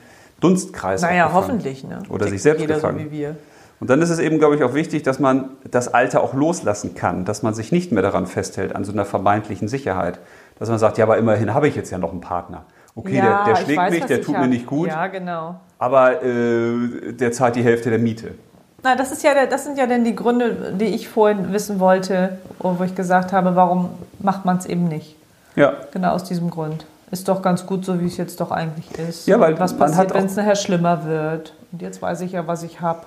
Dunstkreis. 0.41 1.03
Naja, 1.03 1.31
hoffentlich. 1.33 1.85
Ne? 1.85 1.99
Oder 2.09 2.27
Tickt 2.27 2.31
sich 2.31 2.43
selbst 2.43 2.61
jeder 2.61 2.77
gefangen. 2.77 2.99
so 2.99 3.05
wie 3.07 3.11
wir. 3.11 3.37
Und 3.81 3.91
dann 3.91 4.01
ist 4.01 4.11
es 4.11 4.19
eben, 4.19 4.39
glaube 4.39 4.55
ich, 4.57 4.63
auch 4.63 4.73
wichtig, 4.75 5.03
dass 5.03 5.19
man 5.19 5.51
das 5.71 5.93
Alter 5.93 6.23
auch 6.23 6.33
loslassen 6.33 6.95
kann, 6.95 7.25
dass 7.25 7.43
man 7.43 7.55
sich 7.55 7.73
nicht 7.73 7.93
mehr 7.93 8.03
daran 8.03 8.27
festhält, 8.27 8.75
an 8.75 8.85
so 8.85 8.93
einer 8.93 9.05
vermeintlichen 9.05 9.69
Sicherheit. 9.69 10.21
Dass 10.59 10.69
man 10.71 10.79
sagt, 10.79 10.97
ja, 10.97 11.05
aber 11.05 11.19
immerhin 11.19 11.53
habe 11.53 11.69
ich 11.69 11.75
jetzt 11.77 11.91
ja 11.91 11.99
noch 11.99 12.13
einen 12.13 12.21
Partner. 12.21 12.65
Okay, 12.95 13.17
ja, 13.17 13.45
der, 13.45 13.55
der 13.55 13.61
schlägt 13.61 13.79
weiß, 13.79 13.93
mich, 13.93 14.05
der 14.05 14.23
tut 14.23 14.37
hab. 14.37 14.43
mir 14.43 14.49
nicht 14.49 14.67
gut, 14.67 14.89
Ja, 14.89 15.09
genau. 15.09 15.57
aber 15.79 16.23
äh, 16.23 17.13
der 17.13 17.33
zahlt 17.33 17.57
die 17.57 17.63
Hälfte 17.65 17.91
der 17.91 17.99
Miete. 17.99 18.35
Na, 18.85 18.95
das, 18.97 19.13
ist 19.13 19.25
ja 19.25 19.33
der, 19.33 19.47
das 19.47 19.65
sind 19.65 19.79
ja 19.79 19.87
dann 19.87 20.05
die 20.05 20.15
Gründe, 20.15 20.75
die 20.79 20.85
ich 20.85 21.09
vorhin 21.09 21.53
wissen 21.53 21.81
wollte, 21.81 22.39
wo 22.59 22.85
ich 22.85 22.95
gesagt 22.95 23.33
habe, 23.33 23.57
warum 23.57 23.91
macht 24.19 24.45
man 24.45 24.59
es 24.59 24.67
eben 24.67 24.89
nicht. 24.89 25.17
Ja, 25.57 25.73
Genau 25.93 26.13
aus 26.13 26.25
diesem 26.25 26.51
Grund. 26.51 26.85
Ist 27.11 27.29
doch 27.29 27.41
ganz 27.41 27.65
gut 27.65 27.85
so, 27.85 28.01
wie 28.01 28.07
es 28.07 28.19
jetzt 28.19 28.41
doch 28.41 28.51
eigentlich 28.51 28.87
ist. 28.99 29.27
Ja, 29.27 29.41
weil 29.41 29.59
was 29.59 29.77
passiert, 29.77 30.13
wenn 30.13 30.27
es 30.27 30.37
nachher 30.37 30.57
schlimmer 30.57 31.07
wird? 31.07 31.55
Und 31.73 31.81
jetzt 31.81 32.03
weiß 32.03 32.21
ich 32.21 32.33
ja, 32.33 32.47
was 32.47 32.63
ich 32.63 32.81
habe. 32.83 33.01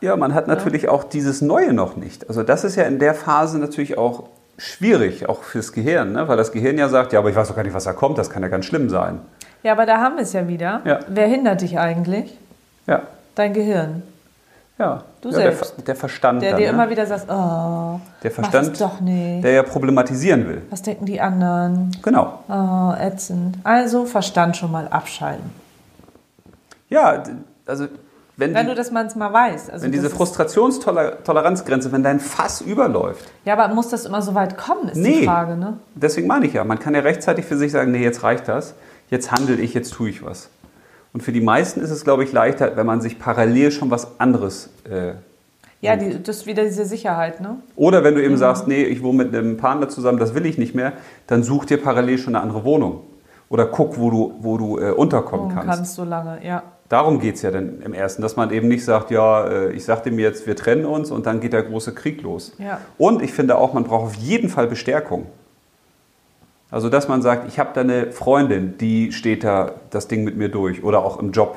Ja, 0.00 0.16
man 0.16 0.32
hat 0.34 0.48
natürlich 0.48 0.88
auch 0.88 1.04
dieses 1.04 1.42
Neue 1.42 1.74
noch 1.74 1.96
nicht. 1.96 2.28
Also 2.28 2.42
das 2.42 2.64
ist 2.64 2.76
ja 2.76 2.84
in 2.84 2.98
der 2.98 3.14
Phase 3.14 3.58
natürlich 3.58 3.98
auch 3.98 4.24
schwierig, 4.56 5.28
auch 5.28 5.42
fürs 5.42 5.72
Gehirn, 5.72 6.12
ne? 6.12 6.28
weil 6.28 6.36
das 6.36 6.52
Gehirn 6.52 6.78
ja 6.78 6.88
sagt, 6.88 7.12
ja, 7.12 7.18
aber 7.18 7.28
ich 7.28 7.36
weiß 7.36 7.48
doch 7.48 7.56
gar 7.56 7.64
nicht, 7.64 7.74
was 7.74 7.84
da 7.84 7.92
kommt, 7.92 8.16
das 8.16 8.30
kann 8.30 8.42
ja 8.42 8.48
ganz 8.48 8.64
schlimm 8.64 8.88
sein. 8.88 9.20
Ja, 9.62 9.72
aber 9.72 9.84
da 9.84 9.98
haben 9.98 10.16
wir 10.16 10.22
es 10.22 10.32
ja 10.32 10.46
wieder. 10.48 10.80
Ja. 10.84 11.00
Wer 11.08 11.26
hindert 11.26 11.60
dich 11.60 11.78
eigentlich? 11.78 12.38
Ja, 12.86 13.02
Dein 13.34 13.52
Gehirn. 13.52 14.02
Ja. 14.78 15.02
Du 15.20 15.28
ja, 15.30 15.34
selbst. 15.36 15.74
Der, 15.78 15.84
der 15.84 15.96
Verstand, 15.96 16.42
Der 16.42 16.50
dann, 16.52 16.60
dir 16.60 16.66
ne? 16.66 16.72
immer 16.72 16.90
wieder 16.90 17.06
sagt, 17.06 17.24
oh, 17.28 17.30
der 17.30 18.30
mach 18.30 18.32
Verstand, 18.32 18.70
das 18.72 18.78
doch 18.78 19.00
nicht. 19.00 19.44
der 19.44 19.52
ja 19.52 19.62
problematisieren 19.62 20.46
will. 20.48 20.62
Was 20.70 20.82
denken 20.82 21.06
die 21.06 21.20
anderen? 21.20 21.90
Genau. 22.02 22.40
Oh, 22.48 22.92
ätzend. 22.98 23.56
Also 23.64 24.04
Verstand 24.04 24.56
schon 24.56 24.70
mal 24.72 24.88
abschalten. 24.88 25.50
Ja, 26.88 27.22
also 27.66 27.86
wenn, 28.36 28.52
Wenn 28.52 28.64
die, 28.66 28.70
du 28.70 28.74
das 28.76 28.90
manchmal 28.90 29.32
weißt. 29.32 29.70
Also 29.70 29.84
wenn 29.84 29.92
diese 29.92 30.10
Frustrationstoleranzgrenze, 30.10 31.92
wenn 31.92 32.02
dein 32.02 32.18
Fass 32.18 32.60
überläuft, 32.60 33.30
Ja, 33.44 33.52
aber 33.56 33.72
muss 33.72 33.88
das 33.90 34.06
immer 34.06 34.22
so 34.22 34.34
weit 34.34 34.56
kommen, 34.58 34.88
ist 34.88 34.96
Nee. 34.96 35.20
die 35.20 35.26
Frage, 35.26 35.56
ne? 35.56 35.74
deswegen 35.94 36.26
meine 36.26 36.46
ich 36.46 36.52
ja, 36.54 36.64
man 36.64 36.80
kann 36.80 36.94
ja 36.94 37.00
rechtzeitig 37.00 37.44
für 37.44 37.56
sich 37.56 37.70
sagen, 37.70 37.92
nee, 37.92 38.02
jetzt 38.02 38.24
reicht 38.24 38.48
das, 38.48 38.74
jetzt 39.08 39.30
handle 39.30 39.54
ich, 39.56 39.72
jetzt 39.72 39.92
tue 39.92 40.08
ich 40.10 40.24
was. 40.24 40.48
Und 41.14 41.22
für 41.22 41.32
die 41.32 41.40
meisten 41.40 41.80
ist 41.80 41.90
es, 41.90 42.04
glaube 42.04 42.24
ich, 42.24 42.32
leichter, 42.32 42.76
wenn 42.76 42.86
man 42.86 43.00
sich 43.00 43.18
parallel 43.20 43.70
schon 43.70 43.90
was 43.90 44.18
anderes 44.20 44.68
äh, 44.90 45.12
Ja, 45.80 45.94
die, 45.96 46.20
das 46.20 46.38
ist 46.38 46.46
wieder 46.46 46.64
diese 46.64 46.84
Sicherheit, 46.84 47.40
ne? 47.40 47.58
Oder 47.76 48.02
wenn 48.02 48.16
du 48.16 48.22
eben 48.22 48.36
sagst, 48.36 48.66
nee, 48.66 48.82
ich 48.82 49.00
wohne 49.02 49.24
mit 49.24 49.34
einem 49.34 49.56
Partner 49.56 49.88
zusammen, 49.88 50.18
das 50.18 50.34
will 50.34 50.44
ich 50.44 50.58
nicht 50.58 50.74
mehr, 50.74 50.92
dann 51.28 51.44
such 51.44 51.66
dir 51.66 51.80
parallel 51.80 52.18
schon 52.18 52.34
eine 52.34 52.42
andere 52.42 52.64
Wohnung. 52.64 53.02
Oder 53.48 53.66
guck, 53.66 53.96
wo 53.98 54.10
du, 54.10 54.34
wo 54.40 54.58
du 54.58 54.78
äh, 54.80 54.90
unterkommen 54.90 55.50
Du 55.50 55.54
kannst. 55.54 55.68
kannst 55.76 55.94
so 55.94 56.02
lange, 56.02 56.44
ja. 56.44 56.64
Darum 56.88 57.20
geht 57.20 57.36
es 57.36 57.42
ja 57.42 57.52
dann 57.52 57.80
im 57.82 57.94
ersten, 57.94 58.20
dass 58.20 58.34
man 58.34 58.50
eben 58.50 58.66
nicht 58.66 58.84
sagt, 58.84 59.12
ja, 59.12 59.46
äh, 59.46 59.72
ich 59.72 59.84
sagte 59.84 60.10
mir 60.10 60.22
jetzt, 60.22 60.48
wir 60.48 60.56
trennen 60.56 60.84
uns 60.84 61.12
und 61.12 61.26
dann 61.26 61.38
geht 61.38 61.52
der 61.52 61.62
große 61.62 61.94
Krieg 61.94 62.22
los. 62.22 62.52
Ja. 62.58 62.80
Und 62.98 63.22
ich 63.22 63.32
finde 63.32 63.56
auch, 63.56 63.72
man 63.72 63.84
braucht 63.84 64.06
auf 64.06 64.14
jeden 64.16 64.48
Fall 64.48 64.66
Bestärkung. 64.66 65.26
Also, 66.74 66.88
dass 66.88 67.06
man 67.06 67.22
sagt, 67.22 67.46
ich 67.46 67.60
habe 67.60 67.70
da 67.72 67.82
eine 67.82 68.10
Freundin, 68.10 68.76
die 68.78 69.12
steht 69.12 69.44
da 69.44 69.70
das 69.90 70.08
Ding 70.08 70.24
mit 70.24 70.36
mir 70.36 70.48
durch. 70.48 70.82
Oder 70.82 71.04
auch 71.04 71.20
im 71.20 71.30
Job. 71.30 71.56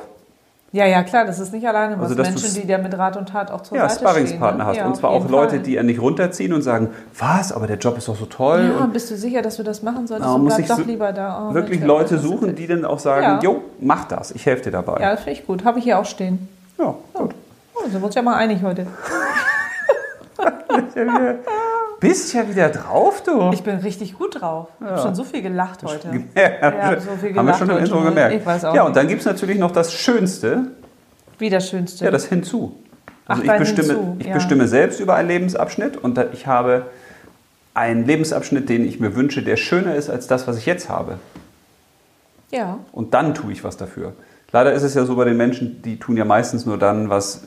Ja, 0.70 0.86
ja, 0.86 1.02
klar, 1.02 1.24
das 1.24 1.40
ist 1.40 1.52
nicht 1.52 1.66
alleine 1.66 1.98
was. 1.98 2.10
Also, 2.10 2.22
Menschen, 2.22 2.54
die 2.54 2.68
dir 2.68 2.78
mit 2.78 2.96
Rat 2.96 3.16
und 3.16 3.28
Tat 3.28 3.50
auch 3.50 3.62
zur 3.62 3.76
Ja, 3.78 3.88
Seite 3.88 4.02
Sparringspartner 4.02 4.62
stehen. 4.62 4.66
hast. 4.68 4.76
Ne? 4.76 4.82
Ja, 4.82 4.86
und 4.86 4.94
zwar 4.96 5.10
auch 5.10 5.28
Leute, 5.28 5.56
Fall. 5.56 5.58
die 5.58 5.76
einen 5.76 5.88
nicht 5.88 6.00
runterziehen 6.00 6.52
und 6.52 6.62
sagen, 6.62 6.90
was, 7.18 7.50
aber 7.50 7.66
der 7.66 7.78
Job 7.78 7.98
ist 7.98 8.06
doch 8.06 8.14
so 8.14 8.26
toll. 8.26 8.72
Ja, 8.78 8.86
bist 8.86 9.10
du 9.10 9.16
sicher, 9.16 9.42
dass 9.42 9.56
du 9.56 9.64
das 9.64 9.82
machen 9.82 10.06
solltest? 10.06 10.28
Ja, 10.28 10.36
und 10.36 10.44
muss 10.44 10.56
ich 10.56 10.68
doch 10.68 10.86
lieber 10.86 11.12
da. 11.12 11.48
Oh, 11.50 11.54
wirklich 11.54 11.80
Mensch, 11.80 11.88
Leute 11.88 12.18
suchen, 12.18 12.54
die 12.54 12.68
dann 12.68 12.84
auch 12.84 13.00
sagen, 13.00 13.22
Ja. 13.24 13.40
jo, 13.40 13.62
mach 13.80 14.04
das, 14.04 14.30
ich 14.30 14.46
helfe 14.46 14.62
dir 14.64 14.70
dabei. 14.70 15.00
Ja, 15.00 15.10
das 15.10 15.24
finde 15.24 15.40
ich 15.40 15.44
gut. 15.48 15.64
Habe 15.64 15.80
ich 15.80 15.84
hier 15.84 15.98
auch 15.98 16.06
stehen. 16.06 16.48
Ja, 16.78 16.94
gut. 17.14 17.34
Oh, 17.74 17.82
sind 17.88 18.00
wir 18.00 18.04
uns 18.06 18.14
ja 18.14 18.22
mal 18.22 18.36
einig 18.36 18.62
heute. 18.62 18.86
Bist 22.00 22.32
ja 22.32 22.48
wieder 22.48 22.68
drauf, 22.68 23.22
du. 23.24 23.50
Ich 23.52 23.62
bin 23.62 23.76
richtig 23.78 24.14
gut 24.16 24.40
drauf. 24.40 24.68
Ich 24.80 24.86
habe 24.86 25.00
schon 25.02 25.14
so 25.14 25.24
viel 25.24 25.42
gelacht 25.42 25.82
heute. 25.82 26.08
Ja, 26.34 26.42
Ja, 26.92 27.00
so 27.00 27.10
viel 27.10 27.14
haben 27.14 27.20
wir 27.22 27.32
gelacht 27.42 27.58
schon 27.58 27.70
im 27.70 27.78
Intro 27.78 28.00
mal. 28.00 28.08
gemerkt. 28.10 28.34
Ich 28.36 28.46
weiß 28.46 28.64
auch 28.66 28.74
ja, 28.74 28.82
und 28.84 28.94
dann 28.96 29.08
gibt 29.08 29.20
es 29.20 29.26
natürlich 29.26 29.58
noch 29.58 29.72
das 29.72 29.92
Schönste, 29.92 30.66
Wie 31.38 31.50
das 31.50 31.68
Schönste. 31.68 32.04
ja, 32.04 32.10
das 32.10 32.26
Hinzu. 32.26 32.76
Also 33.26 33.42
Ach, 33.46 33.52
ich, 33.52 33.58
bestimme, 33.58 33.88
Hinzu, 33.94 34.16
ich 34.20 34.26
ja. 34.26 34.34
bestimme 34.34 34.68
selbst 34.68 35.00
über 35.00 35.14
einen 35.16 35.28
Lebensabschnitt 35.28 35.96
und 35.96 36.18
ich 36.32 36.46
habe 36.46 36.86
einen 37.74 38.06
Lebensabschnitt, 38.06 38.68
den 38.68 38.86
ich 38.86 39.00
mir 39.00 39.14
wünsche, 39.16 39.42
der 39.42 39.56
schöner 39.56 39.94
ist 39.94 40.08
als 40.08 40.26
das, 40.28 40.46
was 40.46 40.56
ich 40.56 40.66
jetzt 40.66 40.88
habe. 40.88 41.18
ja. 42.50 42.78
Und 42.92 43.12
dann 43.14 43.34
tue 43.34 43.52
ich 43.52 43.64
was 43.64 43.76
dafür. 43.76 44.12
Leider 44.52 44.72
ist 44.72 44.82
es 44.82 44.94
ja 44.94 45.04
so 45.04 45.16
bei 45.16 45.24
den 45.24 45.36
Menschen, 45.36 45.82
die 45.82 45.98
tun 45.98 46.16
ja 46.16 46.24
meistens 46.24 46.64
nur 46.64 46.78
dann 46.78 47.10
was 47.10 47.42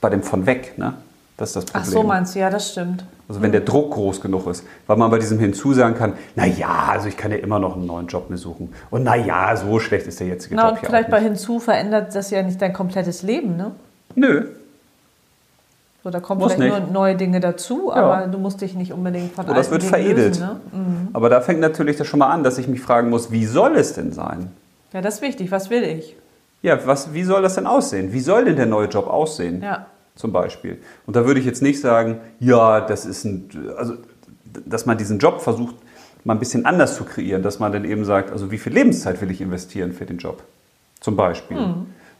bei 0.00 0.10
dem 0.10 0.22
von 0.22 0.46
weg. 0.46 0.74
Ne? 0.78 0.94
Das 1.40 1.48
ist 1.48 1.56
das 1.56 1.64
Ach 1.68 1.82
Problem. 1.82 1.90
so, 1.92 2.02
meinst 2.02 2.34
du, 2.34 2.38
ja, 2.38 2.50
das 2.50 2.70
stimmt. 2.72 3.02
Also 3.26 3.40
wenn 3.40 3.50
der 3.50 3.62
Druck 3.62 3.92
groß 3.94 4.20
genug 4.20 4.46
ist, 4.46 4.62
weil 4.86 4.96
man 4.98 5.10
bei 5.10 5.18
diesem 5.18 5.38
Hinzu 5.38 5.72
sagen 5.72 5.94
kann, 5.94 6.12
na 6.36 6.44
ja, 6.44 6.88
also 6.90 7.08
ich 7.08 7.16
kann 7.16 7.30
ja 7.30 7.38
immer 7.38 7.58
noch 7.58 7.76
einen 7.76 7.86
neuen 7.86 8.08
Job 8.08 8.28
mir 8.28 8.36
suchen. 8.36 8.74
Und 8.90 9.04
na 9.04 9.16
ja, 9.16 9.56
so 9.56 9.78
schlecht 9.80 10.06
ist 10.06 10.20
der 10.20 10.26
jetzige 10.26 10.54
Na, 10.56 10.68
Job 10.68 10.78
und 10.80 10.86
vielleicht 10.86 11.08
bei 11.10 11.20
hinzu 11.20 11.58
verändert 11.58 12.14
das 12.14 12.30
ja 12.30 12.42
nicht 12.42 12.60
dein 12.60 12.72
komplettes 12.74 13.22
Leben, 13.22 13.56
ne? 13.56 13.70
Nö, 14.16 14.48
So, 16.04 16.10
da 16.10 16.20
kommen 16.20 16.40
Muss 16.40 16.52
vielleicht 16.54 16.74
nicht. 16.74 16.84
nur 16.86 16.92
neue 16.92 17.16
Dinge 17.16 17.40
dazu, 17.40 17.90
Ja. 17.94 18.02
aber 18.02 18.26
du 18.26 18.36
musst 18.38 18.60
dich 18.60 18.74
nicht 18.74 18.92
unbedingt 18.92 19.32
von 19.32 19.44
oder 19.46 19.54
alten 19.56 19.70
wird 19.70 19.82
Dingen 19.82 19.90
veredelt. 19.94 20.38
Lösen, 20.38 20.42
ne? 20.46 20.60
Mhm. 20.72 21.08
Aber 21.14 21.28
da 21.30 21.40
fängt 21.40 21.60
natürlich 21.60 21.96
das 21.96 22.06
schon 22.06 22.18
mal 22.18 22.28
an, 22.28 22.42
dass 22.44 22.58
ich 22.58 22.68
mich 22.68 22.80
fragen 22.82 23.08
muss, 23.10 23.30
wie 23.30 23.46
soll 23.46 23.76
es 23.76 23.94
denn 23.94 24.12
sein? 24.12 24.50
Ja, 24.92 25.00
das 25.00 25.14
ist 25.16 25.22
wichtig. 25.22 25.50
Was 25.50 25.70
will 25.70 25.84
ich? 25.84 26.16
Ja, 26.62 26.78
was, 26.86 27.14
wie 27.14 27.24
soll 27.24 27.40
das 27.40 27.54
denn 27.54 27.66
aussehen? 27.66 28.12
Wie 28.12 28.20
soll 28.20 28.44
denn 28.44 28.56
der 28.56 28.66
neue 28.66 28.88
Job 28.88 29.06
aussehen? 29.08 29.62
Ja. 29.62 29.86
Zum 30.14 30.32
Beispiel. 30.32 30.78
Und 31.06 31.16
da 31.16 31.26
würde 31.26 31.40
ich 31.40 31.46
jetzt 31.46 31.62
nicht 31.62 31.80
sagen, 31.80 32.20
ja, 32.40 32.80
das 32.80 33.06
ist 33.06 33.24
ein, 33.24 33.48
also, 33.76 33.94
dass 34.66 34.84
man 34.84 34.98
diesen 34.98 35.18
Job 35.18 35.40
versucht, 35.40 35.76
mal 36.24 36.34
ein 36.34 36.38
bisschen 36.38 36.66
anders 36.66 36.96
zu 36.96 37.04
kreieren, 37.04 37.42
dass 37.42 37.58
man 37.58 37.72
dann 37.72 37.84
eben 37.84 38.04
sagt, 38.04 38.30
also 38.30 38.50
wie 38.50 38.58
viel 38.58 38.72
Lebenszeit 38.72 39.20
will 39.22 39.30
ich 39.30 39.40
investieren 39.40 39.92
für 39.92 40.06
den 40.06 40.18
Job? 40.18 40.42
Zum 41.00 41.16
Beispiel. 41.16 41.56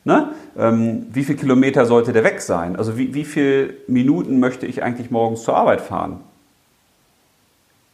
Ne? 0.05 0.31
Ähm, 0.57 1.07
wie 1.12 1.24
viel 1.24 1.37
Kilometer 1.37 1.85
sollte 1.85 2.12
der 2.12 2.24
weg 2.24 2.40
sein? 2.40 2.76
Also 2.76 2.96
wie, 2.96 3.12
wie 3.12 3.24
viele 3.24 3.74
Minuten 3.87 4.40
möchte 4.40 4.66
ich 4.66 4.83
eigentlich 4.83 5.11
morgens 5.11 5.42
zur 5.42 5.57
Arbeit 5.57 5.83
fahren? 5.83 6.20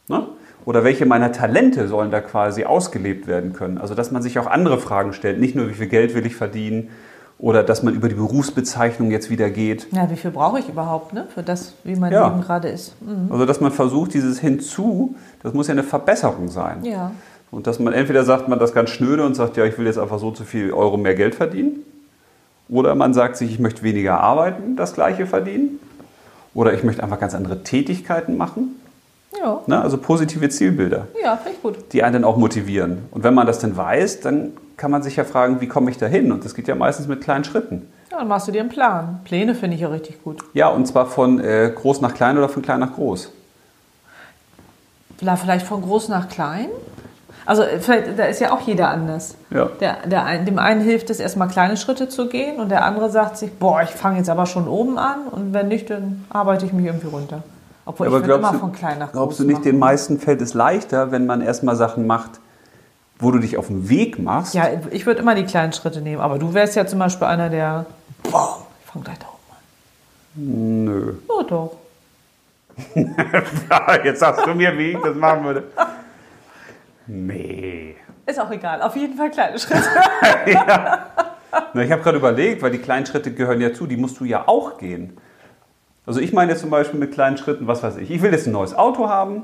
Ne? 0.09 0.29
Oder 0.65 0.85
welche 0.85 1.07
meiner 1.07 1.33
Talente 1.33 1.89
sollen 1.89 2.13
da 2.13 2.21
quasi 2.21 2.65
ausgelebt 2.65 3.27
werden 3.27 3.53
können? 3.53 3.79
Also 3.79 3.95
dass 3.95 4.13
man 4.13 4.23
sich 4.23 4.39
auch 4.39 4.47
andere 4.47 4.79
Fragen 4.79 5.13
stellt, 5.13 5.41
nicht 5.41 5.57
nur 5.57 5.69
wie 5.69 5.75
viel 5.75 5.89
Geld 5.89 6.15
will 6.15 6.27
ich 6.27 6.37
verdienen 6.37 6.91
Oder 7.39 7.63
dass 7.63 7.83
man 7.83 7.95
über 7.95 8.09
die 8.09 8.15
Berufsbezeichnung 8.15 9.11
jetzt 9.11 9.29
wieder 9.29 9.51
geht. 9.51 9.89
Ja, 9.93 10.11
wie 10.11 10.17
viel 10.17 10.31
brauche 10.31 10.59
ich 10.59 10.69
überhaupt, 10.71 11.13
ne? 11.13 11.27
Für 11.35 11.43
das, 11.43 11.75
wie 11.85 11.95
mein 11.95 12.11
Ja. 12.13 12.29
Leben 12.29 12.41
gerade 12.41 12.69
ist. 12.69 12.95
Mhm. 13.03 13.31
Also 13.31 13.45
dass 13.45 13.61
man 13.61 13.73
versucht, 13.73 14.15
dieses 14.15 14.39
Hinzu, 14.41 15.17
das 15.43 15.53
muss 15.53 15.67
ja 15.67 15.73
eine 15.73 15.83
Verbesserung 15.83 16.49
sein. 16.49 16.83
Ja. 16.85 17.11
Und 17.51 17.67
dass 17.67 17.79
man 17.79 17.93
entweder 17.93 18.25
sagt 18.25 18.49
man 18.49 18.59
das 18.59 18.73
ganz 18.73 18.91
schnöde 18.91 19.25
und 19.25 19.35
sagt, 19.35 19.57
ja, 19.57 19.65
ich 19.65 19.77
will 19.77 19.87
jetzt 19.87 19.99
einfach 19.99 20.19
so 20.19 20.31
zu 20.31 20.45
viel 20.45 20.73
Euro 20.73 20.97
mehr 20.97 21.15
Geld 21.15 21.35
verdienen. 21.35 21.81
Oder 22.69 22.95
man 22.95 23.13
sagt 23.15 23.37
sich, 23.37 23.51
ich 23.53 23.59
möchte 23.59 23.83
weniger 23.83 24.21
arbeiten, 24.21 24.75
das 24.77 24.95
gleiche 24.95 25.27
verdienen. 25.27 25.79
Oder 26.55 26.73
ich 26.73 26.83
möchte 26.85 27.03
einfach 27.03 27.21
ganz 27.21 27.35
andere 27.35 27.63
Tätigkeiten 27.63 28.37
machen. 28.37 28.77
Ja. 29.39 29.61
Ne? 29.67 29.81
Also 29.81 29.99
positive 29.99 30.49
Zielbilder, 30.49 31.09
Ja, 31.23 31.37
finde 31.37 31.57
ich 31.57 31.63
gut. 31.63 31.93
die 31.93 32.03
einen 32.03 32.15
dann 32.15 32.25
auch 32.25 32.37
motivieren. 32.37 33.05
Und 33.11 33.23
wenn 33.25 33.35
man 33.35 33.47
das 33.47 33.59
dann 33.59 33.77
weiß, 33.77 34.21
dann 34.21 34.53
kann 34.77 34.91
man 34.91 35.03
sich 35.03 35.17
ja 35.17 35.25
fragen, 35.25 35.61
wie 35.61 35.69
komme 35.69 35.91
ich 35.91 35.99
da 35.99 36.07
hin? 36.07 36.33
Und 36.33 36.45
das 36.45 36.55
geht 36.55 36.69
ja 36.69 36.75
meistens 36.75 37.07
mit 37.07 37.21
kleinen 37.23 37.45
Schritten. 37.45 37.89
Ja, 38.11 38.19
dann 38.19 38.29
machst 38.29 38.47
du 38.49 38.53
dir 38.53 38.61
einen 38.61 38.69
Plan. 38.71 39.21
Pläne 39.25 39.55
finde 39.55 39.75
ich 39.77 39.83
ja 39.83 39.89
richtig 39.89 40.23
gut. 40.23 40.43
Ja, 40.55 40.69
und 40.69 40.87
zwar 40.87 41.07
von 41.07 41.41
äh, 41.41 41.71
groß 41.75 42.01
nach 42.01 42.15
klein 42.15 42.39
oder 42.39 42.49
von 42.49 42.63
klein 42.63 42.81
nach 42.81 42.95
groß. 42.95 43.31
Vielleicht 45.19 45.43
vielleicht 45.43 45.67
von 45.67 45.83
groß 45.83 46.09
nach 46.09 46.29
klein? 46.29 46.69
Also 47.47 47.63
äh, 47.63 47.79
vielleicht, 47.79 48.19
da 48.19 48.25
ist 48.25 48.41
ja 48.41 48.53
auch 48.53 48.61
jeder 48.61 48.89
anders. 48.91 49.37
Ja. 49.51 49.67
Der, 49.81 49.99
der 50.07 50.25
ein, 50.25 50.45
dem 50.45 50.59
einen 50.59 50.81
hilft 50.83 51.11
es, 51.11 51.21
erstmal 51.21 51.49
kleine 51.49 51.77
Schritte 51.77 52.09
zu 52.09 52.29
gehen 52.29 52.59
und 52.61 52.69
der 52.71 52.85
andere 52.85 53.11
sagt 53.11 53.39
sich, 53.39 53.53
boah, 53.53 53.83
ich 53.83 53.91
fange 53.91 54.19
jetzt 54.19 54.29
aber 54.29 54.47
schon 54.47 54.69
oben 54.69 54.99
an 54.99 55.27
und 55.31 55.55
wenn 55.55 55.69
nicht, 55.69 55.89
dann 55.91 56.25
arbeite 56.29 56.67
ich 56.67 56.73
mich 56.73 56.87
irgendwie 56.87 57.09
runter. 57.09 57.43
Obwohl 57.87 58.09
Aber 58.09 58.19
ich 58.19 58.25
immer 58.25 58.53
du, 58.53 58.59
von 58.59 58.73
klein 58.73 58.99
nach 58.99 59.07
groß 59.07 59.13
glaubst 59.13 59.41
du 59.41 59.45
nicht, 59.45 59.55
machen. 59.55 59.65
den 59.65 59.79
meisten 59.79 60.19
fällt 60.19 60.43
es 60.43 60.55
leichter, 60.55 61.13
wenn 61.13 61.25
man 61.25 61.41
erstmal 61.41 61.77
Sachen 61.77 62.07
macht, 62.07 62.41
wo 63.19 63.31
du 63.31 63.39
dich 63.39 63.57
auf 63.57 63.69
den 63.69 63.89
Weg 63.89 64.19
machst? 64.19 64.55
Ja, 64.55 64.69
ich 64.91 65.07
würde 65.07 65.21
immer 65.21 65.37
die 65.37 65.45
kleinen 65.45 65.73
Schritte 65.73 66.01
nehmen. 66.01 66.21
Aber 66.21 66.39
du 66.39 66.53
wärst 66.53 66.75
ja 66.75 66.85
zum 66.87 66.99
Beispiel 66.99 67.29
einer, 67.29 67.49
der, 67.49 67.87
boah, 68.25 68.67
ich 68.85 68.91
fange 68.91 69.05
gleich 69.05 69.19
da 69.21 69.27
oben 69.27 69.53
an. 69.55 70.85
Nö. 70.85 71.13
Oh 71.29 71.43
doch. 71.43 71.77
Jetzt 74.05 74.21
sagst 74.21 74.45
du 74.45 74.55
mir, 74.55 74.77
wie 74.77 74.91
ich 74.91 74.99
das 75.03 75.15
machen 75.17 75.45
würde. 75.45 75.65
Nee. 77.07 77.95
Ist 78.27 78.41
auch 78.41 78.51
egal. 78.51 78.83
Auf 78.83 78.97
jeden 78.97 79.17
Fall 79.17 79.31
kleine 79.31 79.59
Schritte. 79.59 79.85
Na, 81.73 81.83
ich 81.83 81.93
habe 81.93 82.03
gerade 82.03 82.19
überlegt, 82.19 82.61
weil 82.63 82.73
die 82.73 82.79
kleinen 82.79 83.07
Schritte 83.07 83.33
gehören 83.33 83.61
ja 83.61 83.73
zu, 83.73 83.87
die 83.87 83.97
musst 83.97 84.19
du 84.19 84.25
ja 84.25 84.47
auch 84.47 84.77
gehen. 84.77 85.17
Also 86.07 86.21
ich 86.21 86.33
meine 86.33 86.53
jetzt 86.53 86.61
zum 86.61 86.71
Beispiel 86.71 86.99
mit 87.01 87.13
kleinen 87.13 87.37
Schritten, 87.37 87.67
was 87.67 87.83
weiß 87.83 87.97
ich, 87.97 88.11
ich 88.11 88.23
will 88.23 88.33
jetzt 88.33 88.47
ein 88.47 88.53
neues 88.53 88.75
Auto 88.75 89.09
haben 89.09 89.43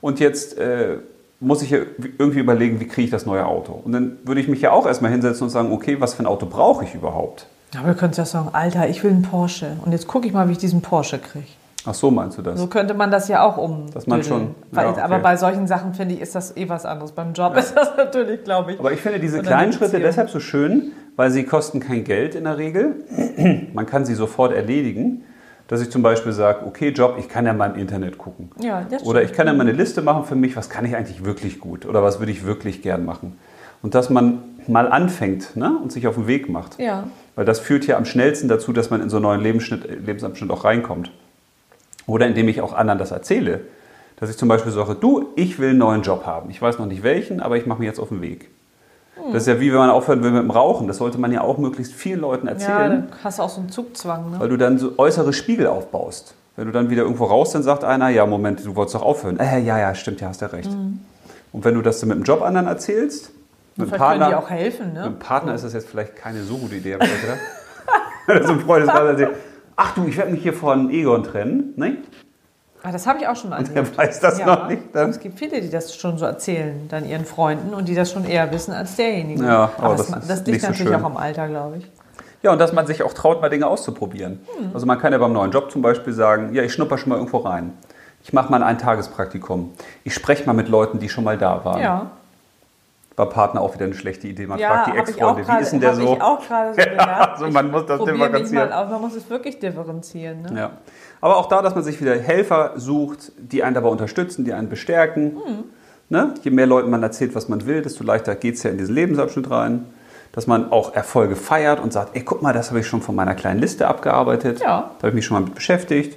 und 0.00 0.20
jetzt 0.20 0.58
äh, 0.58 0.98
muss 1.40 1.62
ich 1.62 1.70
ja 1.70 1.78
irgendwie 2.18 2.40
überlegen, 2.40 2.78
wie 2.80 2.86
kriege 2.86 3.06
ich 3.06 3.10
das 3.10 3.26
neue 3.26 3.46
Auto. 3.46 3.72
Und 3.84 3.92
dann 3.92 4.18
würde 4.24 4.40
ich 4.40 4.46
mich 4.48 4.60
ja 4.60 4.70
auch 4.72 4.86
erstmal 4.86 5.10
hinsetzen 5.10 5.44
und 5.44 5.50
sagen, 5.50 5.72
okay, 5.72 6.00
was 6.00 6.14
für 6.14 6.22
ein 6.22 6.26
Auto 6.26 6.46
brauche 6.46 6.84
ich 6.84 6.94
überhaupt? 6.94 7.46
Aber 7.76 7.88
wir 7.88 7.94
können 7.94 8.12
ja 8.12 8.24
sagen, 8.26 8.50
Alter, 8.52 8.88
ich 8.88 9.02
will 9.02 9.10
einen 9.10 9.22
Porsche. 9.22 9.76
Und 9.84 9.92
jetzt 9.92 10.06
gucke 10.06 10.26
ich 10.26 10.34
mal, 10.34 10.46
wie 10.48 10.52
ich 10.52 10.58
diesen 10.58 10.82
Porsche 10.82 11.18
kriege. 11.18 11.46
Ach 11.84 11.94
so, 11.94 12.12
meinst 12.12 12.38
du 12.38 12.42
das? 12.42 12.60
So 12.60 12.68
könnte 12.68 12.94
man 12.94 13.10
das 13.10 13.26
ja 13.26 13.42
auch 13.42 13.56
um. 13.56 13.90
Dass 13.92 14.06
man 14.06 14.22
schon- 14.22 14.54
ja, 14.76 14.90
okay. 14.90 15.00
Aber 15.00 15.18
bei 15.18 15.36
solchen 15.36 15.66
Sachen 15.66 15.94
finde 15.94 16.14
ich, 16.14 16.20
ist 16.20 16.34
das 16.36 16.56
eh 16.56 16.68
was 16.68 16.84
anderes. 16.84 17.10
Beim 17.10 17.32
Job 17.32 17.56
ist 17.56 17.74
das 17.76 17.90
natürlich, 17.96 18.44
glaube 18.44 18.74
ich. 18.74 18.78
Aber 18.78 18.92
ich 18.92 19.00
finde 19.00 19.18
diese 19.18 19.40
kleinen 19.40 19.62
eine 19.62 19.72
Schritte 19.72 19.98
deshalb 19.98 20.30
so 20.30 20.38
schön, 20.38 20.92
weil 21.16 21.30
sie 21.32 21.42
kosten 21.44 21.80
kein 21.80 22.04
Geld 22.04 22.34
in 22.36 22.44
der 22.44 22.56
Regel. 22.58 23.04
Man 23.72 23.86
kann 23.86 24.04
sie 24.04 24.14
sofort 24.14 24.52
erledigen. 24.52 25.24
Dass 25.72 25.80
ich 25.80 25.88
zum 25.88 26.02
Beispiel 26.02 26.32
sage, 26.32 26.66
okay, 26.66 26.90
Job, 26.90 27.16
ich 27.18 27.30
kann 27.30 27.46
ja 27.46 27.54
mal 27.54 27.70
im 27.70 27.80
Internet 27.80 28.18
gucken. 28.18 28.50
Ja, 28.60 28.86
Oder 29.04 29.22
ich 29.22 29.32
kann 29.32 29.46
ja 29.46 29.54
mal 29.54 29.62
eine 29.62 29.72
Liste 29.72 30.02
machen 30.02 30.24
für 30.24 30.34
mich, 30.34 30.54
was 30.54 30.68
kann 30.68 30.84
ich 30.84 30.94
eigentlich 30.94 31.24
wirklich 31.24 31.60
gut 31.60 31.86
oder 31.86 32.02
was 32.02 32.18
würde 32.18 32.30
ich 32.30 32.44
wirklich 32.44 32.82
gern 32.82 33.06
machen. 33.06 33.38
Und 33.80 33.94
dass 33.94 34.10
man 34.10 34.42
mal 34.68 34.92
anfängt 34.92 35.56
ne, 35.56 35.74
und 35.82 35.90
sich 35.90 36.06
auf 36.06 36.16
den 36.16 36.26
Weg 36.26 36.50
macht. 36.50 36.78
Ja. 36.78 37.04
Weil 37.36 37.46
das 37.46 37.58
führt 37.58 37.86
ja 37.86 37.96
am 37.96 38.04
schnellsten 38.04 38.48
dazu, 38.48 38.74
dass 38.74 38.90
man 38.90 39.00
in 39.00 39.08
so 39.08 39.16
einen 39.16 39.22
neuen 39.22 39.40
Lebensschnitt, 39.40 39.88
Lebensabschnitt 40.04 40.50
auch 40.50 40.64
reinkommt. 40.64 41.10
Oder 42.06 42.26
indem 42.26 42.48
ich 42.48 42.60
auch 42.60 42.74
anderen 42.74 42.98
das 42.98 43.10
erzähle. 43.10 43.62
Dass 44.16 44.28
ich 44.28 44.36
zum 44.36 44.48
Beispiel 44.48 44.72
sage, 44.72 44.94
du, 44.94 45.30
ich 45.36 45.58
will 45.58 45.70
einen 45.70 45.78
neuen 45.78 46.02
Job 46.02 46.26
haben. 46.26 46.50
Ich 46.50 46.60
weiß 46.60 46.80
noch 46.80 46.86
nicht 46.86 47.02
welchen, 47.02 47.40
aber 47.40 47.56
ich 47.56 47.64
mache 47.64 47.78
mich 47.78 47.86
jetzt 47.86 47.98
auf 47.98 48.10
den 48.10 48.20
Weg. 48.20 48.50
Das 49.32 49.42
ist 49.42 49.46
ja 49.48 49.60
wie 49.60 49.70
wenn 49.70 49.78
man 49.78 49.90
aufhören 49.90 50.22
will 50.22 50.30
mit 50.30 50.42
dem 50.42 50.50
Rauchen. 50.50 50.88
Das 50.88 50.96
sollte 50.96 51.18
man 51.18 51.30
ja 51.32 51.42
auch 51.42 51.58
möglichst 51.58 51.92
vielen 51.92 52.20
Leuten 52.20 52.46
Ja, 52.46 52.52
erzählen, 52.54 52.90
dann 52.90 53.08
hast 53.22 53.38
du 53.38 53.42
auch 53.42 53.48
so 53.50 53.60
einen 53.60 53.70
Zugzwang. 53.70 54.30
Ne? 54.32 54.40
weil 54.40 54.48
du 54.48 54.56
dann 54.56 54.78
so 54.78 54.92
äußere 54.98 55.32
Spiegel 55.32 55.66
aufbaust. 55.66 56.34
Wenn 56.56 56.66
du 56.66 56.72
dann 56.72 56.90
wieder 56.90 57.02
irgendwo 57.02 57.24
raus, 57.24 57.52
dann 57.52 57.62
sagt 57.62 57.82
einer, 57.84 58.08
ja, 58.10 58.26
Moment, 58.26 58.64
du 58.64 58.74
wolltest 58.76 58.94
doch 58.96 59.02
aufhören. 59.02 59.38
Äh, 59.38 59.60
ja, 59.60 59.78
ja, 59.78 59.94
stimmt, 59.94 60.20
ja, 60.20 60.28
hast 60.28 60.40
ja 60.42 60.48
recht. 60.48 60.70
Und 61.52 61.64
wenn 61.64 61.74
du 61.74 61.82
das 61.82 62.00
dann 62.00 62.08
mit 62.10 62.18
dem 62.18 62.24
Job 62.24 62.42
anderen 62.42 62.66
erzählst, 62.66 63.30
mit 63.76 63.86
dem 63.86 63.88
Vielleicht 63.90 64.02
können 64.02 64.14
die 64.14 64.18
Partner, 64.20 64.38
auch 64.38 64.50
helfen. 64.50 64.86
mit 64.86 64.94
Ne? 64.94 65.02
dem 65.04 65.18
Partner 65.18 65.54
ist 65.54 65.64
das 65.64 65.72
jetzt 65.72 65.88
vielleicht 65.88 66.16
keine 66.16 66.42
so 66.42 66.56
gute 66.58 66.74
Idee, 66.76 66.94
habe 66.94 67.04
ich 67.04 67.10
ja 67.10 67.20
gedacht. 67.20 68.46
So 68.46 68.52
ein 68.52 68.60
Freundeskreis 68.60 69.00
erzählt, 69.08 69.30
ach 69.76 69.94
du, 69.94 70.04
ich 70.06 70.16
werde 70.16 70.30
mich 70.30 70.42
hier 70.42 70.52
von 70.52 70.90
Egon 70.90 71.24
trennen, 71.24 71.72
ne? 71.76 71.96
Ah, 72.84 72.90
das 72.90 73.06
habe 73.06 73.20
ich 73.20 73.28
auch 73.28 73.36
schon 73.36 73.52
erlebt. 73.52 73.74
Der 73.76 73.96
weiß 73.96 74.20
das 74.20 74.44
noch 74.44 74.68
nicht. 74.68 74.82
Dann. 74.92 75.10
Es 75.10 75.20
gibt 75.20 75.38
viele, 75.38 75.60
die 75.60 75.70
das 75.70 75.94
schon 75.94 76.18
so 76.18 76.24
erzählen, 76.24 76.88
dann 76.88 77.08
ihren 77.08 77.24
Freunden 77.24 77.74
und 77.74 77.88
die 77.88 77.94
das 77.94 78.10
schon 78.10 78.24
eher 78.24 78.50
wissen 78.52 78.72
als 78.72 78.96
derjenige. 78.96 79.44
Ja, 79.44 79.70
aber 79.78 79.94
das, 79.96 80.08
das 80.08 80.22
ist 80.22 80.30
das 80.30 80.46
liegt 80.46 80.60
so 80.62 80.68
natürlich 80.68 80.92
schön. 80.92 81.00
auch 81.00 81.06
am 81.06 81.16
Alter, 81.16 81.48
glaube 81.48 81.78
ich. 81.78 81.90
Ja, 82.42 82.50
und 82.50 82.58
dass 82.58 82.72
man 82.72 82.88
sich 82.88 83.04
auch 83.04 83.12
traut, 83.12 83.40
mal 83.40 83.50
Dinge 83.50 83.68
auszuprobieren. 83.68 84.40
Also 84.74 84.84
man 84.84 84.98
kann 84.98 85.12
ja 85.12 85.18
beim 85.18 85.32
neuen 85.32 85.52
Job 85.52 85.70
zum 85.70 85.80
Beispiel 85.80 86.12
sagen, 86.12 86.52
ja, 86.54 86.64
ich 86.64 86.72
schnupper 86.72 86.98
schon 86.98 87.10
mal 87.10 87.16
irgendwo 87.16 87.38
rein. 87.38 87.72
Ich 88.24 88.32
mache 88.32 88.50
mal 88.50 88.56
ein 88.62 88.68
Eintagespraktikum. 88.68 89.72
Ich 90.02 90.14
spreche 90.14 90.44
mal 90.46 90.52
mit 90.52 90.68
Leuten, 90.68 90.98
die 90.98 91.08
schon 91.08 91.22
mal 91.22 91.38
da 91.38 91.64
waren. 91.64 91.80
Ja, 91.80 92.10
War 93.16 93.28
Partner 93.28 93.60
auch 93.60 93.74
wieder 93.74 93.84
eine 93.84 93.94
schlechte 93.94 94.26
Idee. 94.26 94.46
Man 94.46 94.58
ja 94.58 94.68
fragt 94.68 94.86
die 94.86 94.98
Ex-Freunde, 94.98 95.46
wie 95.46 95.62
ist 95.62 95.72
denn 95.72 95.80
der 95.80 95.94
so? 95.94 96.14
ich 96.14 96.22
auch 96.22 96.46
gerade 96.46 96.74
so 96.74 96.80
Ja, 96.96 97.32
also 97.32 97.48
man 97.48 97.70
muss 97.70 97.86
das 97.86 98.02
differenzieren. 98.04 98.68
mal 98.70 98.72
aus. 98.72 98.90
Man 98.90 99.00
muss 99.00 99.14
es 99.14 99.28
wirklich 99.28 99.58
differenzieren. 99.58 100.42
Ne? 100.42 100.52
Ja. 100.56 100.70
Aber 101.20 101.36
auch 101.36 101.48
da, 101.48 101.60
dass 101.60 101.74
man 101.74 101.84
sich 101.84 102.00
wieder 102.00 102.16
Helfer 102.18 102.72
sucht, 102.76 103.32
die 103.36 103.62
einen 103.62 103.74
dabei 103.74 103.88
unterstützen, 103.88 104.44
die 104.44 104.54
einen 104.54 104.68
bestärken. 104.68 105.36
Ne? 106.08 106.34
Je 106.42 106.50
mehr 106.50 106.66
Leuten 106.66 106.90
man 106.90 107.02
erzählt, 107.02 107.34
was 107.34 107.48
man 107.48 107.66
will, 107.66 107.82
desto 107.82 108.02
leichter 108.02 108.34
geht 108.34 108.54
es 108.54 108.62
ja 108.62 108.70
in 108.70 108.78
diesen 108.78 108.94
Lebensabschnitt 108.94 109.50
rein. 109.50 109.86
Dass 110.32 110.46
man 110.46 110.72
auch 110.72 110.94
Erfolge 110.94 111.36
feiert 111.36 111.78
und 111.78 111.92
sagt, 111.92 112.16
ey, 112.16 112.22
guck 112.22 112.40
mal, 112.40 112.54
das 112.54 112.70
habe 112.70 112.80
ich 112.80 112.86
schon 112.86 113.02
von 113.02 113.14
meiner 113.14 113.34
kleinen 113.34 113.60
Liste 113.60 113.86
abgearbeitet. 113.86 114.60
Ja. 114.60 114.90
Da 114.98 114.98
habe 114.98 115.08
ich 115.08 115.14
mich 115.14 115.26
schon 115.26 115.34
mal 115.34 115.44
mit 115.44 115.54
beschäftigt. 115.54 116.16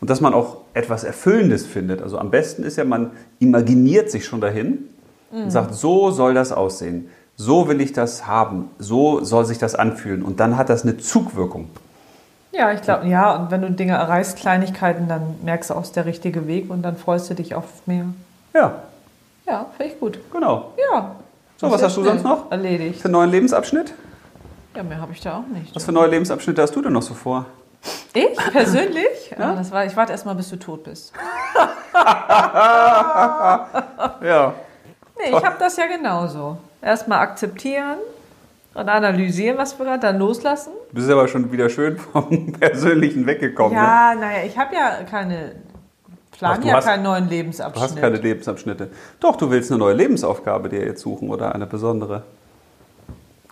Und 0.00 0.10
dass 0.10 0.20
man 0.20 0.32
auch 0.32 0.58
etwas 0.74 1.02
Erfüllendes 1.02 1.66
findet. 1.66 2.00
Also 2.00 2.18
am 2.18 2.30
besten 2.30 2.62
ist 2.62 2.76
ja, 2.76 2.84
man 2.84 3.10
imaginiert 3.40 4.12
sich 4.12 4.24
schon 4.24 4.40
dahin 4.40 4.88
und 5.30 5.50
sagt, 5.50 5.74
so 5.74 6.10
soll 6.10 6.34
das 6.34 6.52
aussehen. 6.52 7.10
So 7.36 7.68
will 7.68 7.80
ich 7.80 7.92
das 7.92 8.26
haben. 8.26 8.70
So 8.78 9.22
soll 9.24 9.44
sich 9.44 9.58
das 9.58 9.74
anfühlen. 9.74 10.22
Und 10.22 10.40
dann 10.40 10.56
hat 10.56 10.68
das 10.68 10.82
eine 10.82 10.96
Zugwirkung. 10.98 11.68
Ja, 12.50 12.72
ich 12.72 12.82
glaube, 12.82 13.06
ja, 13.06 13.36
und 13.36 13.50
wenn 13.50 13.60
du 13.60 13.70
Dinge 13.70 13.92
erreichst, 13.92 14.36
Kleinigkeiten, 14.38 15.06
dann 15.06 15.36
merkst 15.44 15.70
du 15.70 15.74
auch, 15.74 15.82
es 15.82 15.88
ist 15.88 15.96
der 15.96 16.06
richtige 16.06 16.46
Weg 16.48 16.70
und 16.70 16.82
dann 16.82 16.96
freust 16.96 17.30
du 17.30 17.34
dich 17.34 17.54
auf 17.54 17.64
mehr. 17.86 18.06
Ja, 18.54 18.72
Ja, 19.46 19.66
finde 19.76 19.92
ich 19.92 20.00
gut. 20.00 20.18
genau. 20.32 20.72
Ja. 20.92 21.14
So, 21.58 21.70
was 21.70 21.82
hast 21.82 21.96
du 21.96 22.04
sonst 22.04 22.22
noch? 22.24 22.50
Erledigt. 22.50 23.00
Für 23.00 23.04
einen 23.06 23.12
neuen 23.12 23.30
Lebensabschnitt? 23.30 23.92
Ja, 24.74 24.82
mehr 24.82 25.00
habe 25.00 25.12
ich 25.12 25.20
da 25.20 25.38
auch 25.38 25.46
nicht. 25.52 25.74
Was 25.76 25.84
für 25.84 25.92
neue 25.92 26.08
Lebensabschnitte 26.08 26.62
hast 26.62 26.74
du 26.74 26.82
denn 26.82 26.92
noch 26.92 27.02
so 27.02 27.14
vor? 27.14 27.46
Ich 28.14 28.36
persönlich? 28.52 29.04
Ja? 29.38 29.54
Das 29.54 29.70
war, 29.70 29.84
ich 29.84 29.94
warte 29.96 30.12
erst 30.12 30.24
mal, 30.26 30.34
bis 30.34 30.48
du 30.50 30.56
tot 30.56 30.82
bist. 30.84 31.12
Ja. 34.22 34.54
Nee, 35.18 35.36
ich 35.36 35.44
habe 35.44 35.56
das 35.58 35.76
ja 35.76 35.86
genauso. 35.86 36.58
Erstmal 36.80 37.18
akzeptieren 37.20 37.98
und 38.74 38.88
analysieren, 38.88 39.58
was 39.58 39.78
wir 39.78 39.84
gerade, 39.86 40.00
dann 40.00 40.18
loslassen. 40.18 40.70
Du 40.90 40.94
bist 40.96 41.10
aber 41.10 41.26
schon 41.28 41.50
wieder 41.52 41.68
schön 41.68 41.96
vom 41.98 42.52
Persönlichen 42.60 43.26
weggekommen. 43.26 43.72
Ne? 43.74 43.78
Ja, 43.82 44.14
naja, 44.14 44.44
ich 44.46 44.56
habe 44.56 44.74
ja 44.74 45.02
keine, 45.10 45.52
Ach, 46.32 46.38
plan 46.38 46.60
du 46.60 46.68
ja 46.68 46.74
hast- 46.74 46.84
keinen 46.84 47.02
neuen 47.02 47.24
Du 47.24 47.30
Lebensabschnitt. 47.30 47.82
hast 47.82 48.00
keine 48.00 48.16
Lebensabschnitte. 48.18 48.88
Doch, 49.20 49.36
du 49.36 49.50
willst 49.50 49.70
eine 49.70 49.78
neue 49.78 49.94
Lebensaufgabe 49.94 50.68
dir 50.68 50.84
jetzt 50.84 51.00
suchen 51.02 51.30
oder 51.30 51.54
eine 51.54 51.66
besondere. 51.66 52.22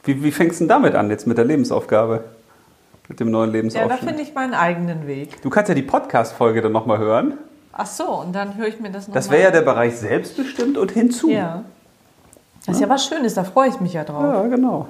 Wie, 0.04 0.22
wie 0.22 0.30
fängst 0.30 0.60
du 0.60 0.64
denn 0.64 0.68
damit 0.68 0.94
an, 0.94 1.10
jetzt 1.10 1.26
mit 1.26 1.36
der 1.36 1.44
Lebensaufgabe? 1.44 2.22
Mit 3.08 3.18
dem 3.20 3.30
neuen 3.30 3.50
ja, 3.50 3.52
da 3.52 3.56
Lebensaufschnitt? 3.58 3.98
finde 4.08 4.22
ich 4.22 4.34
meinen 4.34 4.54
eigenen 4.54 5.06
Weg. 5.06 5.40
du 5.42 5.50
kannst 5.50 5.68
ja 5.68 5.74
die 5.74 5.82
Podcast-Folge 5.82 6.62
dann 6.62 6.72
nochmal 6.72 6.98
hören. 6.98 7.34
Ach 7.78 7.86
so, 7.86 8.04
und 8.04 8.34
dann 8.34 8.56
höre 8.56 8.68
ich 8.68 8.80
mir 8.80 8.90
das 8.90 9.06
nochmal 9.06 9.22
Das 9.22 9.30
wäre 9.30 9.42
ja 9.42 9.50
der 9.50 9.60
Bereich 9.60 9.96
selbstbestimmt 9.98 10.78
und 10.78 10.92
hinzu. 10.92 11.28
Ja. 11.28 11.62
Das 12.64 12.76
ist 12.76 12.80
ja 12.80 12.88
was 12.88 13.06
Schönes, 13.06 13.34
da 13.34 13.44
freue 13.44 13.68
ich 13.68 13.80
mich 13.80 13.92
ja 13.92 14.02
drauf. 14.02 14.22
Ja, 14.22 14.42
genau. 14.46 14.86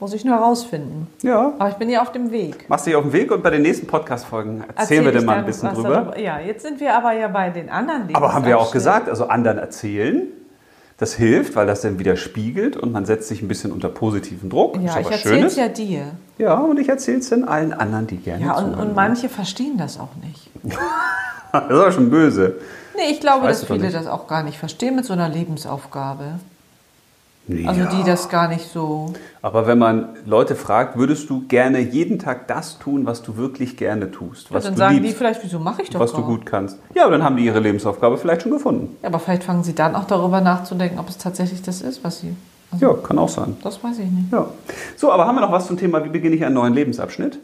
Muss 0.00 0.14
ich 0.14 0.24
nur 0.24 0.36
herausfinden. 0.36 1.08
Ja. 1.22 1.52
Aber 1.58 1.68
ich 1.68 1.74
bin 1.74 1.90
ja 1.90 2.00
auf 2.00 2.12
dem 2.12 2.30
Weg. 2.30 2.68
Machst 2.70 2.86
dich 2.86 2.94
auf 2.96 3.02
den 3.02 3.12
Weg 3.12 3.30
und 3.30 3.42
bei 3.42 3.50
den 3.50 3.62
nächsten 3.62 3.86
Podcast-Folgen 3.86 4.60
erzählen 4.60 4.76
Erzähl 4.76 5.04
wir 5.04 5.12
dir 5.12 5.26
mal 5.26 5.38
ein 5.38 5.44
bisschen 5.44 5.74
drüber. 5.74 5.88
darüber. 5.88 6.18
Ja, 6.18 6.38
jetzt 6.38 6.62
sind 6.62 6.80
wir 6.80 6.96
aber 6.96 7.12
ja 7.12 7.28
bei 7.28 7.50
den 7.50 7.68
anderen 7.68 8.08
Aber 8.14 8.32
haben 8.32 8.46
wir 8.46 8.58
auch 8.58 8.70
gesagt, 8.70 9.08
also 9.08 9.26
anderen 9.26 9.58
erzählen, 9.58 10.22
das 10.98 11.14
hilft, 11.14 11.54
weil 11.54 11.66
das 11.66 11.80
dann 11.80 12.00
wieder 12.00 12.16
spiegelt 12.16 12.76
und 12.76 12.92
man 12.92 13.06
setzt 13.06 13.28
sich 13.28 13.40
ein 13.40 13.48
bisschen 13.48 13.70
unter 13.70 13.88
positiven 13.88 14.50
Druck. 14.50 14.76
Ja, 14.82 14.98
ich 14.98 15.08
erzähle 15.08 15.46
es 15.46 15.56
ja 15.56 15.68
dir. 15.68 16.10
Ja, 16.38 16.58
und 16.58 16.78
ich 16.78 16.88
erzähle 16.88 17.18
es 17.18 17.30
dann 17.30 17.44
allen 17.44 17.72
anderen, 17.72 18.08
die 18.08 18.16
gerne 18.16 18.44
Ja, 18.44 18.58
und, 18.58 18.74
und 18.74 18.94
manche 18.96 19.28
verstehen 19.28 19.78
das 19.78 19.98
auch 19.98 20.14
nicht. 20.22 20.50
das 21.52 21.64
ist 21.64 21.70
aber 21.70 21.92
schon 21.92 22.10
böse. 22.10 22.56
Nee, 22.96 23.12
ich 23.12 23.20
glaube, 23.20 23.46
Weißt 23.46 23.62
dass 23.62 23.70
viele 23.70 23.90
das 23.90 24.08
auch 24.08 24.26
gar 24.26 24.42
nicht 24.42 24.58
verstehen 24.58 24.96
mit 24.96 25.04
so 25.04 25.12
einer 25.12 25.28
Lebensaufgabe. 25.28 26.40
Also 27.66 27.84
die 27.84 28.04
das 28.04 28.28
gar 28.28 28.48
nicht 28.48 28.70
so. 28.70 29.12
Aber 29.40 29.66
wenn 29.66 29.78
man 29.78 30.10
Leute 30.26 30.54
fragt, 30.54 30.98
würdest 30.98 31.30
du 31.30 31.46
gerne 31.48 31.78
jeden 31.78 32.18
Tag 32.18 32.46
das 32.46 32.78
tun, 32.78 33.06
was 33.06 33.22
du 33.22 33.36
wirklich 33.36 33.76
gerne 33.76 34.10
tust, 34.10 34.52
was 34.52 34.64
dann 34.64 34.74
du 34.74 34.78
sagen 34.78 34.94
liebst, 34.96 35.10
die 35.10 35.16
vielleicht, 35.16 35.44
wieso 35.44 35.58
mache 35.58 35.82
ich 35.82 35.90
doch 35.90 36.00
was 36.00 36.12
gar 36.12 36.20
du 36.20 36.26
gut 36.26 36.44
kannst? 36.44 36.78
Ja, 36.94 37.04
aber 37.04 37.12
dann 37.12 37.22
haben 37.22 37.36
die 37.36 37.44
ihre 37.44 37.60
Lebensaufgabe 37.60 38.18
vielleicht 38.18 38.42
schon 38.42 38.52
gefunden. 38.52 38.96
Ja, 39.02 39.08
aber 39.08 39.18
vielleicht 39.18 39.44
fangen 39.44 39.64
sie 39.64 39.74
dann 39.74 39.94
auch 39.94 40.04
darüber 40.04 40.40
nachzudenken, 40.40 40.98
ob 40.98 41.08
es 41.08 41.16
tatsächlich 41.16 41.62
das 41.62 41.80
ist, 41.80 42.04
was 42.04 42.20
sie. 42.20 42.36
Also, 42.70 42.86
Ja, 42.86 42.94
kann 42.94 43.18
auch 43.18 43.28
sein. 43.28 43.56
Das 43.62 43.82
weiß 43.82 43.98
ich 43.98 44.10
nicht. 44.10 44.30
Ja. 44.30 44.46
So, 44.96 45.10
aber 45.10 45.26
haben 45.26 45.36
wir 45.36 45.40
noch 45.40 45.52
was 45.52 45.66
zum 45.66 45.78
Thema, 45.78 46.04
wie 46.04 46.10
beginne 46.10 46.36
ich 46.36 46.44
einen 46.44 46.54
neuen 46.54 46.74
Lebensabschnitt? 46.74 47.38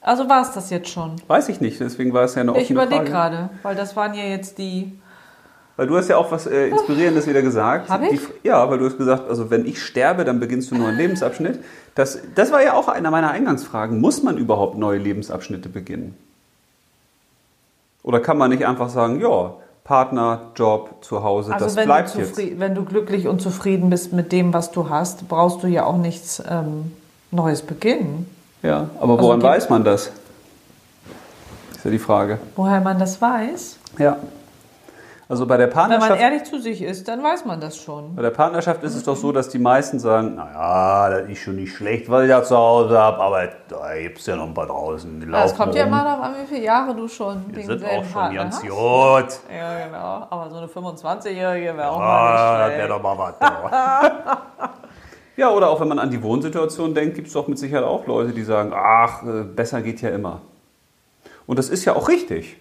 Also 0.00 0.28
war 0.28 0.42
es 0.42 0.50
das 0.50 0.70
jetzt 0.70 0.88
schon. 0.88 1.12
Weiß 1.28 1.48
ich 1.48 1.60
nicht, 1.60 1.78
deswegen 1.78 2.12
war 2.12 2.24
es 2.24 2.34
ja 2.34 2.40
eine 2.40 2.50
offene 2.50 2.64
Ich 2.64 2.70
überlege 2.70 3.04
gerade, 3.04 3.50
weil 3.62 3.76
das 3.76 3.94
waren 3.94 4.14
ja 4.14 4.24
jetzt 4.24 4.58
die. 4.58 4.98
Weil 5.76 5.86
du 5.86 5.96
hast 5.96 6.08
ja 6.08 6.16
auch 6.18 6.30
was 6.30 6.46
äh, 6.46 6.68
Inspirierendes 6.68 7.26
wieder 7.26 7.40
gesagt. 7.42 7.88
Hab 7.88 8.02
ich? 8.02 8.10
Die, 8.20 8.48
ja, 8.48 8.68
weil 8.70 8.78
du 8.78 8.84
hast 8.86 8.98
gesagt, 8.98 9.28
also 9.28 9.50
wenn 9.50 9.64
ich 9.66 9.82
sterbe, 9.82 10.24
dann 10.24 10.38
beginnst 10.38 10.70
du 10.70 10.74
einen 10.74 10.84
neuen 10.84 10.96
Lebensabschnitt. 10.98 11.60
Das, 11.94 12.18
das 12.34 12.52
war 12.52 12.62
ja 12.62 12.74
auch 12.74 12.88
einer 12.88 13.10
meiner 13.10 13.30
Eingangsfragen. 13.30 14.00
Muss 14.00 14.22
man 14.22 14.36
überhaupt 14.36 14.76
neue 14.76 14.98
Lebensabschnitte 14.98 15.68
beginnen? 15.70 16.14
Oder 18.02 18.20
kann 18.20 18.36
man 18.36 18.50
nicht 18.50 18.66
einfach 18.66 18.88
sagen, 18.90 19.20
ja, 19.20 19.54
Partner, 19.84 20.40
Job, 20.56 20.96
zu 21.02 21.22
Hause, 21.22 21.52
Also 21.52 21.64
das 21.66 21.76
wenn 21.76 21.84
bleibt 21.86 22.14
du, 22.14 22.18
jetzt? 22.18 22.36
wenn 22.58 22.74
du 22.74 22.84
glücklich 22.84 23.26
und 23.26 23.40
zufrieden 23.40 23.90
bist 23.90 24.12
mit 24.12 24.30
dem, 24.32 24.52
was 24.52 24.70
du 24.72 24.88
hast, 24.90 25.28
brauchst 25.28 25.62
du 25.62 25.66
ja 25.68 25.84
auch 25.84 25.96
nichts 25.96 26.42
ähm, 26.48 26.92
Neues 27.30 27.62
beginnen. 27.62 28.28
Ja, 28.62 28.90
aber 29.00 29.14
Also 29.14 29.24
woran 29.24 29.40
gibt- 29.40 29.50
weiß 29.50 29.70
man 29.70 29.84
das? 29.84 30.12
Ist 31.74 31.84
ja 31.84 31.90
die 31.90 31.98
Frage. 31.98 32.38
Woher 32.56 32.80
man 32.80 32.98
das 32.98 33.20
weiß? 33.20 33.78
Ja. 33.98 34.18
Also 35.28 35.46
bei 35.46 35.56
der 35.56 35.68
Wenn 35.68 35.76
man 35.76 35.88
Partnerschaft, 35.88 36.20
ehrlich 36.20 36.44
zu 36.44 36.58
sich 36.60 36.82
ist, 36.82 37.08
dann 37.08 37.22
weiß 37.22 37.44
man 37.46 37.58
das 37.60 37.76
schon. 37.78 38.14
bei 38.16 38.22
der 38.22 38.30
Partnerschaft 38.30 38.82
ist 38.82 38.94
es 38.94 39.04
doch 39.04 39.16
so, 39.16 39.32
dass 39.32 39.48
die 39.48 39.58
meisten 39.58 39.98
sagen, 39.98 40.34
naja, 40.34 41.08
das 41.20 41.28
ist 41.30 41.38
schon 41.38 41.56
nicht 41.56 41.74
schlecht, 41.74 42.10
was 42.10 42.24
ich 42.24 42.28
da 42.28 42.42
zu 42.42 42.56
Hause 42.56 42.98
habe, 42.98 43.18
aber 43.18 43.48
da 43.68 43.94
gibt 43.98 44.18
es 44.18 44.26
ja 44.26 44.36
noch 44.36 44.44
ein 44.46 44.52
paar 44.52 44.66
draußen, 44.66 45.30
Ja, 45.32 45.44
es 45.44 45.54
kommt 45.56 45.74
ja 45.74 45.84
rum. 45.84 45.92
immer 45.92 46.04
darauf 46.04 46.24
an, 46.24 46.34
wie 46.42 46.46
viele 46.54 46.64
Jahre 46.66 46.94
du 46.94 47.08
schon 47.08 47.50
den 47.52 47.64
sind 47.64 47.82
auch 47.84 48.02
schon 48.02 48.12
Partner 48.12 48.42
ganz 48.42 48.56
hast. 48.56 48.62
gut. 48.68 49.40
Ja, 49.56 49.86
genau. 49.86 50.26
Aber 50.28 50.50
so 50.50 50.56
eine 50.56 50.66
25-Jährige 50.66 51.76
wäre 51.78 51.88
auch 51.90 52.00
Ah, 52.00 52.02
mal 52.02 52.68
nicht 52.68 52.78
wäre 52.78 52.88
schlecht. 52.88 52.90
doch 52.90 53.02
mal 53.02 53.18
was. 53.18 54.70
ja, 55.36 55.50
oder 55.50 55.70
auch 55.70 55.80
wenn 55.80 55.88
man 55.88 55.98
an 55.98 56.10
die 56.10 56.22
Wohnsituation 56.22 56.94
denkt, 56.94 57.14
gibt 57.14 57.28
es 57.28 57.32
doch 57.32 57.48
mit 57.48 57.58
Sicherheit 57.58 57.84
auch 57.84 58.06
Leute, 58.06 58.32
die 58.32 58.42
sagen, 58.42 58.72
ach, 58.74 59.22
äh, 59.22 59.44
besser 59.44 59.80
geht 59.82 60.02
ja 60.02 60.10
immer. 60.10 60.40
Und 61.46 61.58
das 61.58 61.68
ist 61.70 61.84
ja 61.84 61.94
auch 61.96 62.08
richtig. 62.08 62.56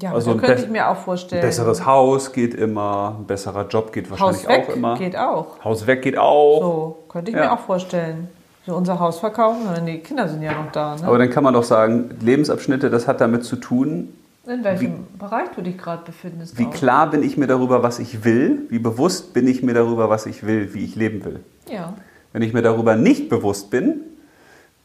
Ja, 0.00 0.12
Also 0.12 0.32
ein 0.32 0.38
könnte 0.38 0.62
ich 0.64 0.68
mir 0.70 0.88
auch 0.88 0.96
Ein 0.96 1.02
vorstellen. 1.04 1.42
besseres 1.42 1.84
Haus 1.86 2.32
geht 2.32 2.54
immer, 2.54 3.16
ein 3.20 3.26
besserer 3.26 3.68
Job 3.68 3.92
geht 3.92 4.10
wahrscheinlich 4.10 4.42
Haus 4.42 4.48
weg 4.48 4.64
auch 4.68 4.74
immer. 4.76 4.96
geht 4.98 5.16
auch. 5.16 5.64
Haus 5.64 5.86
weg 5.86 6.02
geht 6.02 6.18
auch. 6.18 6.60
So, 6.60 6.98
könnte 7.08 7.30
ich 7.30 7.36
Ja. 7.36 7.44
mir 7.44 7.52
auch 7.52 7.60
vorstellen. 7.60 8.28
So 8.66 8.74
unser 8.74 8.98
Haus 9.00 9.18
verkaufen, 9.18 9.62
wenn 9.74 9.86
die 9.86 9.98
Kinder 9.98 10.28
sind 10.28 10.40
ja 10.42 10.52
noch 10.52 10.70
da. 10.72 10.96
Ne? 10.96 11.04
Aber 11.06 11.18
dann 11.18 11.30
kann 11.30 11.44
man 11.44 11.52
doch 11.54 11.64
sagen, 11.64 12.10
Lebensabschnitte, 12.20 12.90
das 12.90 13.06
hat 13.08 13.20
damit 13.20 13.44
zu 13.44 13.56
tun, 13.56 14.08
In 14.46 14.64
welchem 14.64 15.06
Bereich 15.18 15.50
du 15.54 15.62
dich 15.62 15.78
gerade 15.78 16.02
befindest. 16.04 16.58
wie 16.58 16.66
auch. 16.66 16.70
klar 16.70 17.10
bin 17.10 17.22
ich 17.22 17.36
mir 17.36 17.46
darüber, 17.46 17.82
was 17.84 17.98
ich 18.00 18.24
will, 18.24 18.62
wie 18.70 18.78
bewusst 18.80 19.34
bin 19.34 19.46
ich 19.46 19.62
mir 19.62 19.74
darüber, 19.74 20.10
was 20.10 20.26
ich 20.26 20.44
will, 20.46 20.74
wie 20.74 20.84
ich 20.84 20.96
leben 20.96 21.24
will. 21.24 21.40
Ja. 21.70 21.92
Wenn 22.32 22.42
ich 22.42 22.52
mir 22.52 22.62
darüber 22.62 22.96
nicht 22.96 23.28
bewusst 23.28 23.70
bin, 23.70 24.00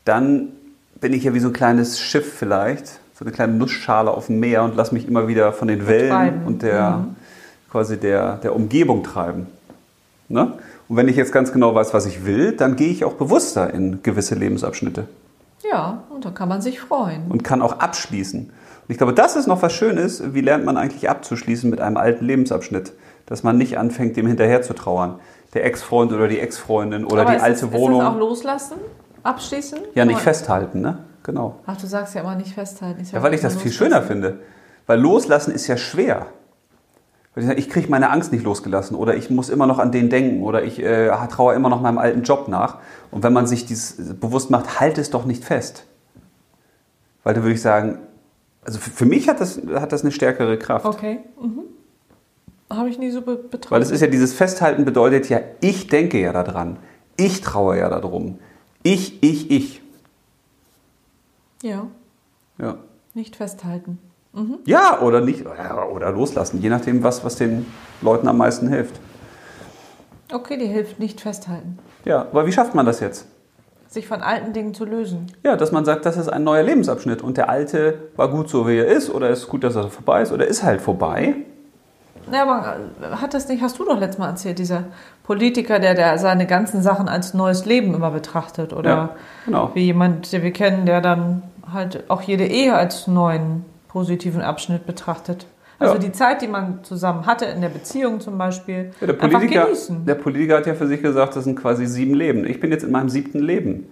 dann 0.06 0.50
bin 1.00 1.14
ich 1.14 1.24
ja 1.24 1.34
wie 1.34 1.40
so 1.40 1.48
ein 1.50 1.54
kleines 1.54 2.00
Schiff 2.00 2.34
vielleicht, 2.34 3.00
so 3.18 3.26
eine 3.26 3.32
kleine 3.32 3.54
Nussschale 3.54 4.12
auf 4.12 4.28
dem 4.28 4.40
Meer 4.40 4.64
und 4.64 4.76
lasse 4.76 4.94
mich 4.94 5.08
immer 5.08 5.28
wieder 5.28 5.52
von 5.52 5.68
den 5.68 5.88
Wellen 5.88 6.10
Betreiben. 6.10 6.42
und 6.46 6.62
der 6.62 7.06
quasi 7.72 7.98
der, 7.98 8.38
der 8.38 8.56
Umgebung 8.56 9.04
treiben. 9.04 9.48
Ne? 10.30 10.54
Und 10.88 10.96
wenn 10.96 11.08
ich 11.08 11.16
jetzt 11.16 11.32
ganz 11.32 11.52
genau 11.52 11.74
weiß, 11.74 11.94
was 11.94 12.06
ich 12.06 12.26
will, 12.26 12.54
dann 12.54 12.76
gehe 12.76 12.90
ich 12.90 13.04
auch 13.06 13.14
bewusster 13.14 13.74
in 13.74 14.04
gewisse 14.04 14.36
Lebensabschnitte 14.36 15.08
Ja, 15.70 16.04
und 16.10 16.26
da 16.26 16.30
kann 16.30 16.48
man 16.48 16.62
sich 16.62 16.80
freuen. 16.80 17.24
und 17.30 17.44
kann 17.44 17.62
auch 17.62 17.80
abschließen. 17.80 18.42
Und 18.42 18.52
ich 18.88 18.98
glaube, 18.98 19.14
das 19.14 19.36
ist 19.36 19.48
noch 19.48 19.62
was 19.62 19.74
Schönes. 19.74 20.34
Wie 20.34 20.42
lernt 20.42 20.64
man 20.64 20.78
eigentlich 20.78 21.10
abzuschließen 21.10 21.70
mit 21.70 21.82
einem 21.82 21.98
alten 21.98 22.24
Lebensabschnitt? 22.24 22.94
Dass 23.26 23.44
man 23.44 23.58
nicht 23.58 23.78
anfängt, 23.78 24.16
dem 24.16 24.28
hinterher 24.28 24.62
zu 24.62 24.74
trauern. 24.74 25.16
Der 25.54 25.66
Ex-Freund 25.66 26.14
oder 26.14 26.28
die 26.28 26.40
Ex-Freundin 26.40 27.04
oder 27.04 27.24
Aber 27.24 27.32
die 27.32 27.38
ist 27.38 27.44
alte 27.44 27.66
das, 27.66 27.74
Wohnung. 27.74 28.00
Ist 28.00 28.06
das 28.08 28.14
auch 28.14 28.20
loslassen? 28.20 28.76
Abschließen? 29.24 29.80
Ja, 29.96 30.06
nicht 30.06 30.20
festhalten, 30.20 30.82
ne? 30.82 31.00
Genau. 31.28 31.60
Ach, 31.66 31.76
du 31.76 31.86
sagst 31.88 32.16
ja 32.16 32.22
immer 32.22 32.36
nicht 32.36 32.54
festhalten. 32.54 33.06
Ja, 33.12 33.22
weil 33.22 33.34
ich 33.34 33.42
das 33.42 33.58
viel 33.58 33.74
schöner 33.74 34.02
finde. 34.02 34.40
Weil 34.86 34.98
loslassen 34.98 35.54
ist 35.54 35.68
ja 35.68 35.76
schwer. 35.76 36.28
Weil 37.36 37.44
ich, 37.44 37.48
sage, 37.50 37.60
ich 37.60 37.70
kriege 37.70 37.90
meine 37.90 38.10
Angst 38.12 38.32
nicht 38.32 38.46
losgelassen 38.46 38.96
oder 38.96 39.14
ich 39.14 39.30
muss 39.30 39.50
immer 39.50 39.68
noch 39.68 39.78
an 39.78 39.92
den 39.92 40.10
denken 40.10 40.42
oder 40.42 40.64
ich 40.64 40.82
äh, 40.82 41.10
traue 41.30 41.54
immer 41.54 41.68
noch 41.68 41.82
meinem 41.82 41.98
alten 41.98 42.24
Job 42.24 42.48
nach. 42.48 42.78
Und 43.12 43.24
wenn 43.24 43.34
man 43.34 43.46
sich 43.46 43.66
dieses 43.66 44.18
bewusst 44.18 44.50
macht, 44.52 44.80
halt 44.80 44.98
es 44.98 45.10
doch 45.10 45.26
nicht 45.26 45.44
fest. 45.44 45.84
Weil 47.26 47.34
da 47.34 47.42
würde 47.42 47.56
ich 47.56 47.62
sagen, 47.62 48.00
also 48.64 48.80
für, 48.80 48.90
für 48.90 49.06
mich 49.06 49.28
hat 49.28 49.42
das, 49.42 49.60
hat 49.76 49.92
das 49.92 50.04
eine 50.04 50.12
stärkere 50.12 50.58
Kraft. 50.58 50.86
Okay. 50.86 51.20
Mhm. 51.42 51.64
Habe 52.70 52.88
ich 52.88 53.00
nie 53.00 53.12
so 53.12 53.22
be 53.22 53.36
betrachtet. 53.36 53.72
Weil 53.72 53.82
es 53.82 53.92
ist 53.92 54.00
ja 54.00 54.08
dieses 54.08 54.34
Festhalten 54.34 54.86
bedeutet 54.86 55.28
ja, 55.28 55.42
ich 55.60 55.88
denke 55.88 56.22
ja 56.22 56.32
daran. 56.32 56.78
Ich 57.18 57.42
traue 57.42 57.78
ja 57.80 57.90
darum. 57.90 58.40
Ich, 58.82 59.22
ich, 59.22 59.52
ich. 59.52 59.82
Ja, 61.64 61.88
Ja. 62.58 62.78
nicht 63.14 63.36
festhalten. 63.36 64.00
Ja, 64.66 65.02
oder 65.02 65.22
nicht, 65.22 65.46
oder 65.48 66.12
loslassen, 66.12 66.62
je 66.62 66.70
nachdem, 66.70 67.02
was, 67.02 67.26
was 67.26 67.38
den 67.38 67.66
Leuten 68.02 68.28
am 68.28 68.38
meisten 68.38 68.68
hilft. 68.68 69.00
Okay, 70.32 70.58
die 70.58 70.68
hilft 70.68 71.00
nicht 71.00 71.22
festhalten. 71.22 71.80
Ja, 72.06 72.22
aber 72.22 72.46
wie 72.46 72.52
schafft 72.52 72.76
man 72.76 72.86
das 72.86 73.00
jetzt? 73.00 73.26
Sich 73.88 74.08
von 74.08 74.22
alten 74.22 74.54
Dingen 74.54 74.74
zu 74.76 74.86
lösen. 74.86 75.28
Ja, 75.44 75.56
dass 75.56 75.72
man 75.72 75.86
sagt, 75.86 76.06
das 76.06 76.18
ist 76.18 76.28
ein 76.28 76.44
neuer 76.44 76.62
Lebensabschnitt 76.62 77.22
und 77.24 77.38
der 77.38 77.50
alte 77.50 77.98
war 78.16 78.30
gut 78.30 78.50
so, 78.50 78.68
wie 78.68 78.78
er 78.78 78.86
ist, 78.86 79.10
oder 79.10 79.30
ist 79.30 79.48
gut, 79.48 79.64
dass 79.64 79.76
er 79.76 79.90
vorbei 79.90 80.22
ist, 80.22 80.32
oder 80.32 80.46
ist 80.46 80.62
halt 80.62 80.82
vorbei. 80.82 81.36
Ja, 82.32 82.44
aber 82.44 82.78
äh, 83.02 83.16
hat 83.18 83.34
das 83.34 83.48
nicht, 83.48 83.62
hast 83.62 83.80
du 83.80 83.86
doch 83.86 84.00
letztes 84.00 84.18
Mal 84.20 84.28
erzählt, 84.30 84.60
dieser 84.60 84.84
Politiker, 85.24 85.80
der, 85.80 85.94
der 85.94 86.18
seine 86.18 86.46
ganzen 86.48 86.82
Sachen 86.82 87.08
als 87.10 87.34
neues 87.34 87.66
Leben 87.66 87.94
immer 87.94 88.12
betrachtet. 88.12 88.74
Oder 88.74 88.90
Ja, 88.90 89.10
genau. 89.46 89.72
wie 89.74 89.82
jemand, 89.86 90.32
den 90.32 90.44
wir 90.44 90.52
kennen, 90.52 90.86
der 90.86 91.02
dann 91.02 91.44
halt 91.72 92.04
auch 92.10 92.22
jede 92.22 92.46
Ehe 92.46 92.74
als 92.76 93.08
neuen 93.08 93.66
positiven 93.88 94.42
Abschnitt 94.42 94.86
betrachtet. 94.86 95.46
Also 95.80 95.94
Ja. 95.96 96.00
die 96.00 96.12
Zeit, 96.12 96.42
die 96.42 96.48
man 96.48 96.80
zusammen 96.84 97.26
hatte, 97.26 97.46
in 97.46 97.62
der 97.62 97.70
Beziehung 97.70 98.20
zum 98.20 98.38
Beispiel, 98.38 98.92
Ja, 99.00 99.08
der, 99.08 99.22
einfach 99.22 99.40
Politiker, 99.40 99.66
genießen. 99.66 100.06
der 100.06 100.16
Politiker 100.16 100.58
hat 100.58 100.66
ja 100.66 100.74
für 100.74 100.88
sich 100.88 101.02
gesagt, 101.02 101.36
das 101.36 101.44
sind 101.44 101.56
quasi 101.60 101.86
sieben 101.86 102.14
Leben. 102.16 102.46
Ich 102.46 102.60
bin 102.60 102.72
jetzt 102.72 102.84
in 102.84 102.92
meinem 102.92 103.10
siebten 103.10 103.40
Leben. 103.40 103.88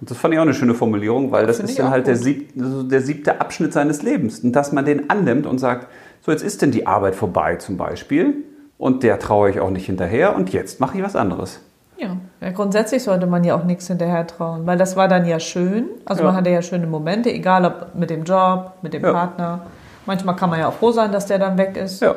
Und 0.00 0.10
das 0.10 0.16
fand 0.18 0.32
ich 0.34 0.38
auch 0.40 0.44
eine 0.44 0.54
schöne 0.54 0.74
Formulierung, 0.74 1.30
weil 1.30 1.46
das 1.46 1.56
Finde 1.58 1.72
ist 1.72 1.78
dann 1.78 1.90
halt 1.90 2.06
der, 2.06 2.16
sieb, 2.16 2.50
der 2.54 3.00
siebte 3.02 3.40
Abschnitt 3.40 3.72
seines 3.72 4.02
Lebens. 4.02 4.40
Und 4.40 4.52
dass 4.52 4.72
man 4.72 4.84
den 4.84 5.08
annimmt 5.10 5.46
und 5.46 5.58
sagt, 5.58 5.88
so 6.22 6.30
jetzt 6.32 6.42
ist 6.42 6.62
denn 6.62 6.70
die 6.70 6.86
Arbeit 6.86 7.14
vorbei 7.14 7.56
zum 7.56 7.76
Beispiel 7.76 8.44
und 8.78 9.02
der 9.02 9.18
traue 9.18 9.50
ich 9.50 9.60
auch 9.60 9.70
nicht 9.70 9.86
hinterher 9.86 10.34
und 10.36 10.52
jetzt 10.52 10.80
mache 10.80 10.98
ich 10.98 11.04
was 11.04 11.16
anderes. 11.16 11.60
Ja. 11.98 12.16
ja, 12.40 12.50
grundsätzlich 12.52 13.02
sollte 13.02 13.26
man 13.26 13.44
ja 13.44 13.54
auch 13.54 13.64
nichts 13.64 13.86
hinterher 13.86 14.26
trauen, 14.26 14.66
weil 14.66 14.78
das 14.78 14.96
war 14.96 15.06
dann 15.06 15.26
ja 15.26 15.38
schön. 15.38 15.86
Also 16.06 16.22
Ja. 16.22 16.28
man 16.28 16.36
hatte 16.36 16.48
ja 16.50 16.62
schöne 16.62 16.86
Momente, 16.86 17.30
egal 17.30 17.64
ob 17.66 17.94
mit 17.94 18.08
dem 18.08 18.24
Job, 18.24 18.72
mit 18.80 18.94
dem 18.94 19.02
Ja. 19.02 19.12
Partner. 19.12 19.60
Manchmal 20.06 20.34
kann 20.36 20.48
man 20.48 20.58
ja 20.60 20.68
auch 20.68 20.72
froh 20.72 20.92
sein, 20.92 21.12
dass 21.12 21.26
der 21.26 21.38
dann 21.38 21.58
weg 21.58 21.76
ist. 21.76 22.00
Ja. 22.00 22.14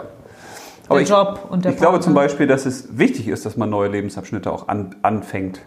Aber 0.88 0.95
der 0.95 1.01
ich, 1.04 1.10
Job 1.10 1.47
und 1.49 1.66
der 1.66 1.72
ich 1.72 1.78
glaube 1.78 1.93
Partner. 1.93 2.01
zum 2.06 2.14
Beispiel, 2.14 2.47
dass 2.47 2.66
es 2.66 2.97
wichtig 2.97 3.28
ist, 3.28 3.45
dass 3.45 3.58
man 3.58 3.70
neue 3.70 3.89
Lebensabschnitte 3.89 4.49
auch 4.51 4.70
an, 4.70 4.95
anfängt. 5.01 5.60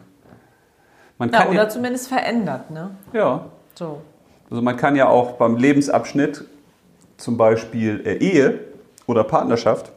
Man 1.18 1.30
Ja, 1.30 1.40
kann 1.40 1.48
oder 1.48 1.56
ja, 1.64 1.68
zumindest 1.68 2.08
verändert, 2.08 2.70
ne? 2.70 2.90
ja, 3.12 3.44
So. 3.74 4.00
also 4.50 4.62
man 4.62 4.76
kann 4.78 4.96
ja 4.96 5.08
auch 5.08 5.32
beim 5.32 5.56
Lebensabschnitt, 5.56 6.44
zum 7.16 7.36
Beispiel 7.36 8.02
äh, 8.04 8.16
Ehe 8.16 8.60
oder 9.06 9.24
Partnerschaft, 9.24 9.92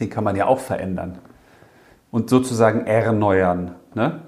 den 0.00 0.10
kann 0.10 0.24
man 0.24 0.36
ja 0.36 0.46
auch 0.46 0.60
verändern 0.60 1.18
und 2.10 2.30
sozusagen 2.30 2.86
erneuern. 2.86 3.74
Ne? 3.94 4.22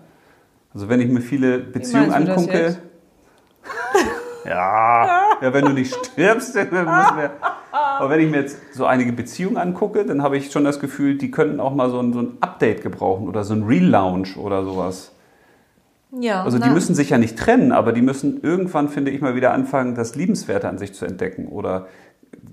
Also 0.74 0.88
wenn 0.88 1.00
ich 1.00 1.08
mir 1.08 1.20
viele 1.20 1.58
Beziehungen 1.58 2.12
angucke, 2.12 2.76
ja, 4.44 5.22
ja, 5.40 5.52
wenn 5.52 5.64
du 5.64 5.72
nicht 5.72 5.94
stirbst, 5.94 6.56
dann 6.56 6.68
müssen 6.70 7.16
wir. 7.16 7.30
Aber 7.72 8.10
wenn 8.10 8.20
ich 8.20 8.30
mir 8.30 8.40
jetzt 8.40 8.58
so 8.72 8.86
einige 8.86 9.12
Beziehungen 9.12 9.56
angucke, 9.56 10.04
dann 10.04 10.22
habe 10.22 10.36
ich 10.36 10.50
schon 10.50 10.64
das 10.64 10.80
Gefühl, 10.80 11.16
die 11.16 11.30
könnten 11.30 11.60
auch 11.60 11.74
mal 11.74 11.90
so 11.90 12.00
ein, 12.00 12.12
so 12.12 12.20
ein 12.20 12.38
Update 12.40 12.82
gebrauchen 12.82 13.28
oder 13.28 13.44
so 13.44 13.54
ein 13.54 13.64
Relaunch 13.64 14.36
oder 14.36 14.64
sowas. 14.64 15.12
Ja, 16.18 16.42
Also 16.42 16.58
die 16.58 16.66
na, 16.66 16.74
müssen 16.74 16.94
sich 16.94 17.10
ja 17.10 17.18
nicht 17.18 17.38
trennen, 17.38 17.72
aber 17.72 17.92
die 17.92 18.02
müssen 18.02 18.40
irgendwann, 18.42 18.88
finde 18.88 19.10
ich, 19.10 19.20
mal 19.20 19.34
wieder 19.34 19.52
anfangen, 19.52 19.94
das 19.94 20.16
Liebenswerte 20.16 20.68
an 20.68 20.78
sich 20.78 20.92
zu 20.92 21.04
entdecken 21.04 21.46
oder 21.46 21.86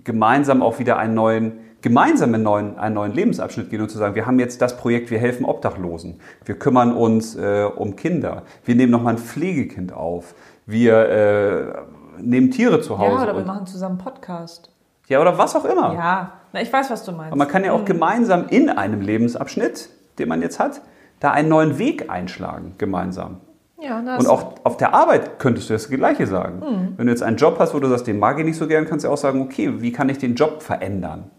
gemeinsam 0.04 0.62
auch 0.62 0.80
wieder 0.80 0.98
einen 0.98 1.16
neuen, 1.16 1.60
gemeinsam 1.82 2.34
einen 2.34 2.44
neuen, 2.44 2.78
einen 2.78 2.96
neuen 2.96 3.14
Lebensabschnitt 3.14 3.70
gehen 3.70 3.82
und 3.82 3.90
zu 3.90 3.98
sagen, 3.98 4.16
wir 4.16 4.26
haben 4.26 4.40
jetzt 4.40 4.62
das 4.62 4.78
Projekt, 4.78 5.10
wir 5.10 5.20
helfen 5.20 5.46
Obdachlosen, 5.46 6.20
wir 6.46 6.60
kümmern 6.60 6.94
uns 6.94 7.36
äh, 7.36 7.64
um 7.76 7.96
Kinder, 7.96 8.44
wir 8.66 8.76
nehmen 8.76 8.92
nochmal 8.92 9.16
ein 9.16 9.20
Pflegekind 9.20 9.94
auf, 9.94 10.36
wir 10.66 11.10
äh, 11.10 12.22
nehmen 12.22 12.52
Tiere 12.52 12.82
zu 12.82 13.00
Hause. 13.00 13.16
Ja, 13.16 13.24
oder 13.24 13.38
wir 13.38 13.46
machen 13.46 13.66
zusammen 13.66 14.00
einen 14.00 14.04
Podcast. 14.04 14.70
ja, 15.08 15.20
oder 15.20 15.38
was 15.38 15.56
auch 15.56 15.66
immer. 15.66 15.94
Ja, 15.94 16.34
na, 16.54 16.62
ich 16.62 16.72
weiß, 16.72 16.90
was 16.90 17.04
du 17.04 17.12
meinst. 17.12 17.32
Aber 17.32 17.38
man 17.38 17.48
kann 17.48 17.64
ja 17.64 17.72
auch 17.72 17.86
gemeinsam 17.86 18.48
in 18.50 18.70
einem 18.70 19.02
Lebensabschnitt 19.02 19.90
den 20.20 20.30
man 20.30 20.42
jetzt 20.42 20.60
hat, 20.60 20.82
da 21.20 21.32
einen 21.32 21.50
neuen 21.50 21.78
Weg 21.78 22.10
einschlagen 22.10 22.76
gemeinsam. 22.78 23.42
Ja, 23.80 24.00
Und 24.00 24.28
auch 24.28 24.56
auf 24.64 24.78
der 24.78 24.94
Arbeit 24.94 25.38
könntest 25.40 25.70
du 25.70 25.74
das 25.74 25.88
Gleiche 25.90 26.26
sagen. 26.26 26.94
Wenn 26.98 27.06
du 27.06 27.12
jetzt 27.12 27.22
einen 27.22 27.38
Job 27.38 27.58
hast, 27.60 27.74
wo 27.76 27.80
du 27.80 27.88
sagst, 27.88 28.08
den 28.08 28.18
mag 28.18 28.40
ich 28.40 28.46
nicht 28.46 28.58
so 28.58 28.68
gern, 28.68 28.86
kannst 28.86 29.06
du 29.06 29.10
auch 29.10 29.18
sagen, 29.18 29.42
okay, 29.42 29.82
wie 29.82 29.92
kann 29.92 30.10
ich 30.10 30.18
den 30.18 30.36
Job 30.36 30.64
verändern? 30.64 31.30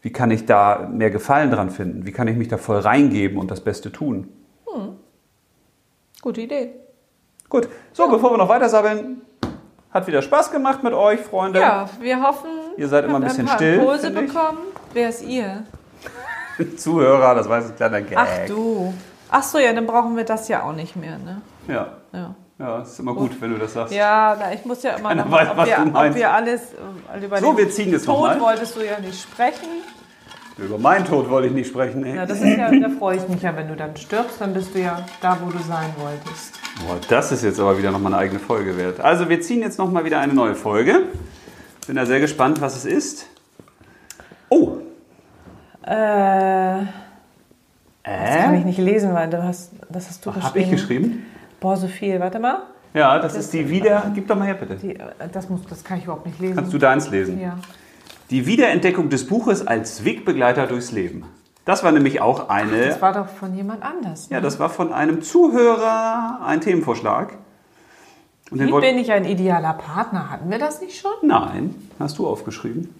Wie 0.00 0.10
kann 0.10 0.30
ich 0.30 0.46
da 0.46 0.88
mehr 0.90 1.10
Gefallen 1.10 1.50
dran 1.50 1.70
finden? 1.70 2.06
Wie 2.06 2.12
kann 2.12 2.28
ich 2.28 2.36
mich 2.36 2.48
da 2.48 2.56
voll 2.56 2.78
reingeben 2.78 3.38
und 3.38 3.50
das 3.50 3.60
Beste 3.60 3.92
tun? 3.92 4.28
gute 6.22 6.40
Idee. 6.40 6.72
Gut, 7.48 7.68
so, 7.92 8.08
bevor 8.08 8.32
wir 8.32 8.36
noch 8.38 8.48
weiter 8.48 8.68
sabbeln, 8.68 9.22
hat 9.92 10.08
wieder 10.08 10.22
Spaß 10.22 10.50
gemacht 10.50 10.82
mit 10.82 10.92
euch, 10.92 11.20
Freunde. 11.20 11.60
Ja, 11.60 11.88
wir 12.00 12.20
hoffen, 12.20 12.50
Ihr 12.76 12.88
seid 12.88 13.04
immer 13.04 13.16
ein 13.16 13.22
bisschen 13.22 13.46
paar 13.46 13.56
still, 13.56 13.74
Impulse 13.74 14.08
ich. 14.08 14.14
bekommen. 14.14 14.58
Wer 14.92 15.08
ist 15.08 15.22
ihr? 15.22 15.62
Zuhörer, 16.76 17.36
das 17.36 17.46
jetzt 17.46 17.70
ein 17.70 17.76
kleiner 17.76 18.00
Gag. 18.02 18.18
Ach 18.18 18.46
du. 18.48 18.92
Ach 19.30 19.42
so, 19.42 19.58
ja, 19.58 19.72
dann 19.72 19.86
brauchen 19.86 20.16
wir 20.16 20.24
das 20.24 20.48
ja 20.48 20.64
auch 20.64 20.72
nicht 20.72 20.96
mehr, 20.96 21.18
ne? 21.18 21.40
Ja, 21.68 21.88
Ja. 22.12 22.34
ja, 22.58 22.82
ist 22.82 22.98
immer 23.00 23.14
gut, 23.14 23.40
wenn 23.40 23.52
du 23.52 23.58
das 23.58 23.72
sagst. 23.72 23.92
Ja, 23.94 24.36
na, 24.38 24.52
ich 24.52 24.64
muss 24.64 24.82
ja 24.82 24.92
immer 24.96 25.08
Keiner 25.10 25.24
noch, 25.24 25.32
weiß, 25.32 25.48
ob, 25.50 25.56
was 25.56 25.68
wir, 25.68 25.76
du 25.76 25.82
ob 25.82 25.92
meinst. 25.92 26.18
wir 26.18 26.30
alles 26.32 26.60
äh, 27.14 27.24
über 27.24 27.38
So, 27.38 27.48
den 27.52 27.56
wir 27.58 27.70
ziehen 27.70 27.90
jetzt 27.90 28.06
noch 28.06 28.28
Tod 28.32 28.40
wolltest 28.40 28.76
du 28.76 28.80
ja 28.84 28.98
nicht 29.00 29.20
sprechen. 29.20 29.68
Über 30.58 30.78
meinen 30.78 31.04
Tod 31.04 31.28
wollte 31.28 31.48
ich 31.48 31.54
nicht 31.54 31.68
sprechen. 31.68 32.02
Ey. 32.06 32.16
Ja, 32.16 32.24
das 32.24 32.40
ist 32.40 32.56
ja, 32.56 32.70
da 32.70 32.88
freue 32.88 33.16
ich 33.18 33.28
mich 33.28 33.42
ja, 33.42 33.54
wenn 33.54 33.68
du 33.68 33.76
dann 33.76 33.94
stirbst, 33.96 34.40
dann 34.40 34.54
bist 34.54 34.74
du 34.74 34.80
ja 34.80 35.04
da, 35.20 35.36
wo 35.42 35.50
du 35.50 35.58
sein 35.58 35.90
wolltest. 35.98 36.54
Boah, 36.86 36.96
das 37.08 37.30
ist 37.32 37.42
jetzt 37.44 37.60
aber 37.60 37.76
wieder 37.76 37.90
nochmal 37.90 38.14
eine 38.14 38.22
eigene 38.22 38.38
Folge 38.40 38.76
wert. 38.78 38.98
Also 39.00 39.28
wir 39.28 39.40
ziehen 39.42 39.60
jetzt 39.60 39.78
nochmal 39.78 40.04
wieder 40.06 40.18
eine 40.20 40.32
neue 40.32 40.54
Folge. 40.54 41.02
Bin 41.86 41.96
da 41.96 42.06
sehr 42.06 42.20
gespannt, 42.20 42.60
was 42.62 42.74
es 42.76 42.84
ist. 42.86 43.26
Oh, 44.48 44.78
Äh, 45.82 46.86
das 48.02 48.36
kann 48.44 48.54
ich 48.54 48.62
äh? 48.62 48.64
nicht 48.64 48.78
lesen, 48.78 49.12
weil 49.14 49.28
du 49.28 49.42
hast, 49.42 49.72
das 49.90 50.08
hast 50.08 50.24
du 50.24 50.30
geschrieben. 50.30 50.46
Habe 50.48 50.58
ich 50.60 50.70
geschrieben? 50.70 51.26
Boah, 51.66 51.76
so 51.76 51.88
viel. 51.88 52.20
Warte 52.20 52.38
mal. 52.38 52.58
Ja, 52.94 53.18
das 53.18 53.34
ist 53.34 53.52
die 53.52 53.68
Wieder... 53.68 54.12
Gib 54.14 54.28
doch 54.28 54.36
mal 54.36 54.44
her, 54.44 54.54
bitte. 54.54 54.76
Die, 54.76 54.94
äh, 54.94 55.00
das, 55.32 55.48
muss, 55.50 55.62
das 55.68 55.82
kann 55.82 55.98
ich 55.98 56.04
überhaupt 56.04 56.24
nicht 56.24 56.38
lesen. 56.38 56.54
Kannst 56.54 56.72
du 56.72 56.78
deins 56.78 57.10
lesen? 57.10 57.40
Ja. 57.40 57.58
Die 58.30 58.46
Wiederentdeckung 58.46 59.08
des 59.08 59.26
Buches 59.26 59.66
als 59.66 60.04
Wegbegleiter 60.04 60.68
durchs 60.68 60.92
Leben. 60.92 61.24
Das 61.64 61.82
war 61.82 61.90
nämlich 61.90 62.20
auch 62.20 62.48
eine... 62.50 62.86
Das 62.86 63.02
war 63.02 63.12
doch 63.12 63.26
von 63.28 63.52
jemand 63.56 63.82
anders. 63.82 64.30
Ne? 64.30 64.36
Ja, 64.36 64.40
das 64.40 64.60
war 64.60 64.68
von 64.70 64.92
einem 64.92 65.22
Zuhörer 65.22 66.38
ein 66.46 66.60
Themenvorschlag. 66.60 67.32
Und 68.52 68.60
Wie 68.60 68.70
bin 68.70 68.96
ich 68.98 69.10
ein 69.10 69.24
idealer 69.24 69.72
Partner? 69.72 70.30
Hatten 70.30 70.48
wir 70.48 70.60
das 70.60 70.80
nicht 70.80 70.96
schon? 71.00 71.10
Nein, 71.22 71.74
hast 71.98 72.18
du 72.18 72.28
aufgeschrieben. 72.28 72.94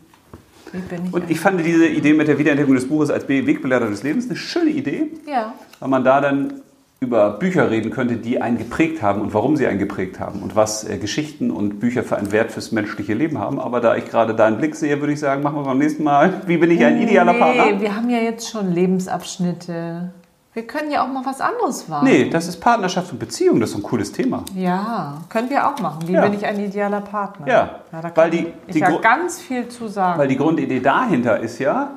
Wie 0.72 0.78
bin 0.80 1.06
ich 1.06 1.14
Und 1.14 1.30
ich 1.30 1.38
fand 1.38 1.64
diese 1.64 1.86
Idee 1.86 2.14
mit 2.14 2.26
der 2.26 2.36
Wiederentdeckung 2.36 2.74
des 2.74 2.88
Buches 2.88 3.10
als 3.10 3.28
Be- 3.28 3.46
Wegbegleiter 3.46 3.88
des 3.88 4.02
Lebens 4.02 4.26
eine 4.26 4.34
schöne 4.34 4.70
Idee, 4.70 5.12
Ja. 5.24 5.54
weil 5.78 5.88
man 5.88 6.02
da 6.02 6.20
dann 6.20 6.62
über 6.98 7.30
Bücher 7.30 7.70
reden 7.70 7.90
könnte, 7.90 8.16
die 8.16 8.40
einen 8.40 8.56
geprägt 8.56 9.02
haben 9.02 9.20
und 9.20 9.34
warum 9.34 9.56
sie 9.56 9.66
einen 9.66 9.78
geprägt 9.78 10.18
haben 10.18 10.40
und 10.42 10.56
was 10.56 10.82
äh, 10.88 10.96
Geschichten 10.96 11.50
und 11.50 11.78
Bücher 11.78 12.02
für 12.02 12.16
einen 12.16 12.32
Wert 12.32 12.50
fürs 12.52 12.72
menschliche 12.72 13.12
Leben 13.12 13.38
haben. 13.38 13.60
Aber 13.60 13.80
da 13.80 13.96
ich 13.96 14.06
gerade 14.06 14.34
deinen 14.34 14.56
Blick 14.56 14.74
sehe, 14.74 14.98
würde 15.00 15.12
ich 15.12 15.20
sagen, 15.20 15.42
machen 15.42 15.56
wir 15.56 15.64
beim 15.64 15.78
nächsten 15.78 16.02
Mal. 16.04 16.40
Wie 16.46 16.56
bin 16.56 16.70
ich 16.70 16.82
ein 16.84 16.96
idealer 17.00 17.34
nee, 17.34 17.38
Partner? 17.38 17.80
wir 17.80 17.94
haben 17.94 18.08
ja 18.08 18.18
jetzt 18.18 18.48
schon 18.50 18.72
Lebensabschnitte. 18.72 20.10
Wir 20.54 20.66
können 20.66 20.90
ja 20.90 21.04
auch 21.04 21.08
mal 21.12 21.20
was 21.26 21.42
anderes 21.42 21.90
wagen. 21.90 22.06
Nee, 22.06 22.30
das 22.30 22.48
ist 22.48 22.60
Partnerschaft 22.60 23.12
und 23.12 23.18
Beziehung, 23.18 23.60
das 23.60 23.70
ist 23.72 23.76
ein 23.76 23.82
cooles 23.82 24.10
Thema. 24.12 24.42
Ja, 24.54 25.18
können 25.28 25.50
wir 25.50 25.68
auch 25.68 25.78
machen. 25.80 26.08
Wie 26.08 26.12
Ja. 26.12 26.22
bin 26.22 26.32
ich 26.32 26.46
ein 26.46 26.58
idealer 26.58 27.02
Partner? 27.02 27.46
Ja, 27.46 27.80
da 27.92 28.00
kann 28.00 28.12
weil 28.16 28.30
die- 28.30 28.46
ich 28.66 28.72
die 28.72 28.78
ja 28.78 28.96
ganz 28.96 29.38
viel 29.38 29.68
zu 29.68 29.86
sagen. 29.88 30.18
Weil 30.18 30.28
die 30.28 30.38
Grundidee 30.38 30.80
dahinter 30.80 31.40
ist 31.40 31.58
ja, 31.58 31.90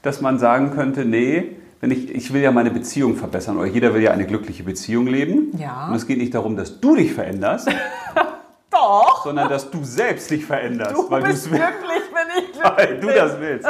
dass 0.00 0.22
man 0.22 0.38
sagen 0.38 0.70
könnte, 0.70 1.04
nee, 1.04 1.56
wenn 1.80 1.90
ich, 1.90 2.10
ich 2.14 2.32
will 2.32 2.40
ja 2.42 2.50
meine 2.50 2.70
Beziehung 2.70 3.16
verbessern 3.16 3.56
oder 3.58 3.66
jeder 3.66 3.92
will 3.94 4.02
ja 4.02 4.10
eine 4.10 4.26
glückliche 4.26 4.62
Beziehung 4.62 5.06
leben. 5.06 5.52
Ja. 5.58 5.88
Und 5.88 5.94
es 5.94 6.06
geht 6.06 6.18
nicht 6.18 6.34
darum, 6.34 6.56
dass 6.56 6.80
du 6.80 6.96
dich 6.96 7.12
veränderst, 7.12 7.68
Doch, 8.70 9.24
sondern 9.24 9.48
dass 9.48 9.70
du 9.70 9.84
selbst 9.84 10.30
dich 10.30 10.44
veränderst, 10.44 10.94
du 10.94 11.10
weil, 11.10 11.22
bist 11.22 11.48
glücklich, 11.48 12.02
wenn 12.12 12.44
ich 12.44 12.62
weil 12.76 13.00
du 13.00 13.06
das 13.08 13.40
willst. 13.40 13.68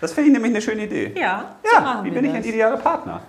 Das 0.00 0.12
finde 0.12 0.28
ich 0.28 0.32
nämlich 0.34 0.52
eine 0.52 0.62
schöne 0.62 0.84
Idee. 0.84 1.14
Ja, 1.18 1.44
so 1.62 1.74
Ja, 1.74 1.80
machen 1.80 2.04
wie 2.04 2.10
bin 2.10 2.24
ich 2.24 2.34
ein 2.34 2.44
idealer 2.44 2.76
Partner? 2.76 3.20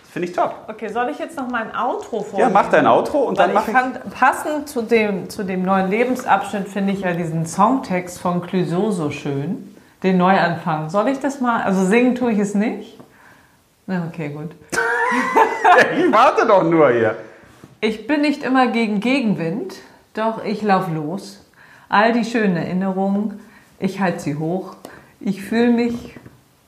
Das 0.00 0.10
finde 0.12 0.28
ich 0.28 0.34
top. 0.34 0.54
Okay, 0.68 0.88
soll 0.88 1.08
ich 1.10 1.18
jetzt 1.18 1.36
noch 1.36 1.48
mein 1.48 1.74
Outro 1.74 2.22
vorlesen? 2.22 2.38
Ja, 2.38 2.48
mach 2.50 2.70
dein 2.70 2.86
Outro 2.86 3.18
und 3.22 3.36
Weil 3.36 3.46
dann 3.46 3.54
mach 3.54 3.62
ich 3.62 3.68
ich... 3.68 3.74
fand, 3.74 4.10
passend 4.14 4.68
zu 4.68 4.82
dem, 4.82 5.28
zu 5.28 5.42
dem 5.42 5.64
neuen 5.64 5.90
Lebensabschnitt 5.90 6.68
finde 6.68 6.92
ich 6.92 7.00
ja 7.00 7.12
diesen 7.14 7.46
Songtext 7.46 8.20
von 8.20 8.40
Clouseau 8.40 8.90
so 8.90 9.10
schön. 9.10 9.74
Den 10.02 10.18
Neuanfang. 10.18 10.88
Soll 10.88 11.08
ich 11.08 11.18
das 11.18 11.40
mal? 11.40 11.62
Also 11.62 11.84
singen 11.84 12.14
tue 12.14 12.32
ich 12.32 12.38
es 12.38 12.54
nicht. 12.54 12.98
Na, 13.86 14.06
okay, 14.08 14.30
gut. 14.30 14.50
Ich 15.96 16.12
warte 16.12 16.46
doch 16.46 16.62
nur 16.62 16.90
hier. 16.90 17.16
Ich 17.80 18.06
bin 18.06 18.20
nicht 18.20 18.42
immer 18.42 18.68
gegen 18.68 19.00
Gegenwind, 19.00 19.74
doch 20.14 20.42
ich 20.44 20.62
lauf 20.62 20.88
los. 20.92 21.44
All 21.88 22.12
die 22.12 22.24
schönen 22.24 22.56
Erinnerungen, 22.56 23.40
ich 23.78 24.00
halte 24.00 24.20
sie 24.20 24.36
hoch. 24.36 24.76
Ich 25.20 25.42
fühle 25.42 25.70
mich 25.70 26.16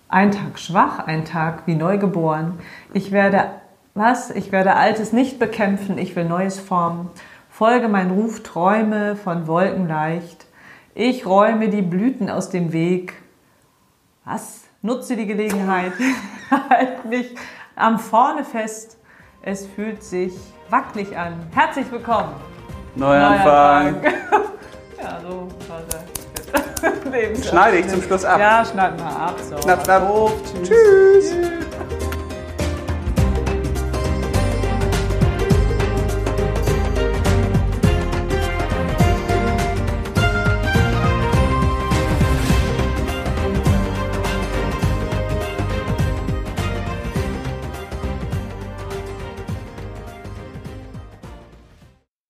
ein 0.09 0.33
Tag 0.33 0.59
schwach, 0.59 1.07
ein 1.07 1.25
Tag 1.25 1.63
wie 1.67 1.75
neugeboren. 1.75 2.59
Ich 2.93 3.13
werde, 3.13 3.51
was? 3.95 4.31
Ich 4.31 4.53
werde 4.53 4.75
Altes 4.75 5.13
nicht 5.13 5.39
bekämpfen, 5.39 5.99
ich 5.99 6.15
will 6.17 6.25
Neues 6.25 6.59
formen. 6.59 7.11
Folge 7.49 7.89
mein 7.89 8.11
Ruf, 8.11 8.43
träume 8.43 9.17
von 9.17 9.47
Wolken 9.47 9.89
leicht. 9.89 10.47
Ich 10.95 11.27
räume 11.27 11.69
die 11.69 11.83
Blüten 11.83 12.29
aus 12.29 12.51
dem 12.51 12.73
Weg. 12.73 13.15
Was? 14.25 14.66
Nutze 14.87 15.17
die 15.17 15.27
Gelegenheit, 15.27 15.95
halt 16.71 17.05
mich 17.07 17.35
am 17.75 17.99
Vorne 17.99 18.45
fest. 18.45 18.99
Es 19.43 19.67
fühlt 19.67 20.01
sich 20.01 20.33
wackelig 20.71 21.19
an. 21.19 21.35
Herzlich 21.53 21.91
willkommen. 21.91 22.37
Neuanfang. 22.95 23.97
ja, 25.03 25.21
so 25.21 25.49
war 25.67 25.83
der. 25.91 27.37
Schneide 27.43 27.79
ich 27.79 27.89
zum 27.89 28.01
Schluss 28.01 28.25
ab. 28.25 28.39
Ja, 28.39 28.65
schneiden 28.65 28.97
wir 28.97 29.07
ab. 29.07 29.35
So. 29.41 29.61
Schnapp, 29.61 29.83
schnapp. 29.83 30.07
Doof. 30.07 30.33
Tschüss. 30.63 31.33